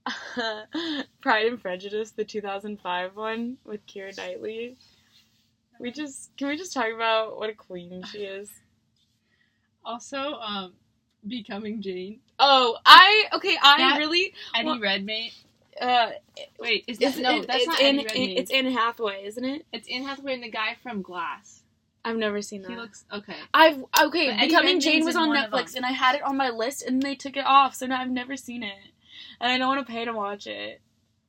Pride 1.21 1.47
and 1.47 1.61
Prejudice, 1.61 2.11
the 2.13 2.25
2005 2.25 3.17
one 3.17 3.59
with 3.65 3.87
Keira 3.87 4.17
Knightley. 4.17 4.77
We 5.79 5.91
just 5.91 6.37
can 6.37 6.49
we 6.49 6.57
just 6.57 6.73
talk 6.73 6.93
about 6.95 7.39
what 7.39 7.51
a 7.51 7.55
queen 7.55 8.03
she 8.05 8.19
is. 8.25 8.51
Also, 9.85 10.35
um, 10.35 10.75
becoming 11.27 11.81
Jane. 11.83 12.21
Oh, 12.39 12.77
I 12.85 13.25
okay. 13.35 13.57
I 13.63 13.79
That- 13.79 13.99
really 13.99 14.35
Eddie 14.55 14.67
Well- 14.67 14.81
Redmayne. 14.81 15.31
uh, 15.81 16.11
Wait, 16.59 16.85
is 16.87 16.99
that 16.99 17.17
no? 17.19 17.41
it- 17.41 17.47
That's 17.47 17.67
not 17.67 17.81
in 17.81 17.99
Eddie 18.01 18.07
Redmayne. 18.07 18.37
it's 18.39 18.51
Anne 18.51 18.67
Hathaway, 18.73 19.25
isn't 19.27 19.45
it? 19.45 19.67
It's 19.73 19.89
Anne 19.89 20.03
Hathaway 20.05 20.35
and 20.35 20.43
the 20.43 20.51
guy 20.51 20.77
from 20.83 21.03
Glass. 21.03 21.63
I've 22.05 22.17
never 22.17 22.43
seen 22.43 22.63
that. 22.63 22.71
He 22.73 22.77
looks 22.77 23.05
okay. 23.13 23.37
I've 23.55 23.85
okay. 24.01 24.31
But 24.37 24.41
Becoming 24.49 24.81
Jane 24.81 25.05
was 25.05 25.15
on 25.15 25.29
Netflix, 25.29 25.77
and 25.77 25.87
I 25.87 25.93
had 25.93 26.17
it 26.17 26.23
on 26.23 26.37
my 26.37 26.51
list, 26.51 26.83
and 26.83 27.01
they 27.01 27.15
took 27.15 27.37
it 27.37 27.47
off, 27.47 27.77
so 27.77 27.87
now 27.87 28.01
I've 28.01 28.11
never 28.11 28.37
seen 28.37 28.65
it, 28.65 28.77
and 29.41 29.53
I 29.53 29.57
don't 29.59 29.69
want 29.69 29.87
to 29.87 29.93
pay 29.93 30.05
to 30.05 30.13
watch 30.13 30.49
it. 30.49 30.81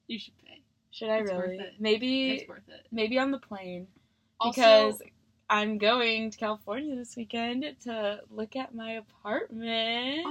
You 0.07 0.17
should 0.17 0.33
pay. 0.43 0.61
Should 0.89 1.09
I 1.09 1.17
It's 1.19 1.31
really? 1.31 1.59
Maybe 1.79 2.31
It's 2.31 2.49
worth 2.49 2.67
it. 2.69 2.87
maybe 2.91 3.19
on 3.19 3.29
the 3.29 3.37
plane 3.37 3.87
Also, 4.39 4.61
because 4.61 5.01
I'm 5.53 5.77
going 5.77 6.31
to 6.31 6.37
California 6.39 6.95
this 6.95 7.15
weekend 7.15 7.63
to 7.83 8.21
look 8.31 8.55
at 8.55 8.73
my 8.73 8.93
apartment. 8.93 10.25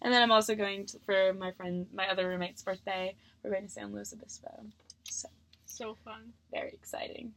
And 0.00 0.12
then 0.12 0.22
I'm 0.22 0.30
also 0.30 0.54
going 0.54 0.86
to, 0.86 1.00
for 1.04 1.32
my 1.32 1.50
friend, 1.50 1.88
my 1.92 2.06
other 2.08 2.28
roommate's 2.28 2.62
birthday. 2.62 3.16
We're 3.42 3.50
going 3.50 3.64
to 3.64 3.68
San 3.68 3.92
Luis 3.92 4.12
Obispo. 4.12 4.64
So 5.10 5.28
so 5.66 5.96
fun. 6.04 6.34
Very 6.52 6.68
exciting. 6.68 7.32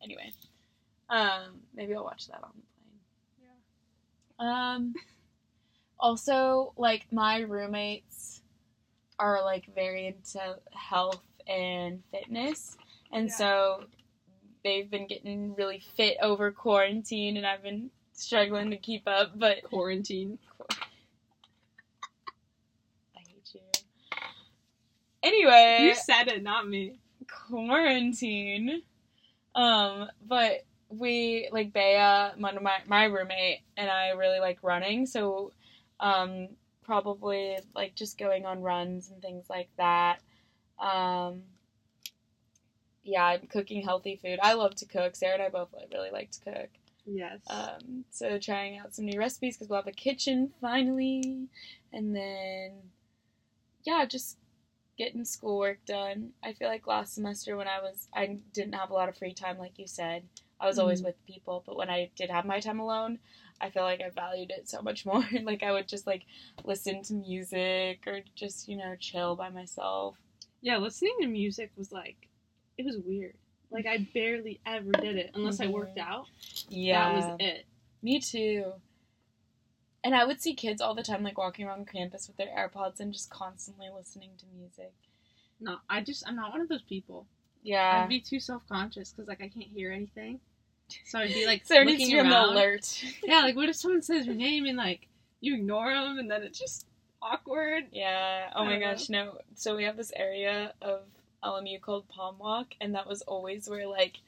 Anyway, 0.00 0.32
um, 1.10 1.62
maybe 1.74 1.92
I'll 1.92 2.04
watch 2.04 2.28
that 2.28 2.40
on 2.44 2.50
the 2.54 2.62
plane. 3.42 3.58
Yeah. 4.38 4.74
Um, 4.74 4.94
also, 5.98 6.72
like 6.76 7.06
my 7.10 7.40
roommates 7.40 8.42
are 9.18 9.42
like 9.44 9.74
very 9.74 10.06
into 10.06 10.60
health 10.72 11.24
and 11.48 12.04
fitness, 12.12 12.76
and 13.10 13.26
Yeah. 13.28 13.34
so 13.34 13.84
they've 14.68 14.90
been 14.90 15.06
getting 15.06 15.54
really 15.54 15.82
fit 15.96 16.18
over 16.22 16.50
quarantine, 16.52 17.36
and 17.38 17.46
I've 17.46 17.62
been 17.62 17.90
struggling 18.12 18.70
to 18.70 18.76
keep 18.76 19.06
up. 19.08 19.32
But 19.38 19.62
Quarantine. 19.64 20.38
I 23.16 23.20
hate 23.20 23.54
you. 23.54 23.60
Anyway, 25.22 25.86
You 25.88 25.94
said 25.94 26.28
it, 26.28 26.42
not 26.42 26.68
me. 26.68 26.98
quarantine. 27.48 28.82
Um, 29.54 30.08
but 30.26 30.64
we 30.90 31.48
like 31.50 31.72
Bea, 31.72 31.96
my 32.38 32.52
my, 32.60 32.78
my 32.86 33.04
roommate, 33.04 33.60
and 33.76 33.90
I 33.90 34.10
really 34.10 34.40
like 34.40 34.58
running, 34.62 35.06
so 35.06 35.52
um, 36.00 36.48
probably 36.84 37.56
like 37.74 37.94
just 37.94 38.18
going 38.18 38.44
on 38.46 38.60
runs 38.62 39.10
and 39.10 39.20
things 39.20 39.46
like 39.50 39.68
that. 39.78 40.20
Um, 40.78 41.42
yeah, 43.08 43.24
I'm 43.24 43.46
cooking 43.46 43.82
healthy 43.82 44.16
food. 44.16 44.38
I 44.42 44.54
love 44.54 44.74
to 44.76 44.86
cook. 44.86 45.16
Sarah 45.16 45.34
and 45.34 45.42
I 45.42 45.48
both 45.48 45.72
like, 45.72 45.90
really 45.92 46.10
like 46.10 46.30
to 46.32 46.40
cook. 46.40 46.68
Yes. 47.06 47.40
Um, 47.48 48.04
so 48.10 48.38
trying 48.38 48.78
out 48.78 48.94
some 48.94 49.06
new 49.06 49.18
recipes 49.18 49.56
because 49.56 49.68
we'll 49.68 49.78
have 49.80 49.86
a 49.86 49.92
kitchen 49.92 50.52
finally, 50.60 51.48
and 51.92 52.14
then 52.14 52.72
yeah, 53.84 54.04
just 54.04 54.36
getting 54.98 55.24
schoolwork 55.24 55.84
done. 55.86 56.30
I 56.42 56.52
feel 56.52 56.68
like 56.68 56.86
last 56.86 57.14
semester 57.14 57.56
when 57.56 57.68
I 57.68 57.80
was 57.80 58.08
I 58.14 58.38
didn't 58.52 58.74
have 58.74 58.90
a 58.90 58.94
lot 58.94 59.08
of 59.08 59.16
free 59.16 59.32
time, 59.32 59.58
like 59.58 59.78
you 59.78 59.86
said. 59.86 60.24
I 60.60 60.66
was 60.66 60.78
always 60.78 61.02
Mhm. 61.02 61.04
with 61.06 61.26
people, 61.26 61.62
but 61.64 61.76
when 61.76 61.88
I 61.88 62.10
did 62.16 62.30
have 62.30 62.44
my 62.44 62.58
time 62.60 62.80
alone, 62.80 63.20
I 63.60 63.70
feel 63.70 63.84
like 63.84 64.00
I 64.00 64.10
valued 64.10 64.50
it 64.50 64.68
so 64.68 64.82
much 64.82 65.06
more. 65.06 65.24
like 65.42 65.62
I 65.62 65.72
would 65.72 65.88
just 65.88 66.06
like 66.06 66.24
listen 66.64 67.02
to 67.04 67.14
music 67.14 68.06
or 68.06 68.20
just 68.34 68.68
you 68.68 68.76
know 68.76 68.96
chill 68.96 69.36
by 69.36 69.48
myself. 69.50 70.16
yeah, 70.60 70.76
listening 70.78 71.16
to 71.20 71.26
music 71.28 71.70
was 71.76 71.92
like, 71.92 72.27
it 72.78 72.86
was 72.86 72.96
weird. 72.98 73.34
Like 73.70 73.84
I 73.86 74.08
barely 74.14 74.60
ever 74.64 74.92
did 74.92 75.16
it 75.16 75.32
unless 75.34 75.60
I 75.60 75.66
worked 75.66 75.96
Mhm. 75.98 76.08
out. 76.08 76.26
Yeah, 76.70 77.12
That 77.12 77.14
was 77.16 77.36
it. 77.40 77.66
Me 78.02 78.18
too. 78.20 78.72
And 80.04 80.14
I 80.14 80.24
would 80.24 80.40
see 80.40 80.54
kids 80.54 80.80
all 80.80 80.94
the 80.94 81.02
time, 81.02 81.22
like 81.22 81.36
walking 81.36 81.66
around 81.66 81.88
campus 81.88 82.28
with 82.28 82.36
their 82.36 82.46
AirPods 82.48 83.00
and 83.00 83.12
just 83.12 83.30
constantly 83.30 83.88
listening 83.94 84.30
to 84.38 84.46
music. 84.56 84.92
No, 85.60 85.78
I 85.90 86.00
just 86.02 86.26
I'm 86.26 86.36
not 86.36 86.52
one 86.52 86.60
of 86.60 86.68
those 86.68 86.82
people. 86.82 87.26
Yeah. 87.62 88.02
I'd 88.02 88.08
be 88.08 88.20
too 88.20 88.38
self 88.40 88.66
conscious 88.68 89.10
because 89.10 89.28
like 89.28 89.42
I 89.42 89.48
can't 89.48 89.66
hear 89.66 89.92
anything. 89.92 90.40
So 91.04 91.18
I'd 91.18 91.34
be 91.34 91.44
like 91.46 91.64
to 91.66 91.80
looking 91.80 92.08
be 92.10 92.18
on 92.20 92.28
the 92.30 92.34
around. 92.36 92.48
alert. 92.54 93.04
Yeah, 93.24 93.40
like 93.40 93.56
what 93.56 93.68
if 93.68 93.76
someone 93.76 94.00
says 94.02 94.24
your 94.24 94.36
name 94.36 94.64
and 94.66 94.76
like 94.78 95.08
you 95.40 95.54
ignore 95.56 95.92
them 95.92 96.18
and 96.18 96.30
then 96.30 96.42
it's 96.44 96.58
just 96.58 96.86
awkward. 97.20 97.88
Yeah. 97.92 98.50
Oh 98.54 98.64
my 98.64 98.70
don't 98.72 98.80
know. 98.80 98.90
gosh, 98.92 99.08
no. 99.10 99.38
So 99.56 99.76
we 99.76 99.84
have 99.84 99.96
this 99.96 100.12
area 100.14 100.72
of 100.80 101.00
LMU 101.44 101.80
called 101.80 102.08
Palm 102.08 102.38
Walk, 102.38 102.74
and 102.80 102.94
that 102.94 103.06
was 103.08 103.22
always 103.22 103.68
where 103.68 103.86
like 103.86 104.18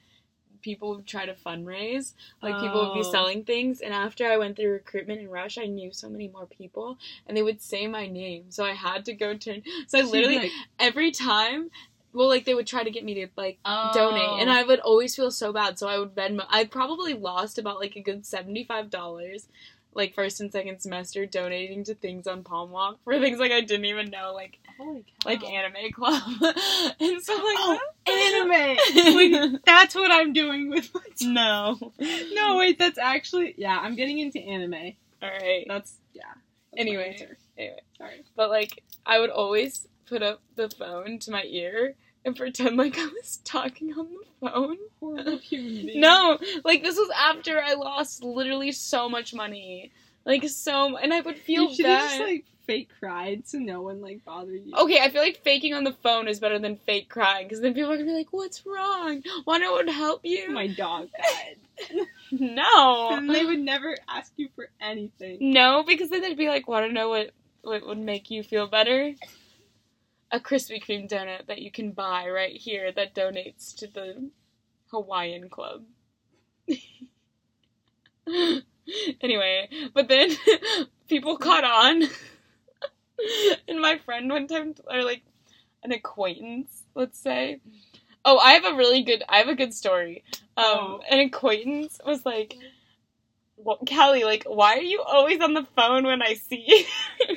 people 0.62 0.94
would 0.94 1.06
try 1.06 1.26
to 1.26 1.34
fundraise. 1.34 2.12
Like 2.42 2.60
people 2.60 2.86
would 2.86 2.94
be 2.94 3.06
Oh. 3.06 3.10
selling 3.10 3.44
things, 3.44 3.80
and 3.80 3.94
after 3.94 4.26
I 4.26 4.36
went 4.36 4.56
through 4.56 4.72
recruitment 4.72 5.20
and 5.20 5.32
rush, 5.32 5.58
I 5.58 5.66
knew 5.66 5.92
so 5.92 6.08
many 6.08 6.28
more 6.28 6.46
people, 6.46 6.98
and 7.26 7.36
they 7.36 7.42
would 7.42 7.62
say 7.62 7.86
my 7.86 8.06
name, 8.06 8.50
so 8.50 8.64
I 8.64 8.72
had 8.72 9.04
to 9.06 9.14
go 9.14 9.36
turn. 9.36 9.62
So 9.86 9.98
I 9.98 10.02
literally 10.10 10.38
like, 10.38 10.52
every 10.78 11.10
time. 11.10 11.70
Well, 12.12 12.26
like 12.26 12.44
they 12.44 12.54
would 12.54 12.66
try 12.66 12.82
to 12.82 12.90
get 12.90 13.04
me 13.04 13.14
to 13.14 13.28
like 13.36 13.60
oh. 13.64 13.92
donate 13.94 14.40
and 14.40 14.50
oh. 14.50 14.52
i 14.52 14.64
would 14.64 14.80
always 14.80 15.14
feel 15.14 15.30
so 15.30 15.52
bad 15.52 15.78
so 15.78 15.86
i 15.86 15.96
would 15.96 16.12
venmo 16.12 16.44
i 16.50 16.64
probably 16.64 17.14
lost 17.14 17.56
about 17.56 17.78
like 17.78 17.94
a 17.94 18.00
good 18.00 18.24
$75 18.24 19.46
like 19.94 20.14
first 20.14 20.40
and 20.40 20.50
second 20.50 20.80
semester 20.80 21.24
donating 21.24 21.84
to 21.84 21.94
things 21.94 22.26
on 22.26 22.42
palm 22.42 22.72
walk 22.72 22.98
for 23.04 23.16
things 23.20 23.38
like 23.38 23.52
i 23.52 23.60
didn't 23.60 23.84
even 23.86 24.10
know 24.10 24.32
like 24.34 24.58
Holy 24.80 25.00
cow. 25.02 25.28
like 25.30 25.44
anime 25.44 25.92
club 25.92 26.22
and 27.00 27.22
so 27.22 27.32
like 27.34 27.56
Oh, 27.58 27.78
anime. 28.06 28.52
anime 28.96 29.16
Wait, 29.16 29.60
that's 29.66 29.94
what 29.94 30.10
I'm 30.10 30.32
doing 30.32 30.70
with 30.70 30.92
my 30.94 31.00
time. 31.20 31.34
no 31.34 31.92
No, 32.34 32.56
wait, 32.56 32.78
that's 32.78 32.98
actually 32.98 33.54
yeah. 33.58 33.78
I'm 33.78 33.96
getting 33.96 34.18
into 34.18 34.38
anime. 34.40 34.92
all 35.22 35.28
right 35.30 35.64
That's 35.68 35.94
yeah. 36.14 36.22
that's 36.72 36.80
Anyway. 36.80 37.16
anyway 37.58 37.78
sorry. 37.98 38.24
but 38.36 38.48
like 38.50 38.82
i 39.04 39.18
would 39.18 39.30
always 39.30 39.86
put 40.06 40.22
up 40.22 40.40
the 40.56 40.68
phone 40.70 41.18
to 41.20 41.30
my 41.30 41.42
ear 41.44 41.94
and 42.24 42.36
pretend 42.36 42.76
like 42.76 42.98
i 42.98 43.06
was 43.06 43.38
talking 43.44 43.92
on 43.92 44.06
the 44.08 44.48
phone 44.48 44.76
Horrible 45.00 45.38
human 45.38 45.86
being. 45.86 46.00
No, 46.00 46.38
like 46.64 46.82
this 46.82 46.96
was 46.96 47.10
after 47.16 47.58
I 47.60 47.72
lost 47.74 48.22
literally 48.22 48.70
so 48.72 49.08
much 49.08 49.32
money. 49.34 49.92
Like 50.26 50.46
so 50.48 50.96
and 50.98 51.12
I 51.14 51.20
would 51.22 51.38
feel 51.38 51.70
you 51.70 51.84
bad. 51.84 52.08
just 52.10 52.20
like 52.20 52.44
fake 52.70 52.90
cried 53.00 53.48
so 53.48 53.58
no 53.58 53.82
one 53.82 54.00
like 54.00 54.24
bothered 54.24 54.64
you. 54.64 54.72
okay, 54.76 55.00
I 55.00 55.10
feel 55.10 55.22
like 55.22 55.42
faking 55.42 55.74
on 55.74 55.82
the 55.82 55.92
phone 55.92 56.28
is 56.28 56.38
better 56.38 56.60
than 56.60 56.76
fake 56.76 57.08
crying 57.08 57.48
because 57.48 57.60
then 57.60 57.74
people 57.74 57.90
are 57.90 57.96
gonna 57.96 58.06
be 58.06 58.14
like, 58.14 58.32
"What's 58.32 58.64
wrong? 58.64 59.24
Want 59.44 59.62
no 59.62 59.72
one 59.72 59.88
help 59.88 60.20
you?" 60.24 60.50
my 60.50 60.68
dog 60.68 61.08
died. 61.20 61.56
no, 62.30 63.10
and 63.10 63.28
they 63.28 63.44
would 63.44 63.58
never 63.58 63.96
ask 64.08 64.32
you 64.36 64.48
for 64.54 64.68
anything. 64.80 65.38
no, 65.40 65.82
because 65.84 66.10
then 66.10 66.20
they'd 66.22 66.36
be 66.36 66.46
like, 66.46 66.68
"Want 66.68 66.86
to 66.86 66.92
know 66.92 67.08
what 67.08 67.30
what 67.62 67.84
would 67.84 67.98
make 67.98 68.30
you 68.30 68.44
feel 68.44 68.68
better?" 68.68 69.14
A 70.30 70.38
Krispy 70.38 70.80
Kreme 70.80 71.10
donut 71.10 71.48
that 71.48 71.60
you 71.60 71.72
can 71.72 71.90
buy 71.90 72.28
right 72.28 72.56
here 72.56 72.92
that 72.92 73.16
donates 73.16 73.74
to 73.78 73.88
the 73.88 74.30
Hawaiian 74.92 75.48
Club. 75.48 75.82
anyway, 79.20 79.68
but 79.92 80.06
then 80.06 80.30
people 81.08 81.36
caught 81.36 81.64
on, 81.64 82.04
and 83.68 83.80
my 83.80 83.98
friend 83.98 84.30
one 84.30 84.46
time, 84.46 84.74
or 84.90 85.02
like 85.02 85.22
an 85.82 85.92
acquaintance, 85.92 86.82
let's 86.94 87.18
say. 87.18 87.60
Oh, 88.24 88.38
I 88.38 88.52
have 88.52 88.64
a 88.66 88.76
really 88.76 89.02
good. 89.02 89.22
I 89.28 89.38
have 89.38 89.48
a 89.48 89.54
good 89.54 89.72
story. 89.74 90.24
Um, 90.56 90.64
Oh. 90.66 91.00
an 91.10 91.20
acquaintance 91.20 91.98
was 92.04 92.26
like, 92.26 92.56
well, 93.56 93.78
"Callie, 93.88 94.24
like, 94.24 94.44
why 94.46 94.76
are 94.76 94.82
you 94.82 95.02
always 95.02 95.40
on 95.40 95.54
the 95.54 95.66
phone 95.76 96.04
when 96.04 96.20
I 96.22 96.34
see 96.34 96.64
you?" 96.66 97.36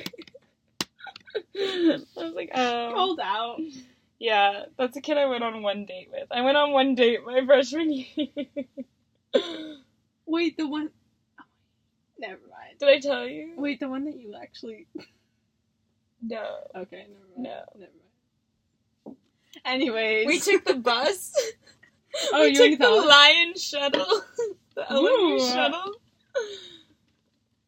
I 1.56 1.98
was 2.16 2.34
like, 2.34 2.50
"Oh, 2.54 2.90
Called 2.94 3.20
out. 3.20 3.60
yeah, 4.18 4.64
that's 4.76 4.96
a 4.96 5.00
kid 5.00 5.16
I 5.18 5.26
went 5.26 5.44
on 5.44 5.62
one 5.62 5.86
date 5.86 6.08
with. 6.12 6.28
I 6.30 6.42
went 6.42 6.56
on 6.56 6.72
one 6.72 6.94
date 6.94 7.20
my 7.24 7.42
freshman 7.46 7.90
year. 7.92 8.28
Wait, 10.26 10.56
the 10.56 10.66
one. 10.68 10.90
oh, 11.40 11.44
Never 12.18 12.40
mind. 12.50 12.78
Did 12.78 12.88
I 12.88 12.98
tell 13.00 13.26
you? 13.26 13.54
Wait, 13.56 13.80
the 13.80 13.88
one 13.88 14.04
that 14.04 14.16
you 14.18 14.34
actually. 14.40 14.86
No. 16.26 16.44
Okay, 16.74 17.06
never 17.08 17.24
mind. 17.36 17.42
No. 17.42 17.60
Never 17.74 17.92
mind. 17.92 19.16
Anyways, 19.64 20.26
We 20.26 20.40
took 20.40 20.64
the 20.64 20.74
bus. 20.74 21.32
Oh, 22.32 22.42
we 22.42 22.50
you 22.50 22.54
took 22.54 22.78
the 22.78 22.86
the? 22.86 23.06
Lion 23.08 23.54
shuttle, 23.56 24.22
the 24.76 24.82
LMU 24.82 25.34
Ooh. 25.34 25.52
shuttle, 25.52 25.94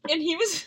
and 0.09 0.23
he 0.23 0.37
was 0.37 0.65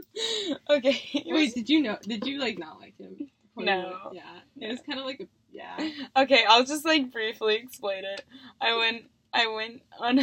okay. 0.70 0.90
He 0.90 1.32
Wait, 1.32 1.44
was, 1.44 1.52
did 1.52 1.70
you 1.70 1.82
know? 1.82 1.96
Did 2.02 2.26
you 2.26 2.40
like 2.40 2.58
not 2.58 2.80
like 2.80 2.98
him? 2.98 3.28
No. 3.56 4.00
went? 4.10 4.16
Yeah, 4.16 4.66
it 4.66 4.70
was 4.72 4.80
kind 4.80 4.98
of 4.98 5.06
like 5.06 5.20
a 5.20 5.28
yeah. 5.52 5.88
okay, 6.16 6.44
I'll 6.48 6.64
just 6.64 6.84
like 6.84 7.12
briefly 7.12 7.54
explain 7.54 8.04
it. 8.04 8.24
I 8.60 8.76
went, 8.76 9.04
I 9.32 9.46
went 9.46 9.82
on, 10.00 10.18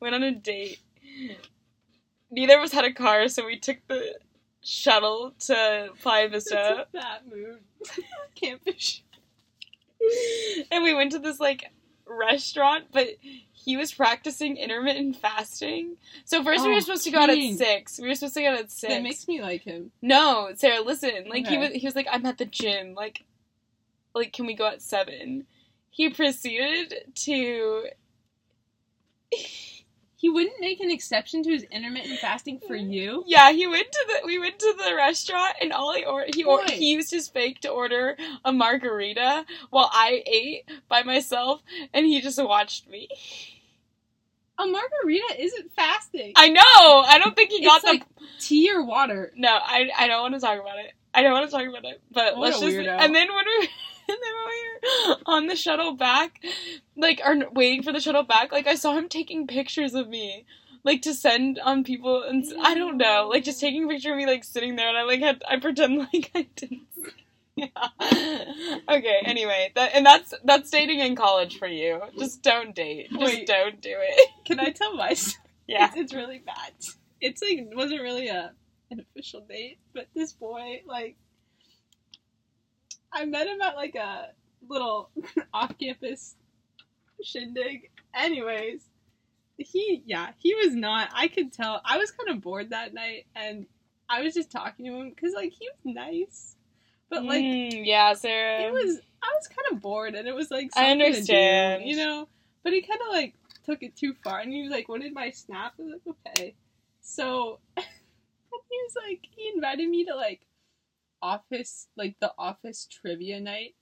went 0.00 0.14
on 0.14 0.22
a 0.22 0.32
date. 0.32 0.78
Neither 2.30 2.56
of 2.56 2.62
us 2.62 2.72
had 2.72 2.86
a 2.86 2.92
car, 2.94 3.28
so 3.28 3.44
we 3.44 3.58
took 3.58 3.86
the 3.88 4.14
shuttle 4.62 5.32
to 5.40 5.90
Playa 6.00 6.28
Vista. 6.28 6.86
a 6.92 6.96
bad 6.96 7.20
mood. 7.28 7.58
Campus. 8.34 9.02
and 10.70 10.82
we 10.84 10.94
went 10.94 11.12
to 11.12 11.18
this 11.18 11.38
like 11.40 11.70
restaurant, 12.06 12.86
but 12.92 13.08
he 13.52 13.76
was 13.76 13.92
practicing 13.92 14.56
intermittent 14.56 15.16
fasting. 15.16 15.96
So 16.24 16.42
first 16.42 16.64
we 16.64 16.72
Oh, 16.72 16.74
were 16.74 16.80
supposed 16.80 17.04
to 17.04 17.10
go 17.10 17.20
out 17.20 17.30
at 17.30 17.56
six. 17.56 17.98
We 18.00 18.08
were 18.08 18.14
supposed 18.14 18.34
to 18.34 18.42
go 18.42 18.50
out 18.52 18.58
at 18.58 18.70
six. 18.70 18.92
That 18.92 19.02
makes 19.02 19.26
me 19.28 19.40
like 19.40 19.62
him. 19.62 19.92
no, 20.02 20.50
Sarah, 20.56 20.80
listen. 20.82 21.28
Like 21.28 21.46
he 21.46 21.58
was, 21.58 21.70
he 21.72 21.86
was 21.86 21.94
like, 21.96 22.08
I'm 22.10 22.26
at 22.26 22.38
the 22.38 22.44
gym. 22.44 22.94
Like, 22.94 23.24
like 24.14 24.32
can 24.32 24.46
we 24.46 24.54
go 24.54 24.66
at 24.66 24.82
seven? 24.82 25.46
He 25.90 26.10
proceeded 26.10 26.94
to. 27.14 27.84
He 30.22 30.28
wouldn't 30.28 30.60
make 30.60 30.78
an 30.78 30.88
exception 30.88 31.42
to 31.42 31.50
his 31.50 31.64
intermittent 31.64 32.20
fasting 32.20 32.60
for 32.60 32.76
mm-hmm. 32.76 32.92
you. 32.92 33.24
Yeah, 33.26 33.50
he 33.50 33.66
went 33.66 33.90
to 33.90 34.04
the. 34.06 34.24
We 34.24 34.38
went 34.38 34.56
to 34.60 34.72
the 34.78 34.94
restaurant, 34.94 35.56
and 35.60 35.72
all 35.72 35.92
he 35.94 36.04
or 36.04 36.24
he 36.32 36.44
or 36.44 36.62
he 36.62 36.92
used 36.92 37.10
his 37.10 37.26
fake 37.26 37.58
to 37.62 37.70
order 37.70 38.16
a 38.44 38.52
margarita 38.52 39.44
while 39.70 39.90
I 39.92 40.22
ate 40.24 40.70
by 40.88 41.02
myself, 41.02 41.60
and 41.92 42.06
he 42.06 42.20
just 42.20 42.40
watched 42.40 42.88
me. 42.88 43.08
A 44.60 44.64
margarita 44.64 45.40
isn't 45.40 45.72
fasting. 45.74 46.34
I 46.36 46.50
know. 46.50 46.62
I 47.04 47.18
don't 47.18 47.34
think 47.34 47.50
he 47.50 47.64
got 47.64 47.78
It's 47.78 47.84
the. 47.86 47.90
like 47.90 48.04
tea 48.38 48.70
or 48.72 48.84
water. 48.84 49.32
no, 49.34 49.50
I 49.50 49.90
I 49.98 50.06
don't 50.06 50.22
want 50.22 50.34
to 50.34 50.40
talk 50.40 50.60
about 50.60 50.78
it. 50.78 50.92
I 51.12 51.22
don't 51.22 51.32
want 51.32 51.50
to 51.50 51.56
talk 51.56 51.66
about 51.66 51.84
it. 51.84 52.00
But 52.12 52.36
What 52.36 52.50
let's 52.50 52.60
just. 52.60 52.72
weirdo. 52.72 52.96
And 52.96 53.12
then 53.12 53.26
when 53.26 53.44
we. 53.58 53.68
And 54.08 54.18
then 54.22 54.32
we 54.46 55.08
were 55.08 55.16
on 55.26 55.46
the 55.46 55.56
shuttle 55.56 55.94
back, 55.94 56.40
like, 56.96 57.20
are 57.24 57.36
waiting 57.52 57.82
for 57.82 57.92
the 57.92 58.00
shuttle 58.00 58.24
back, 58.24 58.52
like, 58.52 58.66
I 58.66 58.74
saw 58.74 58.96
him 58.96 59.08
taking 59.08 59.46
pictures 59.46 59.94
of 59.94 60.08
me. 60.08 60.44
Like 60.84 61.02
to 61.02 61.14
send 61.14 61.60
on 61.60 61.84
people, 61.84 62.24
and 62.24 62.44
I 62.60 62.74
don't 62.74 62.96
know, 62.96 63.28
like 63.30 63.44
just 63.44 63.60
taking 63.60 63.84
a 63.84 63.86
picture 63.86 64.10
of 64.10 64.16
me 64.16 64.26
like 64.26 64.42
sitting 64.42 64.74
there, 64.74 64.88
and 64.88 64.98
I 64.98 65.04
like 65.04 65.20
had 65.20 65.40
I 65.48 65.60
pretend 65.60 65.96
like 66.12 66.32
I 66.34 66.48
didn't. 66.56 66.80
Yeah. 67.54 67.68
Okay. 68.88 69.20
Anyway, 69.24 69.72
that 69.74 69.90
and 69.94 70.04
that's 70.06 70.32
that's 70.42 70.70
dating 70.70 71.00
in 71.00 71.14
college 71.14 71.58
for 71.58 71.68
you. 71.68 72.00
Just 72.18 72.42
don't 72.42 72.74
date. 72.74 73.10
Just 73.10 73.36
Wait. 73.36 73.46
don't 73.46 73.80
do 73.80 73.94
it. 73.94 74.30
Can 74.46 74.58
I 74.58 74.70
tell 74.70 74.96
my 74.96 75.12
story? 75.14 75.44
Yeah. 75.66 75.88
It's, 75.88 75.96
it's 75.96 76.14
really 76.14 76.38
bad. 76.38 76.72
It's 77.20 77.42
like 77.42 77.58
it 77.58 77.76
wasn't 77.76 78.00
really 78.00 78.28
a 78.28 78.52
an 78.90 79.00
official 79.00 79.42
date, 79.42 79.78
but 79.94 80.08
this 80.14 80.32
boy 80.32 80.82
like 80.86 81.16
I 83.12 83.24
met 83.24 83.46
him 83.46 83.60
at 83.60 83.76
like 83.76 83.94
a 83.94 84.28
little 84.68 85.10
off 85.54 85.76
campus 85.78 86.34
shindig. 87.22 87.90
Anyways, 88.14 88.82
he 89.58 90.02
yeah, 90.06 90.30
he 90.38 90.54
was 90.54 90.74
not 90.74 91.10
I 91.14 91.28
could 91.28 91.52
tell 91.52 91.80
I 91.84 91.98
was 91.98 92.10
kind 92.10 92.30
of 92.30 92.42
bored 92.42 92.70
that 92.70 92.94
night 92.94 93.26
and 93.34 93.66
I 94.08 94.22
was 94.22 94.34
just 94.34 94.50
talking 94.50 94.86
to 94.86 94.92
him 94.92 95.10
because 95.10 95.32
like 95.34 95.52
he 95.52 95.68
was 95.84 95.94
nice. 95.94 96.56
But 97.10 97.24
like 97.24 97.42
Mm, 97.44 97.82
yeah, 97.86 98.14
Sarah. 98.14 98.62
it 98.62 98.72
was 98.72 99.00
I 99.22 99.28
was 99.36 99.48
kind 99.48 99.72
of 99.76 99.82
bored 99.82 100.14
and 100.14 100.26
it 100.26 100.34
was 100.34 100.50
like 100.50 100.70
I 100.76 100.92
to 100.92 100.98
do, 100.98 101.04
understand. 101.04 101.84
you 101.84 101.96
know. 101.96 102.28
But 102.64 102.72
he 102.72 102.82
kind 102.82 103.00
of 103.06 103.12
like 103.12 103.34
took 103.64 103.82
it 103.82 103.96
too 103.96 104.14
far 104.24 104.40
and 104.40 104.52
he 104.52 104.62
was 104.62 104.70
like, 104.70 104.88
"Wanted 104.88 105.12
my 105.14 105.30
snap?" 105.30 105.74
I 105.78 105.82
was 105.82 105.92
like, 106.06 106.16
"Okay." 106.36 106.54
So 107.00 107.58
he 107.76 107.82
was 108.84 108.94
like, 109.06 109.20
he 109.36 109.50
invited 109.54 109.88
me 109.88 110.04
to 110.06 110.14
like 110.14 110.40
office, 111.22 111.88
like 111.96 112.16
the 112.20 112.32
office 112.36 112.86
trivia 112.90 113.40
night. 113.40 113.74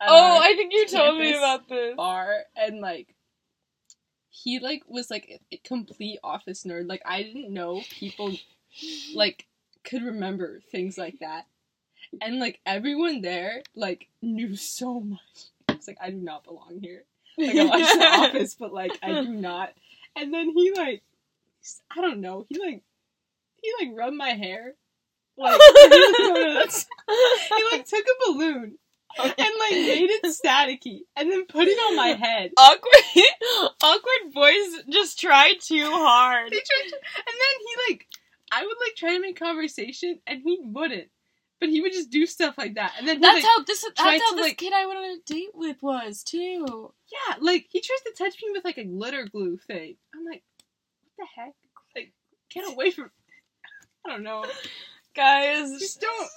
Oh, 0.00 0.38
I 0.42 0.54
think 0.56 0.72
you 0.72 0.86
told 0.88 1.18
me 1.18 1.32
about 1.32 1.68
this. 1.68 1.96
bar 1.96 2.44
and 2.56 2.80
like. 2.80 3.14
He 4.34 4.58
like 4.58 4.82
was 4.88 5.10
like 5.10 5.40
a, 5.52 5.56
complete 5.58 6.18
office 6.24 6.64
nerd. 6.64 6.88
Like 6.88 7.02
I 7.04 7.22
didn't 7.22 7.52
know 7.52 7.82
people 7.90 8.34
like 9.14 9.46
could 9.84 10.02
remember 10.02 10.60
things 10.70 10.96
like 10.98 11.18
that. 11.20 11.46
And 12.20 12.38
like 12.40 12.58
everyone 12.66 13.20
there 13.20 13.62
like 13.74 14.08
knew 14.22 14.56
so 14.56 15.00
much. 15.00 15.20
It's 15.68 15.86
like 15.86 15.98
I 16.00 16.10
do 16.10 16.16
not 16.16 16.44
belong 16.44 16.80
here. 16.80 17.04
Like 17.38 17.56
I 17.56 17.64
watch 17.64 17.92
The 17.92 18.04
Office, 18.38 18.54
but 18.54 18.72
like 18.72 18.98
I 19.02 19.22
do 19.22 19.28
not. 19.28 19.72
And 20.16 20.32
then 20.32 20.50
he 20.50 20.72
like 20.76 21.02
I 21.96 22.00
don't 22.00 22.20
know, 22.20 22.46
he 22.48 22.58
like 22.58 22.82
he 23.62 23.72
like 23.80 23.96
rubbed 23.96 24.16
my 24.16 24.30
hair. 24.30 24.74
Like 25.36 25.60
he 25.80 27.64
like 27.72 27.86
took 27.86 28.04
a 28.04 28.32
balloon 28.32 28.78
and 29.18 29.34
like 29.36 29.72
made 29.72 30.10
it 30.10 30.24
staticky 30.24 31.00
and 31.16 31.30
then 31.30 31.44
put 31.46 31.68
it 31.68 31.78
on 31.78 31.96
my 31.96 32.08
head. 32.08 32.50
awkward, 32.56 32.92
awkward 33.82 34.32
boys 34.32 34.82
just 34.90 35.18
try 35.20 35.54
too 35.60 35.84
hard. 35.84 36.50
They 36.50 36.56
tried 36.56 36.88
to, 36.88 36.96
and 36.96 37.26
then 37.26 37.58
he 37.60 37.92
like, 37.92 38.06
I 38.50 38.62
would 38.62 38.76
like 38.80 38.94
try 38.96 39.14
to 39.14 39.20
make 39.20 39.38
conversation, 39.38 40.20
and 40.26 40.40
he 40.44 40.58
wouldn't. 40.62 41.08
But 41.60 41.68
he 41.68 41.80
would 41.80 41.92
just 41.92 42.10
do 42.10 42.26
stuff 42.26 42.58
like 42.58 42.74
that, 42.74 42.94
and 42.98 43.06
then 43.06 43.20
That's 43.20 43.36
like, 43.36 43.44
how 43.44 43.62
this. 43.64 43.82
That's 43.82 44.00
how 44.00 44.34
this 44.34 44.40
like- 44.46 44.58
kid 44.58 44.72
I 44.74 44.86
went 44.86 44.98
on 44.98 45.04
a 45.04 45.16
date 45.26 45.50
with 45.54 45.76
was 45.82 46.22
too. 46.24 46.92
yeah, 47.12 47.36
like 47.40 47.66
he 47.70 47.80
tries 47.80 48.00
to 48.00 48.12
touch 48.18 48.34
me 48.42 48.50
with 48.52 48.64
like 48.64 48.78
a 48.78 48.84
glitter 48.84 49.26
glue 49.30 49.58
thing. 49.58 49.96
I'm 50.14 50.24
like, 50.24 50.42
what 51.16 51.26
the 51.36 51.40
heck? 51.40 51.52
Like, 51.94 52.12
get 52.50 52.68
away 52.68 52.90
from. 52.90 53.10
I 54.04 54.10
don't 54.10 54.24
know. 54.24 54.44
Guys, 55.14 55.78
Just 55.78 56.00
don't. 56.00 56.30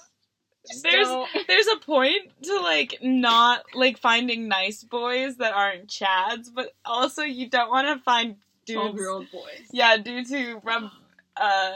Just 0.66 0.82
there's 0.82 1.06
don't. 1.06 1.28
there's 1.48 1.66
a 1.68 1.76
point 1.76 2.32
to 2.42 2.60
like 2.60 2.98
not 3.02 3.64
like 3.74 3.98
finding 3.98 4.48
nice 4.48 4.82
boys 4.82 5.36
that 5.36 5.54
aren't 5.54 5.88
chads, 5.88 6.48
but 6.54 6.74
also 6.84 7.22
you 7.22 7.48
don't 7.48 7.70
want 7.70 7.86
to 7.86 8.02
find 8.02 8.36
twelve 8.70 8.96
year 8.96 9.10
old 9.10 9.30
boys. 9.30 9.68
Yeah, 9.72 9.96
dudes 9.96 10.30
who 10.30 10.60
rub 10.62 10.90
uh 11.36 11.72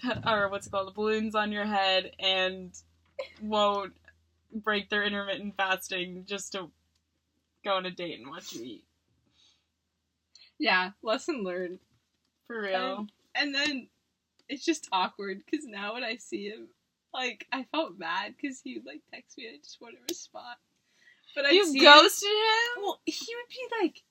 pe- 0.00 0.30
or 0.30 0.48
what's 0.48 0.66
it 0.66 0.70
called 0.70 0.94
balloons 0.94 1.34
on 1.34 1.52
your 1.52 1.66
head 1.66 2.12
and 2.18 2.72
won't 3.42 3.92
break 4.52 4.88
their 4.90 5.04
intermittent 5.04 5.56
fasting 5.56 6.24
just 6.26 6.52
to 6.52 6.70
go 7.64 7.74
on 7.74 7.86
a 7.86 7.90
date 7.90 8.18
and 8.18 8.30
watch 8.30 8.52
you 8.52 8.64
eat. 8.64 8.84
Yeah, 10.58 10.90
lesson 11.02 11.42
learned. 11.42 11.78
For 12.46 12.60
real. 12.60 13.06
And 13.34 13.54
then 13.54 13.88
it's 14.50 14.64
just 14.64 14.88
awkward 14.92 15.42
because 15.44 15.64
now 15.64 15.94
when 15.94 16.04
I 16.04 16.16
see 16.16 16.48
him, 16.48 16.68
like 17.14 17.46
I 17.52 17.64
felt 17.72 17.98
bad 17.98 18.34
because 18.36 18.60
he 18.60 18.74
would 18.74 18.86
like 18.86 19.00
text 19.12 19.38
me 19.38 19.46
and 19.46 19.54
I 19.54 19.58
just 19.58 19.80
wouldn't 19.80 20.02
respond. 20.08 20.56
But 21.34 21.46
I 21.46 21.50
you 21.50 21.64
see 21.66 21.78
him- 21.78 21.84
ghosted 21.84 22.28
him? 22.28 22.82
Well, 22.82 23.00
he 23.06 23.34
would 23.36 23.48
be 23.48 23.76
like, 23.80 24.02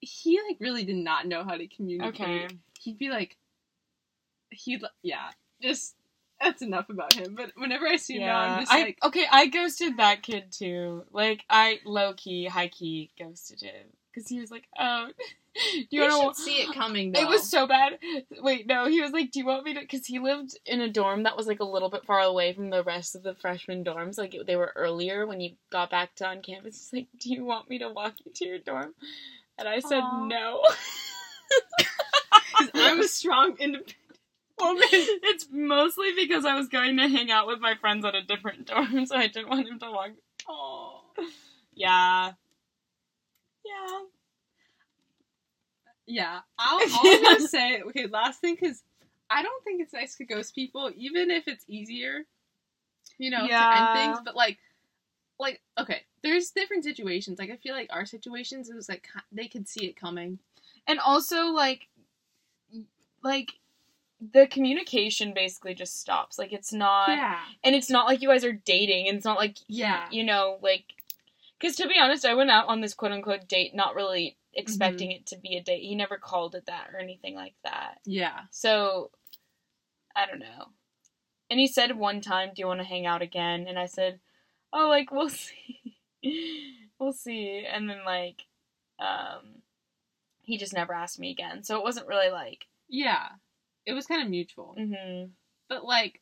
he 0.00 0.40
like 0.46 0.58
really 0.60 0.84
did 0.84 0.96
not 0.96 1.26
know 1.26 1.42
how 1.42 1.56
to 1.56 1.66
communicate. 1.66 2.20
Okay. 2.20 2.48
He'd 2.78 2.98
be 2.98 3.08
like, 3.10 3.36
he'd 4.50 4.82
yeah, 5.02 5.30
just 5.62 5.96
that's 6.40 6.62
enough 6.62 6.88
about 6.90 7.14
him. 7.14 7.34
But 7.34 7.52
whenever 7.56 7.86
I 7.86 7.96
see 7.96 8.16
him 8.16 8.26
now, 8.26 8.38
I'm 8.38 8.60
just 8.60 8.72
I, 8.72 8.82
like, 8.82 8.98
okay, 9.02 9.26
I 9.30 9.46
ghosted 9.46 9.96
that 9.96 10.22
kid 10.22 10.52
too. 10.52 11.04
Like, 11.12 11.44
I 11.50 11.80
low 11.84 12.14
key, 12.14 12.46
high 12.46 12.68
key 12.68 13.10
ghosted 13.18 13.62
him 13.62 13.86
because 14.12 14.28
he 14.28 14.40
was 14.40 14.50
like, 14.50 14.66
"Oh, 14.78 15.08
do 15.72 15.86
you 15.90 16.00
want 16.02 16.36
should 16.36 16.44
see 16.44 16.62
it 16.62 16.74
coming. 16.74 17.12
Though. 17.12 17.20
It 17.22 17.28
was 17.28 17.48
so 17.48 17.66
bad. 17.66 17.98
Wait, 18.40 18.66
no, 18.66 18.86
he 18.86 19.00
was 19.00 19.12
like, 19.12 19.30
"Do 19.30 19.40
you 19.40 19.46
want 19.46 19.64
me 19.64 19.74
to?" 19.74 19.80
Because 19.80 20.06
he 20.06 20.18
lived 20.18 20.58
in 20.64 20.80
a 20.80 20.88
dorm 20.88 21.24
that 21.24 21.36
was 21.36 21.46
like 21.46 21.60
a 21.60 21.64
little 21.64 21.90
bit 21.90 22.04
far 22.04 22.20
away 22.20 22.52
from 22.52 22.70
the 22.70 22.84
rest 22.84 23.14
of 23.14 23.22
the 23.22 23.34
freshman 23.34 23.84
dorms. 23.84 24.18
Like 24.18 24.36
they 24.46 24.56
were 24.56 24.72
earlier 24.76 25.26
when 25.26 25.40
you 25.40 25.52
got 25.70 25.90
back 25.90 26.14
to 26.16 26.26
on 26.26 26.42
campus. 26.42 26.90
He's 26.90 27.00
like, 27.00 27.08
"Do 27.18 27.30
you 27.30 27.44
want 27.44 27.68
me 27.68 27.78
to 27.78 27.88
walk 27.88 28.14
you 28.24 28.32
to 28.32 28.44
your 28.46 28.58
dorm?" 28.58 28.94
And 29.58 29.68
I 29.68 29.80
said 29.80 30.00
Aw. 30.00 30.26
no. 30.26 30.62
I'm 32.74 33.00
a 33.00 33.08
strong, 33.08 33.56
independent 33.58 33.96
woman. 34.60 34.82
it's 34.90 35.46
mostly 35.50 36.12
because 36.14 36.44
I 36.44 36.54
was 36.54 36.68
going 36.68 36.96
to 36.98 37.08
hang 37.08 37.30
out 37.30 37.46
with 37.46 37.60
my 37.60 37.74
friends 37.74 38.04
at 38.04 38.14
a 38.14 38.22
different 38.22 38.66
dorm, 38.66 39.06
so 39.06 39.16
I 39.16 39.26
didn't 39.26 39.48
want 39.48 39.68
him 39.68 39.78
to 39.78 39.90
walk. 39.90 40.10
Oh. 40.48 41.02
Yeah. 41.74 42.32
Yeah. 43.64 44.00
Yeah, 46.10 46.40
I'll, 46.58 46.80
gonna 47.22 47.40
say, 47.48 47.82
okay, 47.82 48.06
last 48.06 48.40
thing, 48.40 48.56
because 48.60 48.82
I 49.30 49.42
don't 49.42 49.62
think 49.64 49.80
it's 49.80 49.92
nice 49.92 50.16
to 50.16 50.24
ghost 50.24 50.54
people, 50.54 50.90
even 50.96 51.30
if 51.30 51.46
it's 51.46 51.64
easier, 51.68 52.24
you 53.18 53.30
know, 53.30 53.46
to 53.70 53.76
end 53.76 53.98
things. 53.98 54.18
But 54.24 54.34
like, 54.34 54.58
like, 55.38 55.60
okay, 55.78 56.02
there's 56.22 56.50
different 56.50 56.84
situations. 56.84 57.38
Like, 57.38 57.50
I 57.50 57.56
feel 57.56 57.74
like 57.74 57.88
our 57.92 58.04
situations, 58.04 58.68
it 58.68 58.74
was 58.74 58.88
like 58.88 59.06
they 59.32 59.46
could 59.48 59.68
see 59.68 59.86
it 59.86 59.96
coming. 59.96 60.38
And 60.86 60.98
also 60.98 61.46
like 61.46 61.88
like 63.22 63.52
the 64.32 64.46
communication 64.46 65.32
basically 65.34 65.74
just 65.74 66.00
stops. 66.00 66.38
Like 66.38 66.52
it's 66.52 66.72
not 66.72 67.10
and 67.64 67.74
it's 67.74 67.90
not 67.90 68.06
like 68.06 68.22
you 68.22 68.28
guys 68.28 68.44
are 68.44 68.52
dating 68.52 69.08
and 69.08 69.16
it's 69.16 69.24
not 69.24 69.38
like 69.38 69.56
Yeah. 69.68 70.06
you 70.10 70.24
know 70.24 70.58
like 70.62 70.84
because 71.58 71.76
to 71.76 71.86
be 71.88 71.98
honest 71.98 72.24
i 72.24 72.34
went 72.34 72.50
out 72.50 72.68
on 72.68 72.80
this 72.80 72.94
quote 72.94 73.12
unquote 73.12 73.48
date 73.48 73.74
not 73.74 73.94
really 73.94 74.36
expecting 74.54 75.10
it 75.12 75.26
to 75.26 75.38
be 75.38 75.56
a 75.56 75.62
date 75.62 75.82
he 75.82 75.94
never 75.94 76.16
called 76.16 76.54
it 76.54 76.66
that 76.66 76.88
or 76.92 76.98
anything 76.98 77.34
like 77.34 77.54
that 77.64 77.98
yeah, 78.04 78.40
so 78.50 79.10
i 80.16 80.26
don't 80.26 80.40
know 80.40 80.66
and 81.50 81.60
he 81.60 81.66
said 81.66 81.96
one 81.96 82.20
time 82.20 82.50
do 82.54 82.60
you 82.60 82.66
want 82.66 82.80
to 82.80 82.86
hang 82.86 83.06
out 83.06 83.22
again 83.22 83.66
and 83.68 83.78
i 83.78 83.86
said 83.86 84.18
oh 84.72 84.88
like 84.88 85.12
we'll 85.12 85.28
see 85.28 85.94
we'll 86.98 87.12
see 87.12 87.64
and 87.72 87.88
then 87.88 88.04
like 88.04 88.42
um 88.98 89.62
he 90.42 90.58
just 90.58 90.74
never 90.74 90.92
asked 90.92 91.20
me 91.20 91.30
again 91.30 91.62
so 91.62 91.78
it 91.78 91.84
wasn't 91.84 92.08
really 92.08 92.30
like 92.30 92.66
yeah. 92.90 93.28
It 93.86 93.92
was 93.92 94.06
kind 94.06 94.22
of 94.22 94.28
mutual, 94.28 94.76
mm-hmm. 94.78 95.30
but 95.68 95.84
like. 95.84 96.20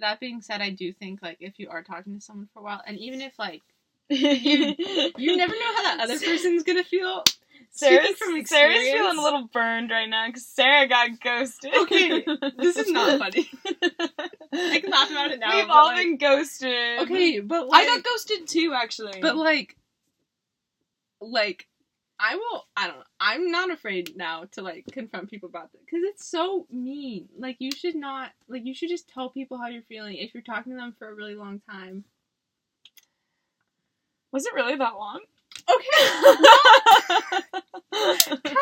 That 0.00 0.20
being 0.20 0.42
said, 0.42 0.60
I 0.60 0.70
do 0.70 0.92
think 0.92 1.22
like 1.22 1.38
if 1.40 1.58
you 1.58 1.70
are 1.70 1.82
talking 1.82 2.14
to 2.14 2.20
someone 2.20 2.48
for 2.54 2.60
a 2.60 2.62
while, 2.62 2.80
and 2.86 2.96
even 2.96 3.20
if 3.20 3.36
like 3.36 3.62
you 4.08 4.76
you 5.18 5.36
never 5.36 5.52
know 5.52 5.74
how 5.74 5.82
that 5.82 5.98
other 6.00 6.20
person's 6.24 6.62
gonna 6.62 6.84
feel. 6.84 7.24
Sarah's, 7.78 8.48
Sarah's 8.48 8.82
feeling 8.82 9.18
a 9.18 9.22
little 9.22 9.48
burned 9.52 9.90
right 9.90 10.08
now 10.08 10.26
because 10.26 10.44
Sarah 10.46 10.88
got 10.88 11.20
ghosted. 11.20 11.72
Okay, 11.74 12.24
this 12.58 12.76
is 12.76 12.90
not 12.90 13.18
funny. 13.20 13.48
I 14.52 14.80
can 14.80 14.90
laugh 14.90 15.10
about 15.10 15.30
it 15.30 15.38
now. 15.38 15.56
We've 15.56 15.70
all 15.70 15.86
like- 15.86 15.96
been 15.98 16.16
ghosted. 16.16 17.00
Okay, 17.02 17.38
but 17.38 17.68
I 17.72 17.86
got 17.86 18.02
ghosted 18.02 18.48
too, 18.48 18.74
actually. 18.74 19.20
but 19.20 19.36
like, 19.36 19.76
like, 21.20 21.68
I 22.18 22.34
will. 22.34 22.66
I 22.76 22.88
don't 22.88 22.96
know. 22.96 23.04
I'm 23.20 23.50
not 23.52 23.70
afraid 23.70 24.16
now 24.16 24.44
to 24.52 24.62
like 24.62 24.86
confront 24.90 25.30
people 25.30 25.48
about 25.48 25.70
this 25.72 25.80
because 25.84 26.02
it's 26.02 26.28
so 26.28 26.66
mean. 26.72 27.28
Like, 27.38 27.56
you 27.60 27.70
should 27.70 27.94
not. 27.94 28.32
Like, 28.48 28.64
you 28.64 28.74
should 28.74 28.88
just 28.88 29.08
tell 29.08 29.30
people 29.30 29.56
how 29.56 29.68
you're 29.68 29.82
feeling 29.82 30.16
if 30.16 30.34
you're 30.34 30.42
talking 30.42 30.72
to 30.72 30.76
them 30.78 30.96
for 30.98 31.08
a 31.08 31.14
really 31.14 31.36
long 31.36 31.60
time. 31.70 32.04
was 34.32 34.46
it 34.46 34.54
really 34.54 34.74
that 34.74 34.94
long? 34.94 35.20
Okay. 35.70 37.42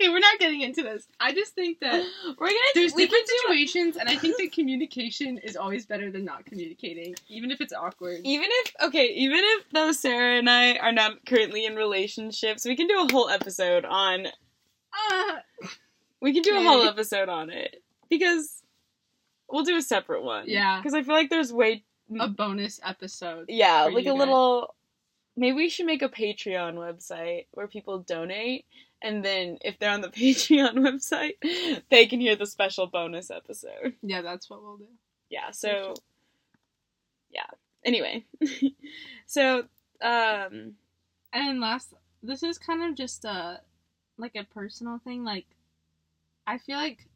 Okay, 0.00 0.08
we're 0.08 0.18
not 0.18 0.38
getting 0.38 0.62
into 0.62 0.82
this. 0.82 1.06
I 1.20 1.34
just 1.34 1.54
think 1.54 1.80
that 1.80 2.02
We're 2.38 2.46
gonna 2.46 2.58
there's 2.74 2.94
we 2.94 3.04
different 3.04 3.28
situations, 3.28 3.96
and 3.98 4.08
I 4.08 4.16
think 4.16 4.38
that 4.38 4.50
communication 4.50 5.36
is 5.36 5.56
always 5.56 5.84
better 5.84 6.10
than 6.10 6.24
not 6.24 6.46
communicating, 6.46 7.14
even 7.28 7.50
if 7.50 7.60
it's 7.60 7.74
awkward. 7.74 8.20
Even 8.24 8.46
if 8.50 8.72
okay, 8.82 9.08
even 9.08 9.40
if 9.42 9.64
though 9.74 9.92
Sarah 9.92 10.38
and 10.38 10.48
I 10.48 10.76
are 10.76 10.92
not 10.92 11.26
currently 11.26 11.66
in 11.66 11.76
relationships, 11.76 12.64
we 12.64 12.76
can 12.76 12.86
do 12.86 12.98
a 13.06 13.12
whole 13.12 13.28
episode 13.28 13.84
on. 13.84 14.28
Ah, 14.94 15.40
We 16.22 16.32
can 16.32 16.42
do 16.42 16.56
a 16.56 16.62
whole 16.62 16.82
episode 16.84 17.28
on 17.28 17.50
it 17.50 17.82
because 18.08 18.62
we'll 19.50 19.64
do 19.64 19.76
a 19.76 19.82
separate 19.82 20.22
one. 20.22 20.44
Yeah. 20.46 20.78
because 20.78 20.94
I 20.94 21.02
feel 21.02 21.14
like 21.14 21.28
there's 21.28 21.52
way. 21.52 21.84
a 22.18 22.26
bonus 22.28 22.80
episode. 22.82 23.46
Yeah, 23.50 23.82
like 23.84 24.06
a 24.06 24.10
guys. 24.10 24.18
little. 24.18 24.74
Maybe 25.36 25.56
we 25.56 25.68
should 25.68 25.86
make 25.86 26.02
a 26.02 26.08
Patreon 26.08 26.74
website 26.74 27.46
where 27.52 27.66
people 27.68 28.00
donate, 28.00 28.66
and 29.02 29.24
then 29.24 29.58
if 29.62 29.78
they're 29.78 29.92
on 29.92 30.00
the 30.02 30.08
Patreon 30.10 30.74
website, 30.74 31.82
they 31.90 32.06
can 32.06 32.20
hear 32.20 32.36
the 32.36 32.46
special 32.46 32.86
bonus 32.86 33.30
episode. 33.30 33.94
Yeah, 34.02 34.22
that's 34.22 34.50
what 34.50 34.62
we'll 34.62 34.76
do. 34.76 34.88
Yeah, 35.30 35.50
so. 35.52 35.94
Yeah. 37.30 37.46
Anyway, 37.84 38.24
so 39.26 39.64
um, 40.02 40.74
And 41.32 41.60
last, 41.60 41.94
this 42.22 42.42
is 42.42 42.58
kind 42.58 42.82
of 42.82 42.96
just 42.96 43.24
a 43.24 43.60
like 44.18 44.36
a 44.36 44.44
personal 44.44 44.98
thing. 44.98 45.24
Like, 45.24 45.46
I 46.46 46.58
feel 46.58 46.76
like 46.76 47.08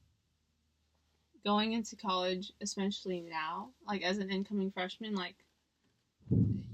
going 1.45 1.73
into 1.73 1.97
college, 1.97 2.53
especially 2.63 3.21
now, 3.21 3.71
like 3.87 4.03
as 4.03 4.19
an 4.19 4.31
incoming 4.31 4.71
freshman, 4.71 5.15
like 5.15 5.37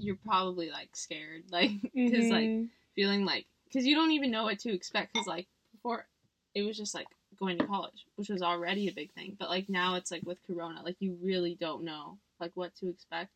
you're 0.03 0.17
probably 0.17 0.71
like 0.71 0.97
scared, 0.97 1.45
like 1.51 1.73
because 2.05 2.31
like 2.31 2.53
mhm. 2.53 2.69
feeling 2.95 3.25
like 3.25 3.47
because 3.67 3.87
you 3.87 3.95
don't 3.95 4.13
even 4.13 4.31
know 4.31 4.45
what 4.45 4.59
to 4.61 4.73
expect. 4.73 5.13
Because 5.13 5.27
like 5.27 5.49
before, 5.73 6.07
it 6.55 6.63
was 6.63 6.77
just 6.77 6.95
like 6.95 7.09
going 7.39 7.59
to 7.59 7.67
college, 7.67 8.07
which 8.17 8.29
was 8.29 8.43
already 8.43 8.89
a 8.89 8.93
big 8.93 9.13
thing. 9.15 9.37
But 9.39 9.51
like 9.51 9.69
now, 9.69 9.97
it's 9.97 10.11
like 10.11 10.23
with 10.25 10.39
Corona, 10.47 10.83
like 10.83 10.97
you 11.01 11.17
really 11.23 11.55
don't 11.55 11.85
know 11.85 12.19
like 12.41 12.53
what 12.55 12.75
to 12.77 12.89
expect. 12.89 13.31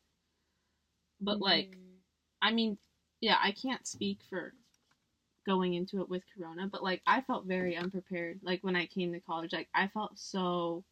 But 1.20 1.40
like. 1.40 1.76
Mhm. 1.76 2.00
I 2.42 2.52
mean, 2.52 2.78
yeah, 3.20 3.38
I 3.42 3.52
can't 3.52 3.86
speak 3.86 4.22
for 4.28 4.54
going 5.46 5.74
into 5.74 6.00
it 6.02 6.08
with 6.08 6.22
Corona, 6.36 6.68
but 6.68 6.82
like 6.82 7.02
I 7.06 7.20
felt 7.22 7.46
very 7.46 7.76
unprepared. 7.76 8.40
Like 8.42 8.62
when 8.64 8.76
I 8.76 8.86
came 8.86 9.12
to 9.12 9.20
college, 9.20 9.52
like 9.52 9.68
I 9.74 9.88
felt 9.88 10.18
so 10.18 10.84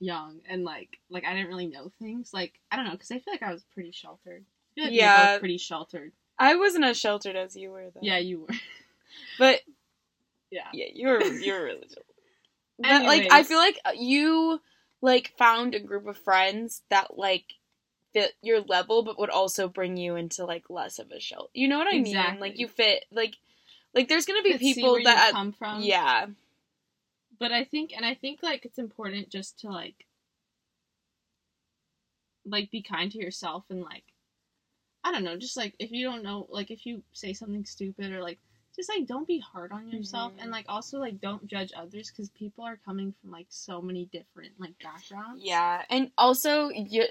young 0.00 0.42
and 0.48 0.64
like 0.64 0.98
like 1.10 1.24
I 1.24 1.34
didn't 1.34 1.48
really 1.48 1.66
know 1.68 1.90
things. 1.98 2.32
Like 2.34 2.60
I 2.70 2.76
don't 2.76 2.86
know, 2.86 2.92
because 2.92 3.10
I 3.12 3.18
feel 3.20 3.34
like 3.34 3.42
I 3.42 3.52
was 3.52 3.64
pretty 3.74 3.92
sheltered. 3.92 4.44
I 4.78 4.82
like 4.82 4.90
we 4.90 4.96
were 4.96 5.02
Yeah. 5.02 5.32
both 5.34 5.40
pretty 5.40 5.58
sheltered. 5.58 6.12
I 6.38 6.56
wasn't 6.56 6.84
as 6.84 6.98
sheltered 6.98 7.36
as 7.36 7.56
you 7.56 7.70
were 7.70 7.90
though. 7.94 8.00
Yeah, 8.02 8.18
you 8.18 8.40
were. 8.40 8.48
but 9.38 9.60
Yeah. 10.50 10.68
yeah, 10.72 10.86
you 10.92 11.08
were 11.08 11.22
you 11.22 11.52
were 11.52 11.64
really. 11.64 11.88
But 12.78 13.04
like 13.04 13.28
I 13.30 13.42
feel 13.44 13.58
like 13.58 13.78
uh, 13.84 13.92
you 13.94 14.60
like 15.00 15.34
found 15.38 15.74
a 15.74 15.80
group 15.80 16.06
of 16.06 16.16
friends 16.18 16.82
that 16.90 17.16
like 17.16 17.44
fit 18.12 18.32
your 18.42 18.60
level, 18.60 19.02
but 19.04 19.18
would 19.18 19.30
also 19.30 19.68
bring 19.68 19.96
you 19.96 20.16
into 20.16 20.44
like 20.44 20.68
less 20.68 20.98
of 20.98 21.10
a 21.12 21.20
shelter. 21.20 21.50
You 21.54 21.68
know 21.68 21.78
what 21.78 21.86
I 21.86 21.98
mean? 21.98 22.06
Exactly. 22.16 22.48
Like 22.48 22.58
you 22.58 22.66
fit 22.66 23.04
like 23.12 23.36
like 23.94 24.08
there's 24.08 24.24
gonna 24.26 24.42
be 24.42 24.58
people 24.58 24.98
that 25.04 25.32
come 25.32 25.52
from. 25.52 25.82
yeah 25.82 26.26
but 27.38 27.52
I 27.52 27.64
think 27.64 27.92
and 27.96 28.04
I 28.04 28.14
think 28.14 28.40
like 28.42 28.64
it's 28.64 28.78
important 28.78 29.28
just 29.28 29.60
to 29.60 29.68
like 29.68 30.06
like 32.44 32.70
be 32.70 32.82
kind 32.82 33.10
to 33.12 33.18
yourself 33.18 33.64
and 33.70 33.82
like 33.82 34.04
I 35.04 35.10
don't 35.12 35.24
know, 35.24 35.36
just 35.36 35.56
like 35.56 35.74
if 35.78 35.90
you 35.90 36.04
don't 36.06 36.22
know 36.22 36.46
like 36.50 36.70
if 36.70 36.86
you 36.86 37.02
say 37.12 37.32
something 37.32 37.64
stupid 37.64 38.12
or 38.12 38.22
like 38.22 38.38
just 38.76 38.88
like 38.88 39.06
don't 39.06 39.26
be 39.26 39.38
hard 39.40 39.70
on 39.72 39.90
yourself 39.90 40.32
Mhm. 40.32 40.42
and 40.42 40.50
like 40.50 40.64
also 40.68 40.98
like 40.98 41.20
don't 41.20 41.46
judge 41.46 41.72
others 41.76 42.10
cuz 42.10 42.30
people 42.30 42.64
are 42.64 42.76
coming 42.84 43.12
from 43.20 43.30
like 43.30 43.46
so 43.50 43.82
many 43.82 44.04
different 44.06 44.52
like 44.58 44.78
backgrounds. 44.82 45.42
yeah, 45.44 45.84
and 45.90 46.10
also 46.16 46.68
you 46.70 47.04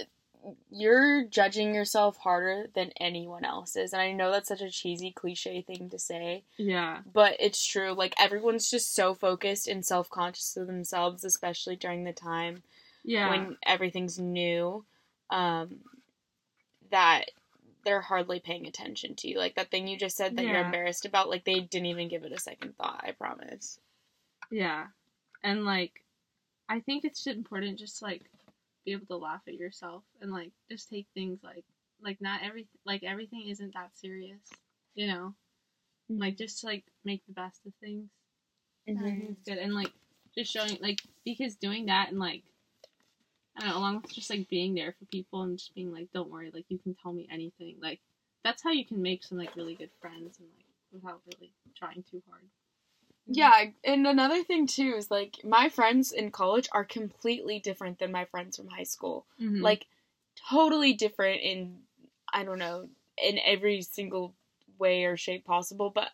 you're 0.72 1.24
judging 1.26 1.76
yourself 1.76 2.18
harder 2.18 2.68
than 2.74 2.92
anyone 3.00 3.46
else 3.46 3.76
is, 3.76 3.94
and 3.94 4.02
I 4.02 4.12
know 4.12 4.32
that's 4.32 4.48
such 4.48 4.62
a 4.62 4.72
cheesy 4.72 5.12
cliche 5.12 5.62
thing 5.62 5.88
to 5.92 6.00
say, 6.00 6.44
Yeah. 6.58 7.04
but 7.06 7.36
it's 7.40 7.64
true. 7.64 7.92
Like 7.94 8.16
everyone's 8.20 8.68
just 8.72 8.96
so 8.96 9.14
focused 9.14 9.68
and 9.68 9.86
self 9.86 10.10
conscious 10.10 10.58
of 10.58 10.66
themselves, 10.66 11.24
especially 11.24 11.76
during 11.76 12.06
the 12.06 12.14
time 12.14 12.64
Yeah. 13.04 13.30
when 13.30 13.58
everything's 13.64 14.18
new, 14.18 14.84
um, 15.30 15.82
that 16.90 17.30
they're 17.84 18.02
hardly 18.02 18.40
paying 18.40 18.68
attention 18.68 19.16
to 19.16 19.28
you. 19.28 19.38
Like 19.38 19.56
that 19.56 19.72
thing 19.72 19.88
you 19.88 19.98
just 19.98 20.18
said 20.18 20.36
that 20.36 20.46
you're 20.46 20.64
embarrassed 20.64 21.06
about, 21.06 21.30
like 21.30 21.46
they 21.46 21.60
didn't 21.60 21.88
even 21.88 22.08
give 22.08 22.24
it 22.24 22.32
a 22.32 22.40
second 22.40 22.76
thought, 22.78 23.04
I 23.04 23.12
promise. 23.12 23.80
Yeah. 24.50 24.88
And 25.44 25.66
like 25.66 26.04
I 26.70 26.80
think 26.80 27.04
it's 27.06 27.24
just 27.24 27.38
important 27.38 27.80
just 27.80 28.00
to, 28.00 28.06
like 28.06 28.24
be 28.86 28.94
able 28.94 29.06
to 29.08 29.18
laugh 29.18 29.42
at 29.48 29.54
yourself 29.56 30.04
and 30.22 30.32
like 30.32 30.52
just 30.70 30.90
take 30.90 31.08
things 31.14 31.40
like 31.44 31.64
like 32.02 32.20
not 32.22 32.42
everything 32.44 32.80
like 32.86 33.04
everything 33.04 33.48
isn't 33.48 33.74
that 33.74 33.92
serious, 33.96 34.42
you 34.96 35.08
know? 35.08 35.34
Like 36.10 36.38
just 36.38 36.64
like 36.64 36.84
make 37.06 37.26
the 37.28 37.34
best 37.34 37.66
of 37.66 37.74
things. 37.82 38.10
Mhm. 38.88 39.32
it's 39.32 39.48
good. 39.48 39.58
And 39.58 39.74
like 39.74 39.92
just 40.36 40.52
showing 40.52 40.78
like 40.82 41.02
because 41.26 41.56
doing 41.56 41.88
that 41.88 42.10
and 42.10 42.20
like 42.20 42.44
I 43.58 43.68
know, 43.68 43.78
along 43.78 44.02
with 44.02 44.14
just 44.14 44.30
like 44.30 44.50
being 44.50 44.74
there 44.76 44.94
for 44.98 45.06
people 45.06 45.42
and 45.42 45.58
just 45.58 45.76
being 45.76 45.92
like, 45.92 46.12
Don't 46.14 46.30
worry, 46.30 46.52
like 46.54 46.66
you 46.70 46.78
can 46.80 46.96
tell 46.96 47.14
me 47.14 47.28
anything. 47.32 47.78
Like 47.82 48.00
that's 48.44 48.64
how 48.64 48.72
you 48.72 48.86
can 48.86 49.02
make 49.02 49.24
some 49.24 49.38
like 49.38 49.56
really 49.56 49.76
good 49.76 49.92
friends 50.00 50.40
and 50.40 50.48
like 50.56 50.66
without 50.92 51.22
really 51.28 51.54
trying 51.76 52.04
too 52.10 52.22
hard. 52.30 52.44
Yeah, 53.28 53.66
and 53.84 54.08
another 54.08 54.44
thing 54.44 54.68
too 54.68 54.96
is 54.98 55.12
like 55.12 55.38
my 55.44 55.70
friends 55.70 56.12
in 56.12 56.32
college 56.32 56.68
are 56.72 56.84
completely 56.84 57.60
different 57.60 58.00
than 58.00 58.12
my 58.12 58.26
friends 58.26 58.58
from 58.58 58.68
high 58.68 58.84
school. 58.84 59.26
Mhm. 59.40 59.62
Like 59.62 59.86
totally 60.50 60.94
different 60.94 61.42
in 61.42 61.80
I 62.34 62.44
don't 62.44 62.60
know, 62.60 62.90
in 63.18 63.40
every 63.40 63.82
single 63.82 64.34
way 64.80 65.04
or 65.06 65.18
shape 65.18 65.46
possible, 65.46 65.90
but 65.90 66.10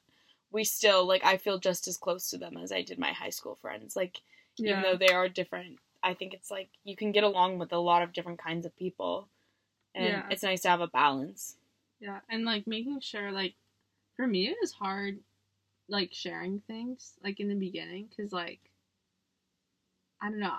we 0.51 0.63
still 0.63 1.05
like 1.07 1.23
I 1.23 1.37
feel 1.37 1.59
just 1.59 1.87
as 1.87 1.97
close 1.97 2.29
to 2.31 2.37
them 2.37 2.57
as 2.57 2.71
I 2.71 2.81
did 2.81 2.99
my 2.99 3.13
high 3.13 3.29
school 3.29 3.55
friends. 3.55 3.95
Like 3.95 4.21
even 4.57 4.81
though 4.81 4.97
they 4.97 5.13
are 5.13 5.29
different, 5.29 5.77
I 6.03 6.13
think 6.13 6.33
it's 6.33 6.51
like 6.51 6.69
you 6.83 6.95
can 6.95 7.11
get 7.11 7.23
along 7.23 7.57
with 7.59 7.73
a 7.73 7.77
lot 7.77 8.01
of 8.03 8.13
different 8.13 8.39
kinds 8.39 8.65
of 8.65 8.75
people. 8.77 9.27
And 9.95 10.05
Yeah. 10.07 10.27
it's 10.29 10.43
nice 10.43 10.61
to 10.61 10.69
have 10.69 10.81
a 10.81 10.87
balance. 10.87 11.57
Yeah, 11.99 12.19
and 12.29 12.45
like 12.45 12.67
making 12.67 12.99
sure, 13.01 13.31
like, 13.31 13.55
for 14.15 14.27
me, 14.27 14.47
it 14.47 14.57
was 14.61 14.71
hard, 14.71 15.19
like, 15.87 16.13
sharing 16.13 16.59
things, 16.61 17.13
like, 17.23 17.39
in 17.39 17.47
the 17.49 17.55
beginning, 17.55 18.07
because, 18.07 18.31
like, 18.31 18.59
I 20.21 20.29
don't 20.29 20.39
know, 20.39 20.55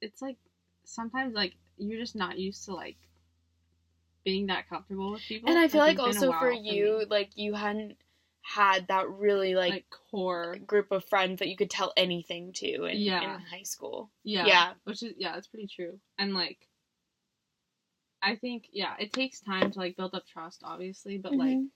it's 0.00 0.22
like 0.22 0.36
sometimes, 0.84 1.34
like, 1.34 1.54
you're 1.78 1.98
just 2.00 2.16
not 2.16 2.38
used 2.38 2.64
to, 2.66 2.74
like, 2.74 2.96
being 4.24 4.46
that 4.46 4.68
comfortable 4.68 5.12
with 5.12 5.22
people. 5.22 5.50
And 5.50 5.58
I 5.58 5.68
feel 5.68 5.80
like, 5.80 5.98
a 5.98 6.02
also 6.02 6.32
for 6.32 6.52
you, 6.52 6.98
me. 6.98 7.06
like 7.08 7.30
you 7.36 7.54
hadn't 7.54 7.96
had 8.42 8.88
that 8.88 9.08
really 9.10 9.54
like, 9.54 9.70
like, 9.72 9.84
core, 10.10 10.56
group 10.66 10.90
of 10.92 11.04
friends 11.04 11.38
that 11.38 11.48
you 11.48 11.56
could 11.56 11.70
tell 11.70 11.92
anything 11.96 12.52
to 12.54 12.84
in, 12.84 12.98
Yeah. 12.98 13.34
in 13.34 13.40
high 13.40 13.62
school. 13.62 14.10
yeah, 14.24 14.46
yeah. 14.46 14.72
which 14.84 15.02
is, 15.02 15.14
yeah, 15.18 15.36
it's 15.36 15.46
pretty 15.46 15.68
true. 15.68 16.00
And, 16.18 16.34
like, 16.34 16.58
I 18.22 18.36
think, 18.36 18.68
yeah, 18.72 18.94
it 18.98 19.12
takes 19.12 19.40
time 19.40 19.70
to, 19.70 19.78
like, 19.78 19.96
build 19.96 20.14
up 20.14 20.26
trust, 20.26 20.62
obviously, 20.64 21.18
but, 21.18 21.34
like, 21.34 21.56
Mhm. 21.56 21.68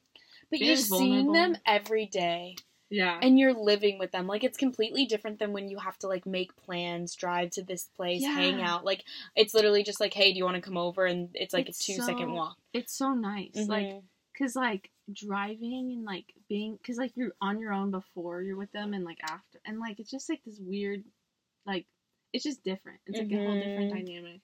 but 0.50 0.58
you're 0.60 0.76
seeing 0.76 1.32
them 1.32 1.56
every 1.66 2.06
day 2.06 2.56
yeah. 2.90 3.18
and 3.22 3.38
you're 3.38 3.54
living 3.54 3.98
with 3.98 4.12
them. 4.12 4.26
Like 4.26 4.44
it's 4.44 4.58
completely 4.58 5.06
different 5.06 5.38
than 5.38 5.52
when 5.52 5.68
you 5.68 5.78
have 5.78 5.98
to 6.00 6.06
like 6.06 6.26
make 6.26 6.54
plans, 6.56 7.14
drive 7.16 7.50
to 7.52 7.62
this 7.62 7.88
place, 7.96 8.22
hang 8.24 8.60
out. 8.60 8.84
Like 8.84 9.04
it's 9.34 9.54
literally 9.54 9.82
just 9.82 10.00
like, 10.00 10.12
hey, 10.14 10.32
do 10.32 10.38
you 10.38 10.44
want 10.44 10.56
to 10.56 10.60
come 10.60 10.76
over? 10.76 11.06
And 11.06 11.30
it's 11.34 11.52
like 11.54 11.68
It's 11.68 11.80
a 11.80 11.84
two 11.94 12.02
second 12.02 12.28
so- 12.28 12.34
walk. 12.34 12.56
it's 12.72 12.92
so 12.96 13.14
nice. 13.14 13.50
Like, 13.56 14.02
Mhm. 14.40 14.46
Cause 14.46 14.56
like 14.56 14.90
driving 15.12 15.92
and 15.92 16.04
like 16.04 16.34
being, 16.48 16.78
cause 16.84 16.96
like 16.98 17.12
you're 17.16 17.34
on 17.40 17.60
your 17.60 17.72
own 17.72 17.90
before 17.90 18.42
you're 18.42 18.56
with 18.56 18.72
them 18.72 18.94
and 18.94 19.04
like 19.04 19.20
after, 19.22 19.60
and 19.64 19.78
like 19.80 20.00
it's 20.00 20.10
just 20.10 20.28
like 20.28 20.42
this 20.44 20.58
weird, 20.60 21.04
like 21.66 21.86
it's 22.32 22.44
just 22.44 22.64
different. 22.64 23.00
It's 23.06 23.18
like 23.18 23.32
a 23.32 23.38
whole 23.38 23.56
different 23.56 23.88
Mhm. 23.88 23.90
dynamic. 23.90 24.42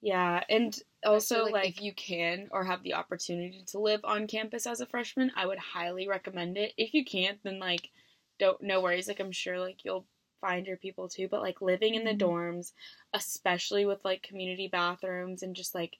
Yeah, 0.00 0.42
and 0.48 0.76
also 1.04 1.44
like, 1.44 1.52
like, 1.52 1.78
if- 1.78 1.80
you 1.80 1.94
can 1.94 2.48
or 2.50 2.64
have 2.64 2.82
the 2.82 2.94
opportunity 2.94 3.62
to 3.68 3.78
live 3.78 4.00
on 4.04 4.26
campus 4.26 4.66
as 4.66 4.80
a 4.80 4.86
freshman, 4.86 5.30
I 5.36 5.46
would 5.46 5.58
highly 5.58 6.08
recommend 6.08 6.58
it. 6.58 6.74
If 6.76 6.92
you 6.94 7.04
can't, 7.04 7.42
then 7.42 7.58
like 7.58 7.90
don't 8.38 8.60
no 8.62 8.80
worries. 8.80 9.08
Like 9.08 9.20
I'm 9.20 9.32
sure 9.32 9.58
like 9.60 9.84
you'll 9.84 10.06
find 10.40 10.66
your 10.66 10.76
people 10.76 11.08
too, 11.08 11.28
but 11.28 11.40
like 11.42 11.60
living 11.62 11.94
in 11.94 12.04
the 12.04 12.14
Mhm. 12.14 12.16
dorms, 12.16 12.72
especially 13.14 13.86
with 13.86 14.04
like 14.04 14.22
community 14.22 14.68
bathrooms 14.68 15.42
and 15.42 15.54
just 15.56 15.74
like 15.74 15.98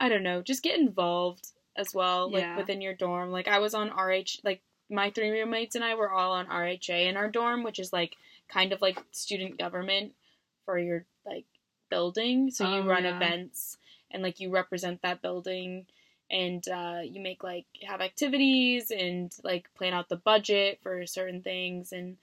I 0.00 0.08
don't 0.10 0.22
know, 0.24 0.42
just 0.42 0.62
get 0.62 0.78
involved 0.80 1.52
as 1.76 1.94
well 1.94 2.30
like 2.30 2.42
Yeah. 2.42 2.56
within 2.56 2.80
your 2.80 2.94
dorm. 2.94 3.30
Like 3.30 3.48
I 3.48 3.58
was 3.58 3.74
on 3.74 3.90
RH 3.90 4.40
like 4.44 4.60
my 4.90 5.10
three 5.10 5.30
roommates 5.30 5.74
and 5.74 5.84
I 5.84 5.94
were 5.94 6.10
all 6.10 6.32
on 6.32 6.46
RHA 6.46 7.08
in 7.08 7.16
our 7.16 7.28
dorm, 7.30 7.62
which 7.62 7.78
is 7.78 7.92
like 7.92 8.16
kind 8.48 8.72
of 8.72 8.82
like 8.82 9.02
student 9.10 9.58
government 9.58 10.12
for 10.64 10.78
your 10.78 11.04
like 11.24 11.46
building. 11.90 12.50
So 12.50 12.64
you 12.64 12.82
Oh, 12.82 12.86
run 12.86 13.04
yeah. 13.04 13.16
events 13.16 13.78
and 14.10 14.22
like 14.22 14.40
you 14.40 14.50
represent 14.50 15.02
that 15.02 15.22
building 15.22 15.86
and 16.30 16.66
uh, 16.68 17.00
you 17.04 17.20
make 17.20 17.42
like 17.42 17.66
have 17.86 18.00
activities 18.00 18.90
and 18.90 19.32
like 19.42 19.72
plan 19.74 19.94
out 19.94 20.08
the 20.08 20.16
budget 20.16 20.78
for 20.82 21.06
certain 21.06 21.42
things 21.42 21.92
and 21.92 22.16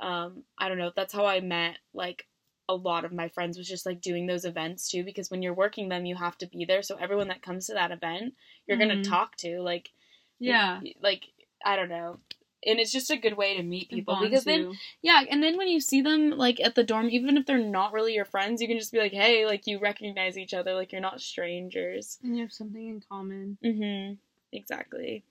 um, 0.00 0.44
I 0.58 0.68
don't 0.68 0.78
know. 0.78 0.92
That's 0.94 1.12
how 1.12 1.26
I 1.26 1.40
met 1.40 1.76
like 1.92 2.26
a 2.70 2.74
lot 2.74 3.04
of 3.04 3.12
my 3.12 3.28
friends 3.28 3.58
was 3.58 3.68
just 3.68 3.84
like 3.84 4.00
doing 4.00 4.26
those 4.26 4.44
events 4.44 4.88
too. 4.88 5.02
Because 5.04 5.30
when 5.30 5.42
you're 5.42 5.52
working 5.54 5.88
them, 5.88 6.06
you 6.06 6.16
have 6.16 6.38
to 6.38 6.46
be 6.46 6.64
there. 6.64 6.82
So 6.82 6.96
everyone 6.96 7.28
that 7.28 7.42
comes 7.42 7.66
to 7.66 7.74
that 7.74 7.90
event, 7.90 8.34
you're 8.66 8.78
gonna 8.78 8.96
Mhm. 8.96 9.08
talk 9.08 9.36
to. 9.38 9.60
Like, 9.60 9.90
Yeah. 10.38 10.80
like 11.02 11.24
I 11.64 11.76
don't 11.76 11.88
know. 11.90 12.20
And 12.66 12.78
it's 12.78 12.92
just 12.92 13.10
a 13.10 13.16
good 13.16 13.36
way 13.38 13.56
to 13.56 13.62
meet 13.62 13.88
people 13.90 14.18
because 14.20 14.44
then 14.44 14.60
you. 14.60 14.74
yeah, 15.02 15.24
and 15.30 15.42
then 15.42 15.56
when 15.56 15.68
you 15.68 15.80
see 15.80 16.02
them 16.02 16.30
like 16.30 16.60
at 16.60 16.74
the 16.74 16.84
dorm, 16.84 17.08
even 17.10 17.36
if 17.38 17.46
they're 17.46 17.58
not 17.58 17.92
really 17.92 18.14
your 18.14 18.26
friends, 18.26 18.60
you 18.62 18.68
can 18.68 18.78
just 18.78 18.92
be 18.92 18.98
like, 18.98 19.12
"Hey," 19.12 19.46
like 19.46 19.66
you 19.66 19.78
recognize 19.78 20.36
each 20.38 20.52
other, 20.54 20.74
like 20.74 20.92
you're 20.92 21.00
not 21.00 21.20
strangers. 21.20 22.18
and 22.22 22.36
you 22.36 22.42
have 22.42 22.52
something 22.52 22.86
in 22.88 23.00
common. 23.00 23.56
Mhm. 23.64 24.18
Exactly. 24.52 25.24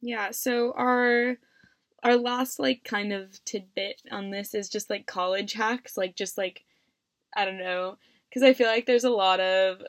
Yeah, 0.00 0.30
so 0.32 0.72
our 0.72 1.38
our 2.02 2.16
last 2.16 2.58
like 2.58 2.84
kind 2.84 3.12
of 3.12 3.42
tidbit 3.44 4.02
on 4.12 4.30
this 4.30 4.54
is 4.54 4.68
just 4.68 4.90
like 4.90 5.06
college 5.06 5.54
hacks, 5.54 5.96
like 5.96 6.14
just 6.14 6.36
like 6.36 6.64
I 7.36 7.44
don't 7.44 7.58
know, 7.58 7.98
cuz 8.32 8.42
I 8.42 8.52
feel 8.54 8.66
like 8.68 8.86
there's 8.86 9.04
a 9.04 9.10
lot 9.10 9.40
of 9.40 9.82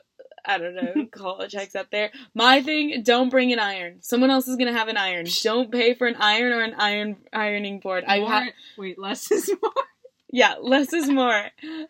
I 0.44 0.56
don't 0.58 0.74
know, 0.76 1.06
college 1.12 1.52
hacks 1.52 1.74
out 1.76 1.90
there. 1.90 2.10
My 2.34 2.62
thing, 2.62 3.02
don't 3.02 3.28
bring 3.28 3.52
an 3.52 3.58
iron. 3.58 4.00
Someone 4.02 4.30
else 4.30 4.48
is 4.48 4.56
going 4.56 4.72
to 4.72 4.78
have 4.78 4.88
an 4.88 4.96
iron. 4.96 5.26
Don't 5.42 5.70
pay 5.70 5.92
for 5.94 6.06
an 6.06 6.14
iron 6.18 6.52
or 6.52 6.62
an 6.62 6.74
iron 6.78 7.16
ironing 7.32 7.80
board. 7.80 8.04
I 8.06 8.20
More- 8.20 8.30
ha- 8.30 8.48
wait, 8.78 8.98
less 8.98 9.30
is 9.30 9.50
more. 9.62 9.72
yeah, 10.32 10.54
less 10.60 10.92
is 10.94 11.10
more. 11.10 11.48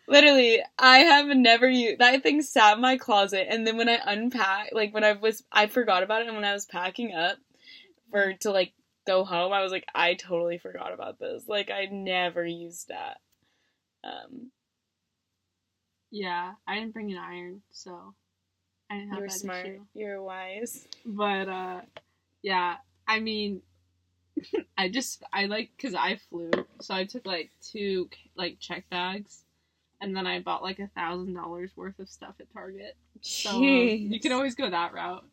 Literally, 0.09 0.61
I 0.79 0.99
have 1.01 1.27
never 1.29 1.69
used 1.69 1.99
that 2.01 2.23
thing 2.23 2.43
sat 2.43 2.77
in 2.77 2.81
my 2.81 2.97
closet 2.97 3.47
and 3.49 3.67
then 3.67 3.77
when 3.77 3.89
I 3.89 3.99
unpack 4.05 4.71
like 4.73 4.93
when 4.95 5.05
I 5.05 5.13
was 5.13 5.45
I 5.53 5.67
forgot 5.67 6.03
about 6.03 6.23
it 6.23 6.27
and 6.29 6.35
when 6.37 6.45
I 6.45 6.55
was 6.55 6.65
packing 6.67 7.15
up 7.15 7.37
for 8.11 8.33
to 8.41 8.51
like 8.51 8.73
go 9.07 9.25
home, 9.25 9.53
I 9.53 9.63
was 9.63 9.71
like, 9.73 9.87
I 9.95 10.15
totally 10.15 10.59
forgot 10.59 10.93
about 10.93 11.19
this. 11.21 11.45
Like 11.47 11.71
I 11.71 11.85
never 11.93 12.45
used 12.45 12.89
that. 12.89 13.19
Um 14.03 14.51
Yeah, 16.11 16.53
I 16.67 16.75
didn't 16.77 16.93
bring 16.93 17.13
an 17.13 17.19
iron, 17.19 17.63
so 17.71 18.15
I 18.91 18.95
didn't 18.97 19.11
have 19.11 19.19
you're 19.19 19.29
that 19.29 19.35
smart. 19.35 19.67
issue. 19.67 19.81
You're 19.95 20.23
wise. 20.23 20.87
But 21.05 21.49
uh, 21.49 21.81
yeah, 22.43 22.77
I 23.07 23.21
mean, 23.21 23.63
I 24.79 24.89
just 24.89 25.23
I 25.33 25.47
like 25.47 25.71
because 25.77 25.95
I 25.95 26.19
flew, 26.31 26.51
so 26.81 26.95
I 26.95 27.05
took 27.05 27.27
like 27.27 27.51
two 27.63 28.09
like 28.37 28.59
check 28.59 28.89
bags, 28.91 29.45
and 30.01 30.17
then 30.17 30.27
I 30.27 30.41
bought 30.41 30.63
like 30.63 30.79
a 30.79 30.89
thousand 30.89 31.35
dollars 31.35 31.71
worth 31.77 31.99
of 31.99 32.09
stuff 32.09 32.35
at 32.41 32.53
Target. 32.53 32.97
So 33.21 33.51
um, 33.51 33.89
you 33.89 34.21
can 34.21 34.33
always 34.33 34.55
go 34.55 34.69
that 34.71 34.95
route. 34.95 35.25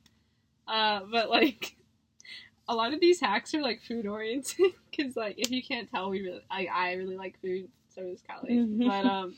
Uh, 0.67 1.01
but 1.11 1.29
like 1.29 1.75
a 2.67 2.75
lot 2.75 2.93
of 2.93 2.99
these 2.99 3.19
hacks 3.19 3.53
are 3.53 3.61
like 3.61 3.81
food 3.81 4.07
oriented 4.07 4.73
because 4.91 5.15
like 5.15 5.35
if 5.37 5.51
you 5.51 5.63
can't 5.63 5.89
tell, 5.89 6.09
we 6.09 6.21
really 6.21 6.41
I 6.49 6.65
I 6.65 6.93
really 6.93 7.17
like 7.17 7.39
food. 7.41 7.69
So 7.93 8.01
does 8.03 8.21
Kelly. 8.27 8.57
Mhm. 8.57 8.85
But 8.85 9.05
um, 9.05 9.35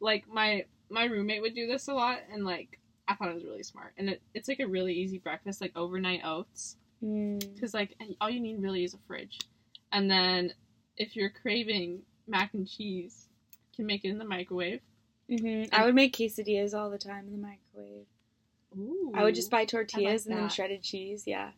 like 0.00 0.28
my 0.28 0.64
my 0.88 1.04
roommate 1.04 1.42
would 1.42 1.54
do 1.54 1.66
this 1.66 1.88
a 1.88 1.94
lot, 1.94 2.18
and 2.32 2.44
like 2.44 2.78
I 3.06 3.14
thought 3.14 3.28
it 3.30 3.34
was 3.34 3.44
really 3.44 3.62
smart. 3.62 3.92
And 3.98 4.10
it, 4.10 4.22
it's 4.34 4.48
like 4.48 4.60
a 4.60 4.66
really 4.66 4.94
easy 4.94 5.18
breakfast, 5.18 5.60
like 5.60 5.72
overnight 5.76 6.22
oats, 6.24 6.76
Mm. 7.02 7.54
because 7.54 7.72
like 7.72 7.96
all 8.20 8.28
you 8.28 8.40
need 8.40 8.60
really 8.60 8.84
is 8.84 8.92
a 8.94 8.98
fridge. 9.06 9.38
And 9.90 10.10
then 10.10 10.52
if 10.98 11.16
you're 11.16 11.30
craving 11.30 12.02
mac 12.28 12.52
and 12.52 12.68
cheese, 12.68 13.26
you 13.72 13.76
can 13.76 13.86
make 13.86 14.04
it 14.04 14.08
in 14.10 14.18
the 14.18 14.24
microwave. 14.24 14.80
hmm 15.28 15.62
I 15.72 15.84
would 15.86 15.94
make 15.94 16.14
quesadillas 16.14 16.74
all 16.78 16.90
the 16.90 16.98
time 16.98 17.26
in 17.26 17.32
the 17.32 17.38
microwave. 17.38 18.06
Ooh. 18.78 19.12
I 19.14 19.24
would 19.24 19.34
just 19.34 19.50
buy 19.50 19.64
tortillas 19.64 20.26
and 20.26 20.36
then 20.36 20.48
shredded 20.50 20.82
cheese. 20.82 21.24
Yeah, 21.26 21.50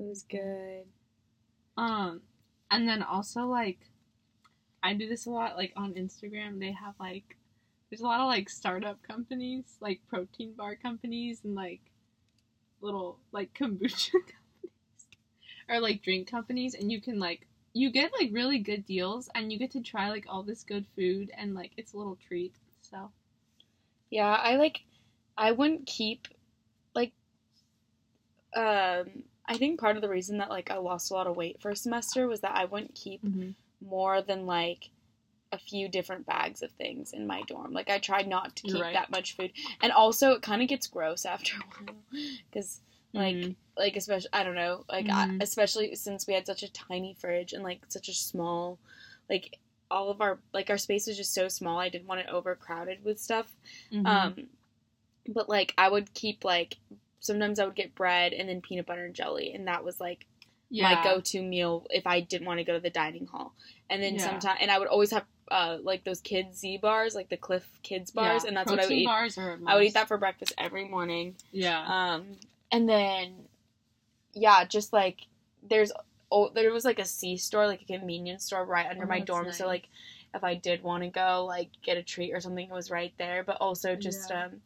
it 0.00 0.02
was 0.02 0.22
good. 0.22 0.84
Um, 1.76 2.22
and 2.70 2.88
then 2.88 3.02
also 3.02 3.42
like, 3.42 3.78
I 4.82 4.94
do 4.94 5.06
this 5.08 5.26
a 5.26 5.30
lot. 5.30 5.56
Like 5.56 5.72
on 5.76 5.92
Instagram, 5.94 6.58
they 6.58 6.72
have 6.72 6.94
like, 6.98 7.36
there's 7.94 8.02
a 8.02 8.06
lot 8.06 8.18
of 8.18 8.26
like 8.26 8.50
startup 8.50 9.00
companies, 9.04 9.76
like 9.80 10.00
protein 10.08 10.52
bar 10.54 10.74
companies, 10.74 11.42
and 11.44 11.54
like 11.54 11.78
little 12.80 13.20
like 13.30 13.54
kombucha 13.54 14.10
companies, 14.12 15.06
or 15.68 15.78
like 15.78 16.02
drink 16.02 16.28
companies, 16.28 16.74
and 16.74 16.90
you 16.90 17.00
can 17.00 17.20
like 17.20 17.46
you 17.72 17.92
get 17.92 18.10
like 18.18 18.30
really 18.32 18.58
good 18.58 18.84
deals, 18.84 19.30
and 19.36 19.52
you 19.52 19.60
get 19.60 19.70
to 19.70 19.80
try 19.80 20.10
like 20.10 20.24
all 20.28 20.42
this 20.42 20.64
good 20.64 20.84
food, 20.96 21.30
and 21.38 21.54
like 21.54 21.70
it's 21.76 21.92
a 21.92 21.96
little 21.96 22.18
treat. 22.26 22.52
So 22.80 23.12
Yeah, 24.10 24.34
I 24.42 24.56
like. 24.56 24.80
I 25.38 25.52
wouldn't 25.52 25.86
keep 25.86 26.26
like. 26.96 27.12
Um, 28.56 29.22
I 29.46 29.56
think 29.56 29.78
part 29.78 29.94
of 29.94 30.02
the 30.02 30.08
reason 30.08 30.38
that 30.38 30.50
like 30.50 30.68
I 30.68 30.78
lost 30.78 31.12
a 31.12 31.14
lot 31.14 31.28
of 31.28 31.36
weight 31.36 31.62
for 31.62 31.70
a 31.70 31.76
semester 31.76 32.26
was 32.26 32.40
that 32.40 32.56
I 32.56 32.64
wouldn't 32.64 32.96
keep 32.96 33.22
more 33.80 34.20
than 34.20 34.46
like 34.46 34.90
a 35.54 35.58
few 35.58 35.88
different 35.88 36.26
bags 36.26 36.62
of 36.62 36.70
things 36.72 37.12
in 37.12 37.26
my 37.26 37.42
dorm. 37.46 37.72
Like 37.72 37.88
I 37.88 37.98
tried 37.98 38.28
not 38.28 38.56
to 38.56 38.62
keep 38.64 38.80
Right. 38.82 38.92
that 38.92 39.10
much 39.10 39.34
food, 39.36 39.52
and 39.80 39.92
also 39.92 40.32
it 40.32 40.42
kind 40.42 40.60
of 40.62 40.68
gets 40.68 40.86
gross 40.88 41.24
after 41.24 41.56
a 41.56 41.60
while 41.84 41.96
because 42.50 42.80
like 43.12 43.36
Mhm. 43.36 43.56
like 43.76 43.96
especially 43.96 44.30
I 44.32 44.42
don't 44.44 44.54
know 44.56 44.84
like 44.88 45.08
I, 45.08 45.26
Mhm. 45.28 45.42
especially 45.42 45.94
since 45.94 46.26
we 46.26 46.34
had 46.34 46.46
such 46.46 46.62
a 46.62 46.72
tiny 46.72 47.14
fridge 47.14 47.52
and 47.52 47.62
like 47.62 47.80
such 47.88 48.08
a 48.08 48.14
small 48.14 48.78
like 49.30 49.58
all 49.90 50.10
of 50.10 50.20
our 50.20 50.40
like 50.52 50.70
our 50.70 50.78
space 50.78 51.06
was 51.06 51.16
just 51.16 51.32
so 51.34 51.48
small. 51.48 51.78
I 51.78 51.88
didn't 51.88 52.08
want 52.08 52.20
it 52.20 52.28
overcrowded 52.28 53.04
with 53.04 53.20
stuff. 53.20 53.54
Mhm. 53.92 54.06
Um, 54.06 54.48
but 55.28 55.48
like 55.48 55.72
I 55.78 55.88
would 55.88 56.12
keep 56.14 56.44
like 56.44 56.76
sometimes 57.20 57.58
I 57.58 57.64
would 57.64 57.74
get 57.76 57.94
bread 57.94 58.32
and 58.32 58.48
then 58.48 58.60
peanut 58.60 58.86
butter 58.86 59.04
and 59.06 59.14
jelly, 59.14 59.54
and 59.54 59.66
that 59.68 59.84
was 59.84 60.00
like 60.00 60.26
yeah, 60.70 60.94
my 60.94 61.02
go-to 61.04 61.40
meal 61.42 61.86
if 61.90 62.04
I 62.06 62.20
didn't 62.20 62.46
want 62.48 62.58
to 62.58 62.64
go 62.64 62.72
to 62.72 62.80
the 62.80 62.90
dining 62.90 63.26
hall. 63.26 63.54
And 63.88 64.02
then 64.02 64.14
Yeah. 64.14 64.24
sometimes, 64.24 64.58
and 64.60 64.70
I 64.72 64.78
would 64.78 64.88
always 64.88 65.12
have 65.12 65.24
uh 65.50 65.78
like 65.82 66.04
those 66.04 66.20
kids 66.20 66.58
Z 66.58 66.78
bars, 66.78 67.14
like 67.14 67.28
the 67.28 67.36
Clif 67.36 67.68
Kids 67.82 68.10
bars, 68.10 68.42
Yeah, 68.42 68.48
and 68.48 68.56
that's 68.56 68.70
what 68.70 68.80
I 68.80 68.86
would 68.86 68.92
eat. 68.92 69.04
Bars 69.06 69.38
are 69.38 69.52
a 69.52 69.58
I 69.66 69.74
would 69.74 69.84
eat 69.84 69.94
that 69.94 70.08
for 70.08 70.18
breakfast 70.18 70.52
every 70.58 70.88
morning. 70.88 71.36
Yeah. 71.52 71.84
Um, 71.86 72.36
and 72.72 72.88
then 72.88 73.48
yeah, 74.34 74.64
just 74.64 74.92
like 74.92 75.26
there's 75.62 75.92
oh 76.30 76.50
there 76.54 76.72
was 76.72 76.84
like 76.84 76.98
a 76.98 77.04
C 77.04 77.36
store, 77.36 77.66
like 77.66 77.82
a 77.82 77.86
convenience 77.86 78.44
store 78.44 78.64
right 78.64 78.86
under 78.86 79.04
Oh, 79.04 79.08
my 79.08 79.20
dorm. 79.20 79.52
So 79.52 79.66
like 79.66 79.88
if 80.34 80.42
I 80.42 80.54
did 80.54 80.82
want 80.82 81.02
to 81.04 81.08
go 81.08 81.44
like 81.46 81.70
get 81.82 81.96
a 81.96 82.02
treat 82.02 82.32
or 82.32 82.40
something, 82.40 82.68
it 82.68 82.74
was 82.74 82.90
right 82.90 83.12
there. 83.18 83.44
But 83.44 83.58
also 83.60 83.94
just 83.94 84.30
Yeah. 84.30 84.44
um, 84.46 84.60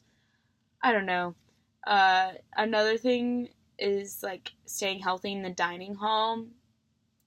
I 0.83 0.93
don't 0.93 1.07
know. 1.07 1.35
Uh, 1.87 2.33
another 2.57 2.97
thing 2.97 3.49
is 3.79 4.23
like 4.23 4.53
staying 4.67 5.01
healthy 5.01 5.33
in 5.33 5.43
the 5.43 5.51
dining 5.51 5.95
hall, 5.95 6.47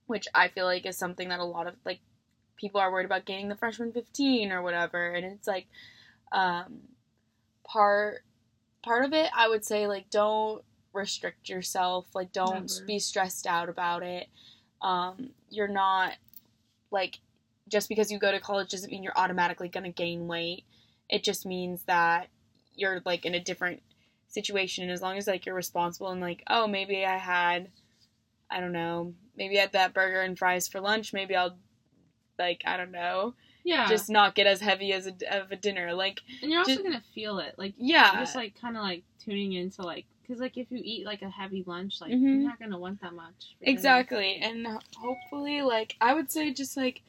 which 0.07 0.27
I 0.33 0.47
feel 0.49 0.65
like 0.65 0.85
is 0.85 0.97
something 0.97 1.29
that 1.29 1.39
a 1.39 1.45
lot 1.45 1.67
of 1.67 1.75
like 1.85 1.99
people 2.61 2.79
are 2.79 2.91
worried 2.91 3.05
about 3.05 3.25
gaining 3.25 3.49
the 3.49 3.55
freshman 3.55 3.91
15 3.91 4.51
or 4.51 4.61
whatever 4.61 5.11
and 5.13 5.25
it's 5.25 5.47
like 5.47 5.65
um 6.31 6.81
part 7.67 8.23
part 8.83 9.03
of 9.03 9.13
it 9.13 9.29
I 9.35 9.49
would 9.49 9.65
say 9.65 9.87
like 9.87 10.09
don't 10.11 10.63
restrict 10.93 11.49
yourself 11.49 12.05
like 12.13 12.31
don't 12.31 12.71
Never. 12.71 12.85
be 12.85 12.99
stressed 12.99 13.47
out 13.47 13.67
about 13.67 14.03
it 14.03 14.27
um 14.81 15.31
you're 15.49 15.67
not 15.67 16.13
like 16.91 17.19
just 17.67 17.89
because 17.89 18.11
you 18.11 18.19
go 18.19 18.31
to 18.31 18.39
college 18.39 18.69
doesn't 18.69 18.91
mean 18.91 19.03
you're 19.03 19.17
automatically 19.17 19.69
going 19.69 19.85
to 19.85 19.89
gain 19.89 20.27
weight 20.27 20.63
it 21.09 21.23
just 21.23 21.45
means 21.45 21.83
that 21.83 22.27
you're 22.75 23.01
like 23.05 23.25
in 23.25 23.33
a 23.35 23.39
different 23.39 23.81
situation 24.27 24.83
and 24.83 24.91
as 24.91 25.01
long 25.01 25.17
as 25.17 25.27
like 25.27 25.45
you're 25.45 25.55
responsible 25.55 26.09
and 26.09 26.21
like 26.21 26.43
oh 26.47 26.67
maybe 26.67 27.05
I 27.05 27.17
had 27.17 27.69
I 28.49 28.59
don't 28.59 28.71
know 28.71 29.13
maybe 29.35 29.57
I 29.57 29.61
had 29.61 29.73
that 29.73 29.93
burger 29.93 30.21
and 30.21 30.37
fries 30.37 30.67
for 30.67 30.79
lunch 30.79 31.13
maybe 31.13 31.35
I'll 31.35 31.57
like 32.39 32.61
I 32.65 32.77
don't 32.77 32.91
know 32.91 33.33
yeah. 33.63 33.87
just 33.87 34.09
not 34.09 34.33
get 34.35 34.47
as 34.47 34.59
heavy 34.61 34.91
as 34.93 35.05
a, 35.07 35.13
of 35.39 35.51
a 35.51 35.55
dinner 35.55 35.93
like 35.93 36.21
and 36.41 36.49
you're 36.51 36.59
also 36.61 36.71
just- 36.73 36.83
gonna 36.83 37.03
feel 37.13 37.39
it, 37.39 37.53
like 37.57 37.73
yeah 37.77 38.19
just 38.19 38.35
like 38.35 38.59
kind 38.59 38.75
of 38.77 38.83
like 38.83 39.03
tuning 39.23 39.53
into 39.53 39.83
like 39.83 40.05
because 40.23 40.39
like 40.41 40.57
if 40.57 40.71
you 40.71 40.79
eat 40.83 41.05
like 41.05 41.21
a 41.23 41.29
heavy 41.29 41.63
lunch, 41.67 41.99
like 41.99 42.11
Mhm. 42.11 42.21
you're 42.21 42.49
not 42.49 42.57
gonna 42.59 42.79
want 42.79 43.01
that 43.01 43.13
much. 43.13 43.33
for 43.59 43.65
dinner. 43.65 43.71
Exactly, 43.73 44.35
and 44.37 44.65
hopefully, 44.97 45.61
like 45.61 45.95
I 45.99 46.13
would 46.13 46.31
say, 46.31 46.53
just 46.53 46.77
like 46.77 47.01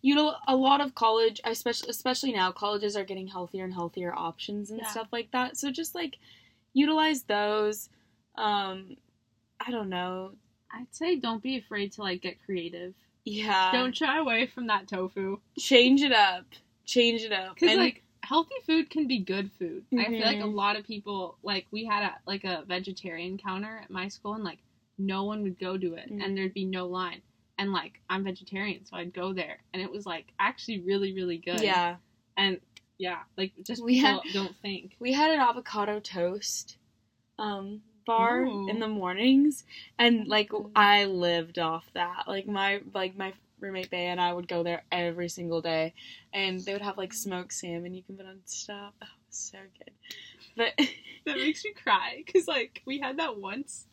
you 0.00 0.14
know, 0.16 0.34
a 0.48 0.56
lot 0.56 0.80
of 0.80 0.94
college, 0.94 1.38
especially 1.44 1.90
especially 1.90 2.32
now, 2.32 2.50
colleges 2.50 2.96
are 2.96 3.04
getting 3.04 3.26
healthier 3.28 3.64
and 3.64 3.74
healthier 3.74 4.12
options 4.16 4.70
and 4.70 4.80
Yeah. 4.80 4.88
stuff 4.88 5.08
like 5.12 5.30
that. 5.32 5.56
So 5.58 5.70
just 5.70 5.94
like 5.94 6.16
utilize 6.72 7.24
those. 7.24 7.88
Um, 8.36 8.96
I 9.60 9.70
don't 9.70 9.88
know. 9.90 10.32
I'd 10.72 10.92
say 10.94 11.16
don't 11.16 11.42
be 11.42 11.58
afraid 11.58 11.92
to 11.92 12.00
like 12.02 12.22
get 12.22 12.42
creative. 12.44 12.94
Yeah, 13.24 13.70
don't 13.72 13.96
shy 13.96 14.18
away 14.18 14.46
from 14.46 14.66
that 14.66 14.88
tofu 14.88 15.38
change 15.58 16.02
it 16.02 16.12
up. 16.12 16.44
Change 16.84 17.22
it 17.22 17.32
up. 17.32 17.54
because 17.54 17.70
And- 17.70 17.80
like 17.80 18.02
healthy 18.24 18.54
food 18.66 18.88
can 18.90 19.06
be 19.06 19.18
good 19.18 19.50
food. 19.58 19.84
I 19.98 20.04
feel 20.06 20.20
like 20.24 20.38
a 20.40 20.42
Mhm. 20.44 20.54
lot 20.54 20.76
of 20.76 20.86
people 20.86 21.36
like 21.42 21.66
we 21.70 21.84
had 21.84 22.02
a 22.04 22.18
like 22.26 22.44
a 22.44 22.64
vegetarian 22.66 23.36
counter 23.38 23.78
at 23.82 23.90
my 23.90 24.08
school 24.08 24.34
and 24.34 24.44
like 24.44 24.58
no 24.98 25.24
one 25.24 25.42
would 25.42 25.58
go 25.58 25.76
to 25.76 25.94
it 25.94 26.10
Mhm. 26.10 26.24
and 26.24 26.36
there'd 26.36 26.54
be 26.54 26.64
no 26.64 26.86
line. 26.86 27.22
And 27.58 27.72
like 27.72 28.00
I'm 28.08 28.24
vegetarian, 28.24 28.84
so 28.84 28.96
I'd 28.96 29.12
go 29.12 29.32
there 29.32 29.58
and 29.72 29.82
it 29.82 29.90
was 29.90 30.06
like 30.06 30.32
actually 30.38 30.80
really 30.80 31.12
really 31.12 31.38
good. 31.38 31.60
yeah, 31.60 31.96
and 32.36 32.60
yeah, 32.98 33.22
like 33.36 33.52
just 33.64 33.82
We 33.82 33.98
had- 33.98 34.20
don't 34.32 34.56
think. 34.56 34.96
we 35.00 35.12
had 35.12 35.30
an 35.30 35.40
avocado 35.40 35.98
toast 36.00 36.76
um 37.38 37.82
bar 38.06 38.42
Ooh. 38.42 38.68
in 38.68 38.78
the 38.80 38.88
mornings 38.88 39.64
and 39.98 40.26
like 40.26 40.50
I 40.76 41.04
lived 41.06 41.58
off 41.58 41.84
that. 41.94 42.24
Like 42.26 42.46
my 42.46 42.80
like 42.94 43.16
my 43.16 43.32
roommate 43.60 43.90
Bay 43.90 44.06
and 44.06 44.20
I 44.20 44.32
would 44.32 44.48
go 44.48 44.62
there 44.62 44.82
every 44.90 45.28
single 45.28 45.62
day, 45.62 45.94
and 46.32 46.60
they 46.60 46.72
would 46.72 46.82
have 46.82 46.98
like 46.98 47.12
smoked 47.14 47.52
salmon 47.52 47.94
you 47.94 48.02
can 48.02 48.16
put 48.16 48.26
on 48.26 48.40
stuff. 48.44 48.92
Oh, 49.02 49.06
so 49.30 49.58
good. 49.78 49.92
But 50.56 50.72
That 51.24 51.36
makes 51.36 51.64
me 51.64 51.72
cry 51.72 52.22
because 52.26 52.48
like 52.48 52.82
we 52.84 52.98
had 52.98 53.18
that 53.18 53.38
once, 53.38 53.86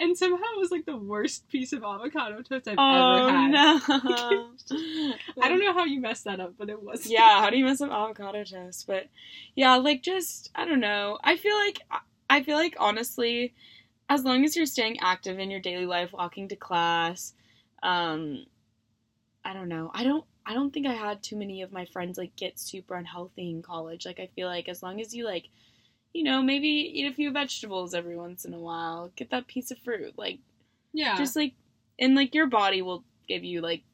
and 0.00 0.16
somehow 0.16 0.42
it 0.56 0.58
was 0.58 0.70
like 0.70 0.86
the 0.86 0.96
worst 0.96 1.46
piece 1.50 1.74
of 1.74 1.84
avocado 1.84 2.40
toast 2.40 2.66
I've 2.66 2.76
oh 2.78 3.16
ever 3.16 3.30
had. 3.30 3.50
no, 3.50 3.80
I 5.42 5.48
don't 5.50 5.60
know 5.60 5.74
how 5.74 5.84
you 5.84 6.00
messed 6.00 6.24
that 6.24 6.40
up, 6.40 6.54
but 6.58 6.70
it 6.70 6.82
was. 6.82 7.06
yeah, 7.06 7.40
how 7.40 7.50
do 7.50 7.58
you 7.58 7.66
mess 7.66 7.82
up 7.82 7.90
avocado 7.90 8.44
toast? 8.44 8.86
But 8.86 9.08
yeah, 9.54 9.76
like 9.76 10.02
just 10.02 10.50
I 10.54 10.64
don't 10.64 10.80
know. 10.80 11.18
I 11.22 11.36
feel 11.36 11.54
like 11.54 11.80
I 12.32 12.42
feel 12.42 12.56
like 12.56 12.76
honestly, 12.78 13.52
as 14.08 14.24
long 14.24 14.42
as 14.46 14.56
you're 14.56 14.64
staying 14.64 15.00
active 15.00 15.38
in 15.38 15.50
your 15.50 15.60
daily 15.60 15.84
life, 15.84 16.14
walking 16.14 16.48
to 16.48 16.56
class, 16.56 17.34
um, 17.82 18.46
I 19.44 19.52
don't 19.52 19.68
know. 19.68 19.90
I 19.92 20.02
don't. 20.02 20.24
I 20.46 20.54
don't 20.54 20.72
think 20.72 20.86
I 20.86 20.94
had 20.94 21.22
too 21.22 21.36
many 21.36 21.60
of 21.60 21.72
my 21.72 21.84
friends 21.84 22.16
like 22.16 22.34
get 22.34 22.58
super 22.58 22.96
unhealthy 22.96 23.50
in 23.50 23.60
college. 23.60 24.06
Like 24.06 24.18
I 24.18 24.30
feel 24.34 24.48
like 24.48 24.66
as 24.66 24.82
long 24.82 24.98
as 24.98 25.14
you 25.14 25.26
like, 25.26 25.48
you 26.14 26.24
know, 26.24 26.42
maybe 26.42 26.68
eat 26.68 27.06
a 27.06 27.14
few 27.14 27.30
vegetables 27.32 27.92
every 27.92 28.16
once 28.16 28.46
in 28.46 28.54
a 28.54 28.58
while, 28.58 29.12
get 29.14 29.28
that 29.28 29.46
piece 29.46 29.70
of 29.70 29.78
fruit, 29.80 30.14
like 30.16 30.38
yeah, 30.94 31.18
just 31.18 31.36
like, 31.36 31.52
and 31.98 32.14
like 32.14 32.34
your 32.34 32.46
body 32.46 32.80
will 32.80 33.04
give 33.28 33.44
you 33.44 33.60
like 33.60 33.84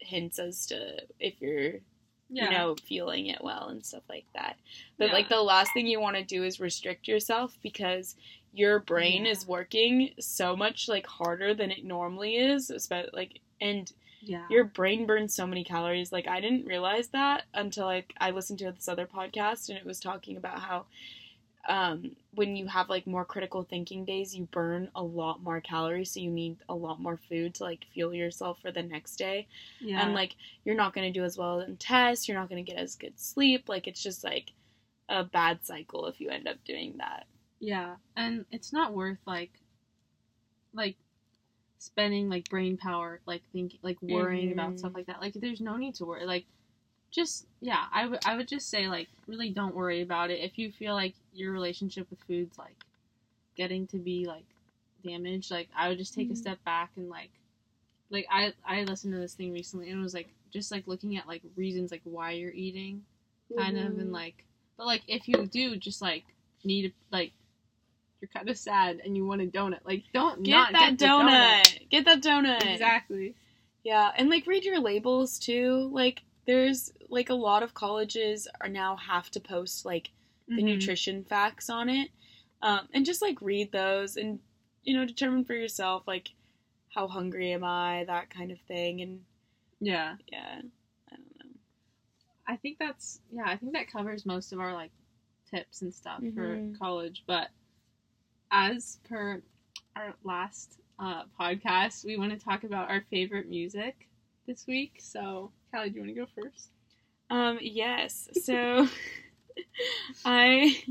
hints 0.00 0.38
as 0.38 0.66
to 0.66 1.00
if 1.18 1.40
you're 1.40 1.80
yeah. 2.28 2.44
you 2.44 2.50
know, 2.50 2.76
feeling 2.86 3.26
it 3.26 3.42
well 3.42 3.68
and 3.68 3.84
stuff 3.84 4.02
like 4.08 4.26
that. 4.34 4.56
But 4.98 5.08
Yeah. 5.08 5.12
like 5.14 5.28
the 5.28 5.40
last 5.42 5.72
thing 5.72 5.86
you 5.86 6.00
want 6.00 6.16
to 6.16 6.24
do 6.24 6.44
is 6.44 6.60
restrict 6.60 7.06
yourself 7.08 7.56
because 7.62 8.16
your 8.52 8.78
brain 8.80 9.24
Yeah. 9.26 9.32
is 9.32 9.46
working 9.46 10.14
so 10.18 10.56
much 10.56 10.88
like 10.88 11.06
harder 11.06 11.54
than 11.54 11.70
it 11.70 11.84
normally 11.84 12.36
is, 12.36 12.70
especially 12.70 13.10
like 13.12 13.40
and 13.60 13.92
yeah, 14.22 14.46
your 14.50 14.64
brain 14.64 15.06
burns 15.06 15.34
so 15.34 15.46
many 15.46 15.62
calories. 15.62 16.10
Like 16.10 16.26
I 16.26 16.40
didn't 16.40 16.66
realize 16.66 17.08
that 17.08 17.44
until 17.54 17.84
like 17.86 18.12
I 18.18 18.30
listened 18.30 18.58
to 18.60 18.72
this 18.72 18.88
other 18.88 19.06
podcast 19.06 19.68
and 19.68 19.78
it 19.78 19.84
was 19.86 20.00
talking 20.00 20.36
about 20.36 20.58
how 20.60 20.86
um, 21.68 22.16
when 22.34 22.56
you 22.56 22.66
have 22.68 22.88
like 22.88 23.06
more 23.06 23.24
critical 23.24 23.62
thinking 23.64 24.04
days, 24.04 24.34
you 24.34 24.44
burn 24.52 24.90
a 24.94 25.02
lot 25.02 25.42
more 25.42 25.60
calories, 25.60 26.10
so 26.12 26.20
you 26.20 26.30
need 26.30 26.58
a 26.68 26.74
lot 26.74 27.00
more 27.00 27.16
food 27.28 27.54
to 27.56 27.64
like 27.64 27.86
fuel 27.92 28.14
yourself 28.14 28.58
for 28.62 28.70
the 28.72 28.82
next 28.82 29.16
day 29.16 29.46
yeah. 29.80 30.02
and 30.02 30.14
like 30.14 30.36
you're 30.64 30.74
not 30.76 30.94
going 30.94 31.10
to 31.12 31.18
do 31.18 31.24
as 31.24 31.36
well 31.38 31.60
in 31.60 31.76
tests 31.76 32.28
you're 32.28 32.36
not 32.38 32.48
going 32.48 32.64
to 32.64 32.70
get 32.70 32.80
as 32.80 32.96
good 32.96 33.18
sleep 33.18 33.68
like 33.68 33.86
it's 33.86 34.02
just 34.02 34.24
like 34.24 34.52
a 35.08 35.24
bad 35.24 35.64
cycle 35.64 36.06
if 36.06 36.20
you 36.20 36.28
end 36.30 36.48
up 36.48 36.56
doing 36.64 36.94
that 36.98 37.26
Yeah, 37.60 37.96
and 38.16 38.44
it's 38.50 38.72
not 38.72 38.92
worth 38.94 39.18
like 39.26 39.52
like 40.74 40.96
spending 41.78 42.28
like 42.28 42.48
brain 42.48 42.76
power 42.76 43.20
like 43.26 43.42
thinking 43.52 43.78
like 43.82 44.00
worrying 44.02 44.50
Mhm. 44.50 44.52
about 44.52 44.78
stuff 44.78 44.94
like 44.94 45.06
that. 45.06 45.20
Like 45.20 45.34
there's 45.34 45.60
no 45.60 45.76
need 45.76 45.94
to 45.96 46.04
worry. 46.04 46.24
Like 46.26 46.46
just 47.16 47.46
yeah, 47.60 47.86
I 47.92 48.06
would 48.06 48.20
I 48.24 48.36
would 48.36 48.46
just 48.46 48.70
say 48.70 48.86
like 48.88 49.08
really 49.26 49.50
don't 49.50 49.74
worry 49.74 50.02
about 50.02 50.30
it. 50.30 50.40
If 50.40 50.58
you 50.58 50.70
feel 50.70 50.94
like 50.94 51.14
your 51.34 51.50
relationship 51.52 52.08
with 52.10 52.20
food's 52.28 52.58
like 52.58 52.76
getting 53.56 53.86
to 53.88 53.98
be 53.98 54.26
like 54.26 54.44
damaged, 55.04 55.50
like 55.50 55.68
I 55.76 55.88
would 55.88 55.98
just 55.98 56.14
take 56.14 56.30
a 56.30 56.34
Mhm. 56.34 56.36
step 56.36 56.62
back 56.64 56.90
and 56.96 57.08
like 57.08 57.30
like 58.10 58.26
I 58.30 58.52
I 58.64 58.84
listened 58.84 59.14
to 59.14 59.18
this 59.18 59.34
thing 59.34 59.52
recently 59.52 59.90
and 59.90 59.98
it 59.98 60.02
was 60.02 60.14
like 60.14 60.28
just 60.52 60.70
like 60.70 60.86
looking 60.86 61.16
at 61.16 61.26
like 61.26 61.42
reasons 61.56 61.90
like 61.90 62.02
why 62.04 62.32
you're 62.32 62.52
eating 62.52 63.02
kind 63.56 63.76
of 63.76 63.84
Mm-hmm. 63.92 64.00
and 64.00 64.12
like 64.12 64.44
but 64.76 64.86
like 64.86 65.02
if 65.08 65.26
you 65.28 65.46
do 65.46 65.76
just 65.76 66.02
like 66.02 66.24
need 66.64 66.92
like 67.10 67.32
you're 68.20 68.28
kind 68.28 68.48
of 68.48 68.56
sad 68.58 69.00
and 69.04 69.16
you 69.16 69.26
want 69.26 69.42
a 69.42 69.46
donut 69.46 69.80
like 69.84 70.02
don't 70.12 70.42
get 70.42 70.52
not 70.52 70.72
that 70.72 70.90
get 70.90 70.98
the 70.98 71.04
donut. 71.06 71.88
get 71.90 72.04
that 72.04 72.20
donut 72.22 72.72
exactly 72.74 73.34
yeah 73.84 74.10
and 74.16 74.28
like 74.30 74.46
read 74.46 74.64
your 74.64 74.80
labels 74.80 75.38
too 75.38 75.88
like 75.92 76.22
there's 76.46 76.92
like 77.08 77.30
a 77.30 77.34
lot 77.34 77.62
of 77.62 77.74
colleges 77.74 78.46
are 78.60 78.68
now 78.68 78.96
have 78.96 79.30
to 79.30 79.40
post 79.40 79.84
like 79.84 80.10
the 80.48 80.62
Mhm. 80.62 80.64
nutrition 80.64 81.24
facts 81.24 81.68
on 81.68 81.88
it 81.88 82.10
um, 82.62 82.88
and 82.94 83.04
just 83.04 83.20
like 83.22 83.40
read 83.42 83.72
those 83.72 84.16
and 84.16 84.38
you 84.84 84.94
know 84.96 85.04
determine 85.04 85.44
for 85.44 85.54
yourself 85.54 86.04
like 86.06 86.30
how 86.94 87.08
hungry 87.08 87.52
am 87.52 87.64
i 87.64 88.04
that 88.06 88.30
kind 88.30 88.50
of 88.52 88.60
thing 88.60 89.00
and 89.02 89.24
yeah 89.80 90.16
yeah 90.32 90.60
i 91.10 91.16
don't 91.16 91.38
know 91.44 91.50
i 92.46 92.56
think 92.56 92.78
that's 92.78 93.20
yeah 93.32 93.44
i 93.46 93.56
think 93.56 93.72
that 93.72 93.90
covers 93.90 94.24
most 94.24 94.52
of 94.52 94.60
our 94.60 94.72
like 94.72 94.92
tips 95.50 95.82
and 95.82 95.92
stuff 95.92 96.20
Mhm. 96.22 96.34
for 96.72 96.78
college 96.78 97.24
but 97.26 97.48
as 98.50 98.98
per 99.04 99.42
our 99.96 100.14
last 100.24 100.80
uh, 100.98 101.24
podcast 101.38 102.04
we 102.04 102.16
want 102.16 102.30
to 102.32 102.38
talk 102.42 102.64
about 102.64 102.88
our 102.88 103.02
favorite 103.10 103.48
music 103.48 104.08
this 104.46 104.66
week 104.66 104.94
so 105.00 105.50
Callie, 105.76 105.90
do 105.90 105.96
you 105.96 106.02
want 106.02 106.14
to 106.14 106.20
go 106.40 106.42
first 106.42 106.70
Um, 107.28 107.58
yes. 107.60 108.28
So 108.44 108.88
I 110.24 110.82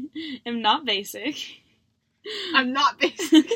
am 0.46 0.62
not 0.62 0.86
basic. 0.86 1.38
i'm 2.54 2.74
not 2.74 3.00
basic 3.00 3.52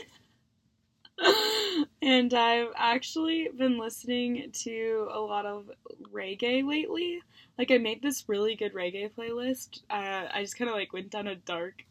and 2.02 2.34
I've 2.34 2.70
actually 2.76 3.50
been 3.58 3.78
listening 3.78 4.52
to 4.64 5.08
a 5.12 5.20
lot 5.20 5.46
of 5.46 5.70
reggae 6.14 6.64
lately. 6.64 7.22
Like 7.58 7.72
I 7.72 7.78
made 7.78 8.02
this 8.02 8.26
really 8.28 8.56
good 8.56 8.74
reggae 8.74 9.12
playlist. 9.12 9.82
Uh, 9.90 10.28
I 10.32 10.42
just 10.42 10.58
kind 10.58 10.70
of 10.70 10.76
like 10.76 10.94
went 10.94 11.10
down 11.10 11.28
a 11.28 11.36
dark 11.36 11.84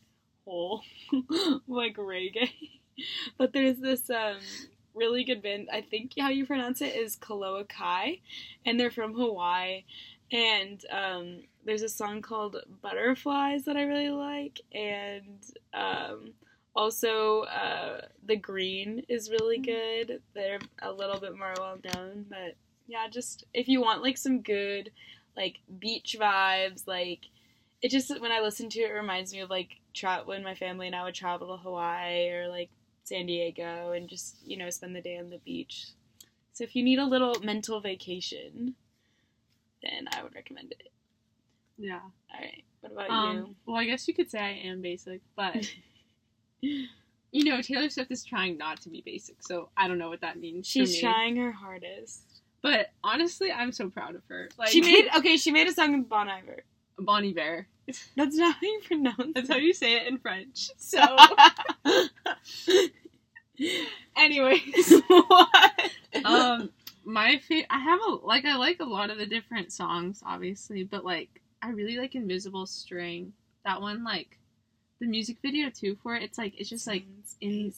hole, 0.44 0.82
like 1.68 1.96
reggae. 1.96 2.52
But 3.36 3.52
there's 3.52 3.78
this 3.78 4.08
um 4.08 4.38
really 4.98 5.24
good 5.24 5.42
band. 5.42 5.68
I 5.72 5.80
think 5.80 6.12
how 6.18 6.28
you 6.28 6.46
pronounce 6.46 6.82
it 6.82 6.94
is 6.94 7.16
Kolohe 7.16 7.68
Kai, 7.68 8.20
and 8.66 8.78
they're 8.78 8.90
from 8.90 9.14
Hawaii. 9.14 9.84
And 10.30 10.84
um, 10.90 11.42
there's 11.64 11.82
a 11.82 11.88
song 11.88 12.20
called 12.20 12.56
Butterflies 12.82 13.64
that 13.64 13.76
I 13.76 13.84
really 13.84 14.10
like, 14.10 14.60
and 14.74 15.42
um, 15.72 16.32
also 16.76 17.42
uh, 17.42 18.02
The 18.26 18.36
Green 18.36 19.04
is 19.08 19.30
really 19.30 19.58
good. 19.58 20.20
They're 20.34 20.60
a 20.82 20.92
little 20.92 21.18
bit 21.18 21.36
more 21.36 21.54
well 21.58 21.78
known, 21.94 22.26
but 22.28 22.56
yeah, 22.86 23.08
just 23.10 23.44
if 23.54 23.68
you 23.68 23.80
want 23.80 24.02
like 24.02 24.18
some 24.18 24.40
good 24.40 24.90
like 25.36 25.60
beach 25.78 26.16
vibes, 26.20 26.86
like 26.86 27.20
it 27.82 27.90
just 27.90 28.20
when 28.20 28.32
I 28.32 28.40
listen 28.40 28.68
to 28.70 28.80
it, 28.80 28.90
it 28.90 28.94
reminds 28.94 29.32
me 29.32 29.40
of 29.40 29.50
like 29.50 29.76
tra- 29.94 30.22
when 30.24 30.42
my 30.42 30.54
family 30.54 30.86
and 30.86 30.96
I 30.96 31.04
would 31.04 31.14
travel 31.14 31.48
to 31.48 31.62
Hawaii 31.62 32.30
or 32.30 32.48
like 32.48 32.70
San 33.08 33.26
Diego 33.26 33.92
and 33.92 34.08
just 34.08 34.36
you 34.44 34.56
know 34.56 34.70
spend 34.70 34.94
the 34.94 35.00
day 35.00 35.18
on 35.18 35.30
the 35.30 35.38
beach. 35.38 35.86
So 36.52 36.64
if 36.64 36.74
you 36.74 36.82
need 36.82 36.98
a 36.98 37.04
little 37.04 37.34
mental 37.42 37.80
vacation, 37.80 38.74
then 39.82 40.08
I 40.12 40.22
would 40.22 40.34
recommend 40.34 40.72
it. 40.72 40.90
yeah 41.78 42.00
All 42.00 42.40
right, 42.40 42.64
what 42.80 42.92
about 42.92 43.10
um 43.10 43.56
well 43.66 43.76
i 43.76 43.84
guess 43.84 44.08
you 44.08 44.14
could 44.14 44.30
say 44.30 44.40
i 44.40 44.50
am 44.68 44.82
basic 44.82 45.20
but 45.36 45.54
you? 46.60 46.86
you 47.30 47.44
know 47.44 47.62
taylor 47.62 47.88
swift 47.88 48.10
is 48.10 48.24
trying 48.24 48.58
not 48.58 48.80
to 48.80 48.88
be 48.88 49.02
basic 49.04 49.36
so 49.40 49.68
i 49.76 49.86
don't 49.86 49.98
know 49.98 50.08
what 50.08 50.20
that 50.22 50.40
means 50.40 50.66
She's 50.66 50.98
trying 50.98 51.36
her 51.36 51.52
hardest. 51.52 52.22
But 52.60 52.90
honestly, 53.04 53.52
I'm 53.52 53.70
so 53.70 53.88
proud 53.88 54.16
of 54.16 54.22
her. 54.28 54.48
Like 54.58 54.70
she 54.70 54.80
made 54.80 55.06
okay. 55.18 55.36
She 55.36 55.52
made 55.52 55.68
a 55.68 55.72
song 55.72 55.96
with 55.96 56.08
Bon 56.08 56.28
Iver. 56.28 56.64
Bonnie 56.98 57.32
Bear. 57.32 57.66
That's 58.16 58.36
not 58.36 58.54
how 58.56 58.60
you 58.62 58.80
pronounce 58.86 59.32
That's 59.34 59.48
it. 59.48 59.52
how 59.52 59.58
you 59.58 59.72
say 59.72 59.96
it 59.96 60.06
in 60.08 60.18
French. 60.18 60.70
So, 60.76 61.00
anyways, 64.16 64.92
what? 65.06 65.90
um, 66.24 66.70
my 67.04 67.38
fa- 67.38 67.72
I 67.72 67.78
have 67.78 68.00
a 68.06 68.10
like 68.26 68.44
I 68.44 68.56
like 68.56 68.80
a 68.80 68.84
lot 68.84 69.10
of 69.10 69.18
the 69.18 69.26
different 69.26 69.72
songs, 69.72 70.22
obviously, 70.24 70.84
but 70.84 71.04
like 71.04 71.40
I 71.62 71.70
really 71.70 71.96
like 71.98 72.14
Invisible 72.14 72.66
String. 72.66 73.32
That 73.64 73.80
one, 73.80 74.04
like 74.04 74.38
the 75.00 75.06
music 75.06 75.38
video 75.42 75.70
too 75.70 75.96
for 76.02 76.14
it. 76.14 76.22
It's 76.22 76.38
like 76.38 76.54
it's 76.60 76.68
just 76.68 76.86
like 76.86 77.04
in- 77.40 77.72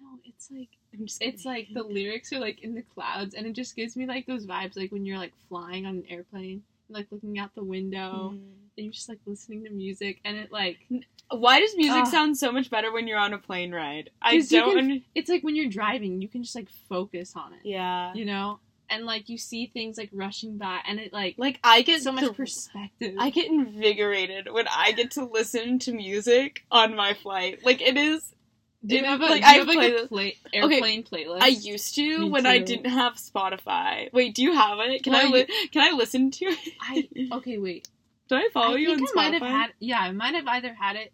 no, 0.00 0.08
it's 0.24 0.48
like 0.50 0.68
I'm 0.94 1.06
just 1.06 1.22
it's 1.22 1.44
like 1.44 1.68
the 1.74 1.82
lyrics 1.82 2.32
are 2.32 2.38
like 2.40 2.62
in 2.62 2.74
the 2.74 2.82
clouds, 2.82 3.34
and 3.34 3.46
it 3.46 3.52
just 3.54 3.74
gives 3.76 3.96
me 3.96 4.06
like 4.06 4.26
those 4.26 4.46
vibes, 4.46 4.76
like 4.76 4.92
when 4.92 5.04
you're 5.04 5.18
like 5.18 5.32
flying 5.48 5.86
on 5.86 5.96
an 5.96 6.04
airplane, 6.08 6.62
like 6.90 7.06
looking 7.10 7.38
out 7.38 7.54
the 7.54 7.64
window. 7.64 8.32
Mm. 8.34 8.40
and 8.76 8.84
you're 8.84 8.92
just 8.92 9.08
like 9.08 9.18
listening 9.26 9.64
to 9.64 9.70
music 9.70 10.20
and 10.24 10.36
it 10.36 10.50
like 10.52 10.78
Why 11.30 11.60
does 11.60 11.76
music 11.76 12.02
Ugh. 12.02 12.08
sound 12.08 12.36
so 12.38 12.50
much 12.52 12.70
better 12.70 12.92
when 12.92 13.06
you're 13.06 13.18
on 13.18 13.32
a 13.34 13.38
plane 13.38 13.72
ride? 13.72 14.10
I 14.22 14.38
don't. 14.38 14.48
can- 14.70 14.78
under- 14.78 15.04
it's 15.14 15.28
like 15.28 15.42
when 15.42 15.56
you're 15.56 15.68
driving 15.68 16.22
you 16.22 16.28
can 16.28 16.42
just 16.42 16.54
like 16.54 16.68
focus 16.88 17.34
on 17.36 17.52
it 17.52 17.60
yeah. 17.64 18.12
you 18.14 18.24
know 18.24 18.60
and 18.90 19.04
like 19.04 19.28
you 19.28 19.36
see 19.36 19.66
things 19.66 19.98
like 19.98 20.08
rushing 20.14 20.56
by 20.56 20.78
and 20.88 20.98
it 20.98 21.12
like 21.12 21.34
Like 21.36 21.60
I 21.62 21.82
get 21.82 22.02
so 22.02 22.12
much 22.12 22.34
perspective 22.34 23.14
I 23.18 23.28
get 23.30 23.50
invigorated 23.50 24.50
when 24.50 24.66
I 24.68 24.92
get 24.92 25.10
to 25.12 25.24
listen 25.24 25.78
to 25.80 25.92
music 25.92 26.64
on 26.70 26.94
my 26.96 27.14
flight. 27.14 27.64
Like 27.64 27.82
it 27.82 27.96
is. 27.98 28.32
Do 28.86 28.96
you 28.96 29.04
have 29.04 29.20
a, 29.20 29.24
like, 29.24 29.32
do 29.32 29.38
you 29.40 29.44
I 29.44 29.52
have, 29.58 29.66
like 29.66 29.92
a 30.04 30.06
play- 30.06 30.36
airplane 30.52 31.02
playlist 31.02 31.42
I 31.42 31.48
used 31.48 31.94
to 31.96 32.18
Me 32.20 32.28
when 32.30 32.46
I 32.46 32.58
didn't 32.58 32.90
have 32.90 33.14
Spotify. 33.16 34.12
Wait, 34.12 34.34
do 34.34 34.42
you 34.42 34.52
have 34.54 34.78
it? 34.80 35.02
Can 35.02 35.12
Well, 35.14 35.26
I 35.26 35.30
li- 35.30 35.68
can 35.72 35.82
I 35.82 35.96
listen 35.96 36.30
to 36.30 36.44
it? 36.46 36.58
I 36.80 37.08
okay 37.38 37.58
wait 37.58 37.88
Do 38.28 38.36
I 38.36 38.48
follow 38.52 38.74
I 38.76 38.78
you 38.78 38.94
think 38.94 39.00
on 39.00 39.06
I 39.06 39.10
Spotify? 39.10 39.30
might 39.32 39.42
have 39.42 39.50
had 39.60 39.70
yeah 39.80 40.00
I 40.00 40.12
might 40.12 40.34
have 40.34 40.46
either 40.46 40.72
had 40.74 40.96
it 40.96 41.12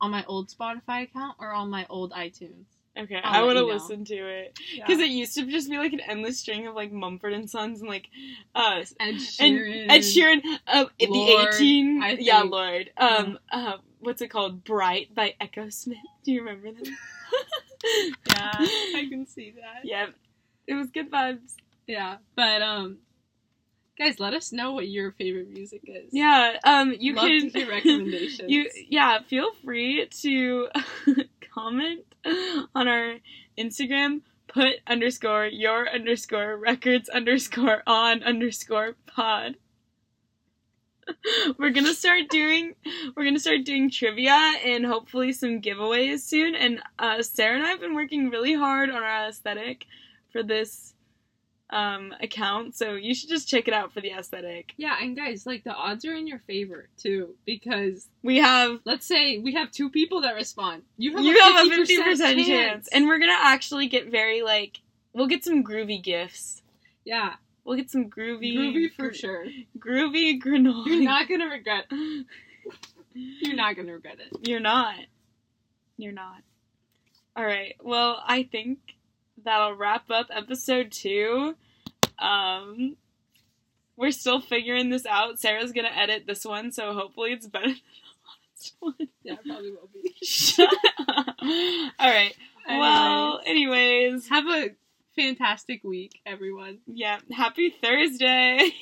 on 0.00 0.10
my 0.10 0.24
old 0.26 0.48
Spotify 0.48 1.02
account 1.04 1.36
or 1.38 1.52
on 1.52 1.70
my 1.70 1.86
old 1.90 2.12
iTunes 2.12 2.64
Okay, 2.94 3.18
I'll 3.24 3.44
I 3.44 3.46
want 3.46 3.56
to 3.56 3.62
you 3.62 3.68
know. 3.68 3.72
listen 3.74 4.04
to 4.06 4.14
it 4.14 4.58
Yeah. 4.74 4.84
because 4.86 5.00
it 5.00 5.08
used 5.10 5.34
to 5.36 5.46
just 5.46 5.70
be 5.70 5.78
like 5.78 5.92
an 5.94 6.00
endless 6.00 6.38
string 6.40 6.66
of 6.66 6.74
like 6.74 6.92
Mumford 6.92 7.32
and 7.34 7.48
Sons 7.48 7.80
and 7.80 7.88
like 7.88 8.08
uh 8.54 8.84
Ed 9.00 9.08
and 9.08 9.18
Sheeran. 9.18 9.86
Ed 9.90 9.98
Sheeran, 10.00 10.40
uh, 10.66 10.84
the 10.98 11.06
eighteen, 11.06 12.02
yeah. 12.20 12.42
Lorde. 12.42 12.90
Um, 12.98 13.38
uh, 13.50 13.76
what's 14.02 14.20
it 14.22 14.28
called? 14.28 14.64
Bright 14.64 15.14
by 15.14 15.34
Echosmith. 15.40 15.94
Do 16.24 16.32
you 16.32 16.42
remember 16.44 16.72
them? 16.72 16.94
Yeah, 18.28 18.50
I 18.54 19.06
can 19.10 19.26
see 19.26 19.52
that. 19.56 19.80
yeah, 19.84 20.06
it 20.68 20.74
was 20.74 20.90
good 20.90 21.10
vibes. 21.10 21.56
Yeah, 21.88 22.18
but 22.36 22.62
um, 22.62 22.98
guys, 23.98 24.20
let 24.20 24.34
us 24.34 24.52
know 24.52 24.72
what 24.72 24.86
your 24.86 25.10
favorite 25.12 25.50
music 25.50 25.82
is. 25.86 26.10
Yeah, 26.12 26.58
um, 26.62 26.94
you 26.96 27.14
Love 27.14 27.26
can 27.26 27.50
to 27.50 27.66
recommendations. 27.68 28.48
You 28.50 28.70
yeah, 28.88 29.18
feel 29.26 29.50
free 29.64 30.06
to 30.22 30.68
comment 31.52 32.04
on 32.74 32.86
our 32.86 33.16
Instagram. 33.58 34.20
Put 34.46 34.74
underscore 34.86 35.46
your 35.46 35.88
underscore 35.88 36.56
records 36.56 37.08
underscore 37.08 37.82
on 37.86 38.22
underscore 38.22 38.94
pod. 39.06 39.56
We're 41.58 41.70
gonna 41.70 41.94
start 41.94 42.28
doing 42.30 42.74
we're 43.16 43.24
gonna 43.24 43.38
start 43.40 43.64
doing 43.64 43.90
trivia 43.90 44.32
and 44.64 44.84
hopefully 44.86 45.32
some 45.32 45.60
giveaways 45.60 46.20
soon. 46.20 46.54
And 46.54 46.80
uh, 46.98 47.22
Sarah 47.22 47.56
and 47.56 47.64
I 47.66 47.70
have 47.70 47.80
been 47.80 47.94
working 47.94 48.30
really 48.30 48.54
hard 48.54 48.88
on 48.90 49.02
our 49.02 49.28
aesthetic 49.28 49.86
for 50.32 50.42
this 50.42 50.94
um, 51.70 52.12
account, 52.20 52.74
so 52.76 52.94
you 52.94 53.14
should 53.14 53.30
just 53.30 53.48
check 53.48 53.66
it 53.66 53.72
out 53.72 53.92
for 53.94 54.00
the 54.02 54.10
aesthetic. 54.10 54.74
Yeah, 54.76 54.94
and 55.00 55.16
guys, 55.16 55.46
like 55.46 55.64
the 55.64 55.72
odds 55.72 56.04
are 56.04 56.14
in 56.14 56.26
your 56.26 56.38
favor 56.40 56.88
too, 56.98 57.34
because 57.46 58.06
We 58.22 58.38
have 58.38 58.80
let's 58.84 59.06
say 59.06 59.38
we 59.38 59.54
have 59.54 59.70
two 59.70 59.88
people 59.90 60.20
that 60.20 60.34
respond. 60.34 60.82
You 60.98 61.16
have 61.16 61.24
you 61.24 61.38
a 61.38 61.42
have 61.42 61.66
a 61.66 61.70
50% 61.70 61.76
fifty 61.76 62.02
percent 62.02 62.36
chance. 62.36 62.46
chance, 62.48 62.88
and 62.88 63.08
we're 63.08 63.18
gonna 63.18 63.32
actually 63.38 63.88
get 63.88 64.10
very 64.10 64.42
like 64.42 64.80
we'll 65.14 65.26
get 65.28 65.44
some 65.44 65.64
groovy 65.64 66.02
gifts. 66.02 66.62
yeah, 67.04 67.34
We'll 67.64 67.76
get 67.76 67.90
some 67.90 68.10
groovy, 68.10 68.54
groovy 68.56 68.92
for 68.94 69.08
gr- 69.08 69.14
sure. 69.14 69.44
groovy 69.78 70.40
granola. 70.42 70.86
You're 70.86 71.02
not 71.02 71.28
gonna 71.28 71.46
regret. 71.50 71.84
You're 73.14 73.54
not 73.56 73.76
gonna 73.76 73.92
regret 73.92 74.18
it. 74.20 74.48
You're 74.48 74.60
not. 74.60 74.96
You're 75.96 76.12
not. 76.12 76.42
All 77.36 77.44
right. 77.44 77.76
Well, 77.82 78.22
I 78.26 78.42
think 78.42 78.78
that'll 79.44 79.74
wrap 79.74 80.10
up 80.10 80.26
episode 80.30 80.90
two. 80.92 81.54
Um, 82.18 82.96
we're 83.96 84.10
still 84.10 84.40
figuring 84.40 84.90
this 84.90 85.06
out. 85.06 85.38
Sarah's 85.38 85.72
gonna 85.72 85.90
edit 85.94 86.24
this 86.26 86.44
one, 86.44 86.72
so 86.72 86.92
hopefully 86.94 87.32
it's 87.32 87.46
better 87.46 87.66
than 87.68 87.74
the 87.76 88.28
last 88.58 88.74
one. 88.80 89.08
Yeah, 89.22 89.34
it 89.34 89.38
probably 89.46 89.70
will 89.70 89.88
be. 89.92 90.14
Shut 90.24 90.68
up. 91.08 91.36
All 91.40 92.10
right. 92.10 92.34
Well, 92.68 93.40
anyways, 93.44 94.28
have 94.28 94.46
a 94.48 94.70
fantastic 95.16 95.82
week, 95.84 96.20
everyone. 96.26 96.78
yeah. 96.86 97.18
Happy 97.30 97.74
Thursday. 97.82 98.70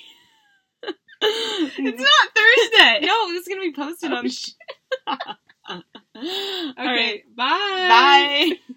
It's 1.22 2.00
not 2.00 2.34
Thursday. 2.34 3.00
No, 3.06 3.28
this 3.32 3.42
is 3.42 3.48
gonna 3.48 3.60
be 3.60 3.72
posted 3.72 4.10
Oh, 4.10 4.16
on. 4.16 5.84
Okay, 6.16 6.74
right. 6.78 7.22
bye. 7.36 8.54
Bye. 8.56 8.74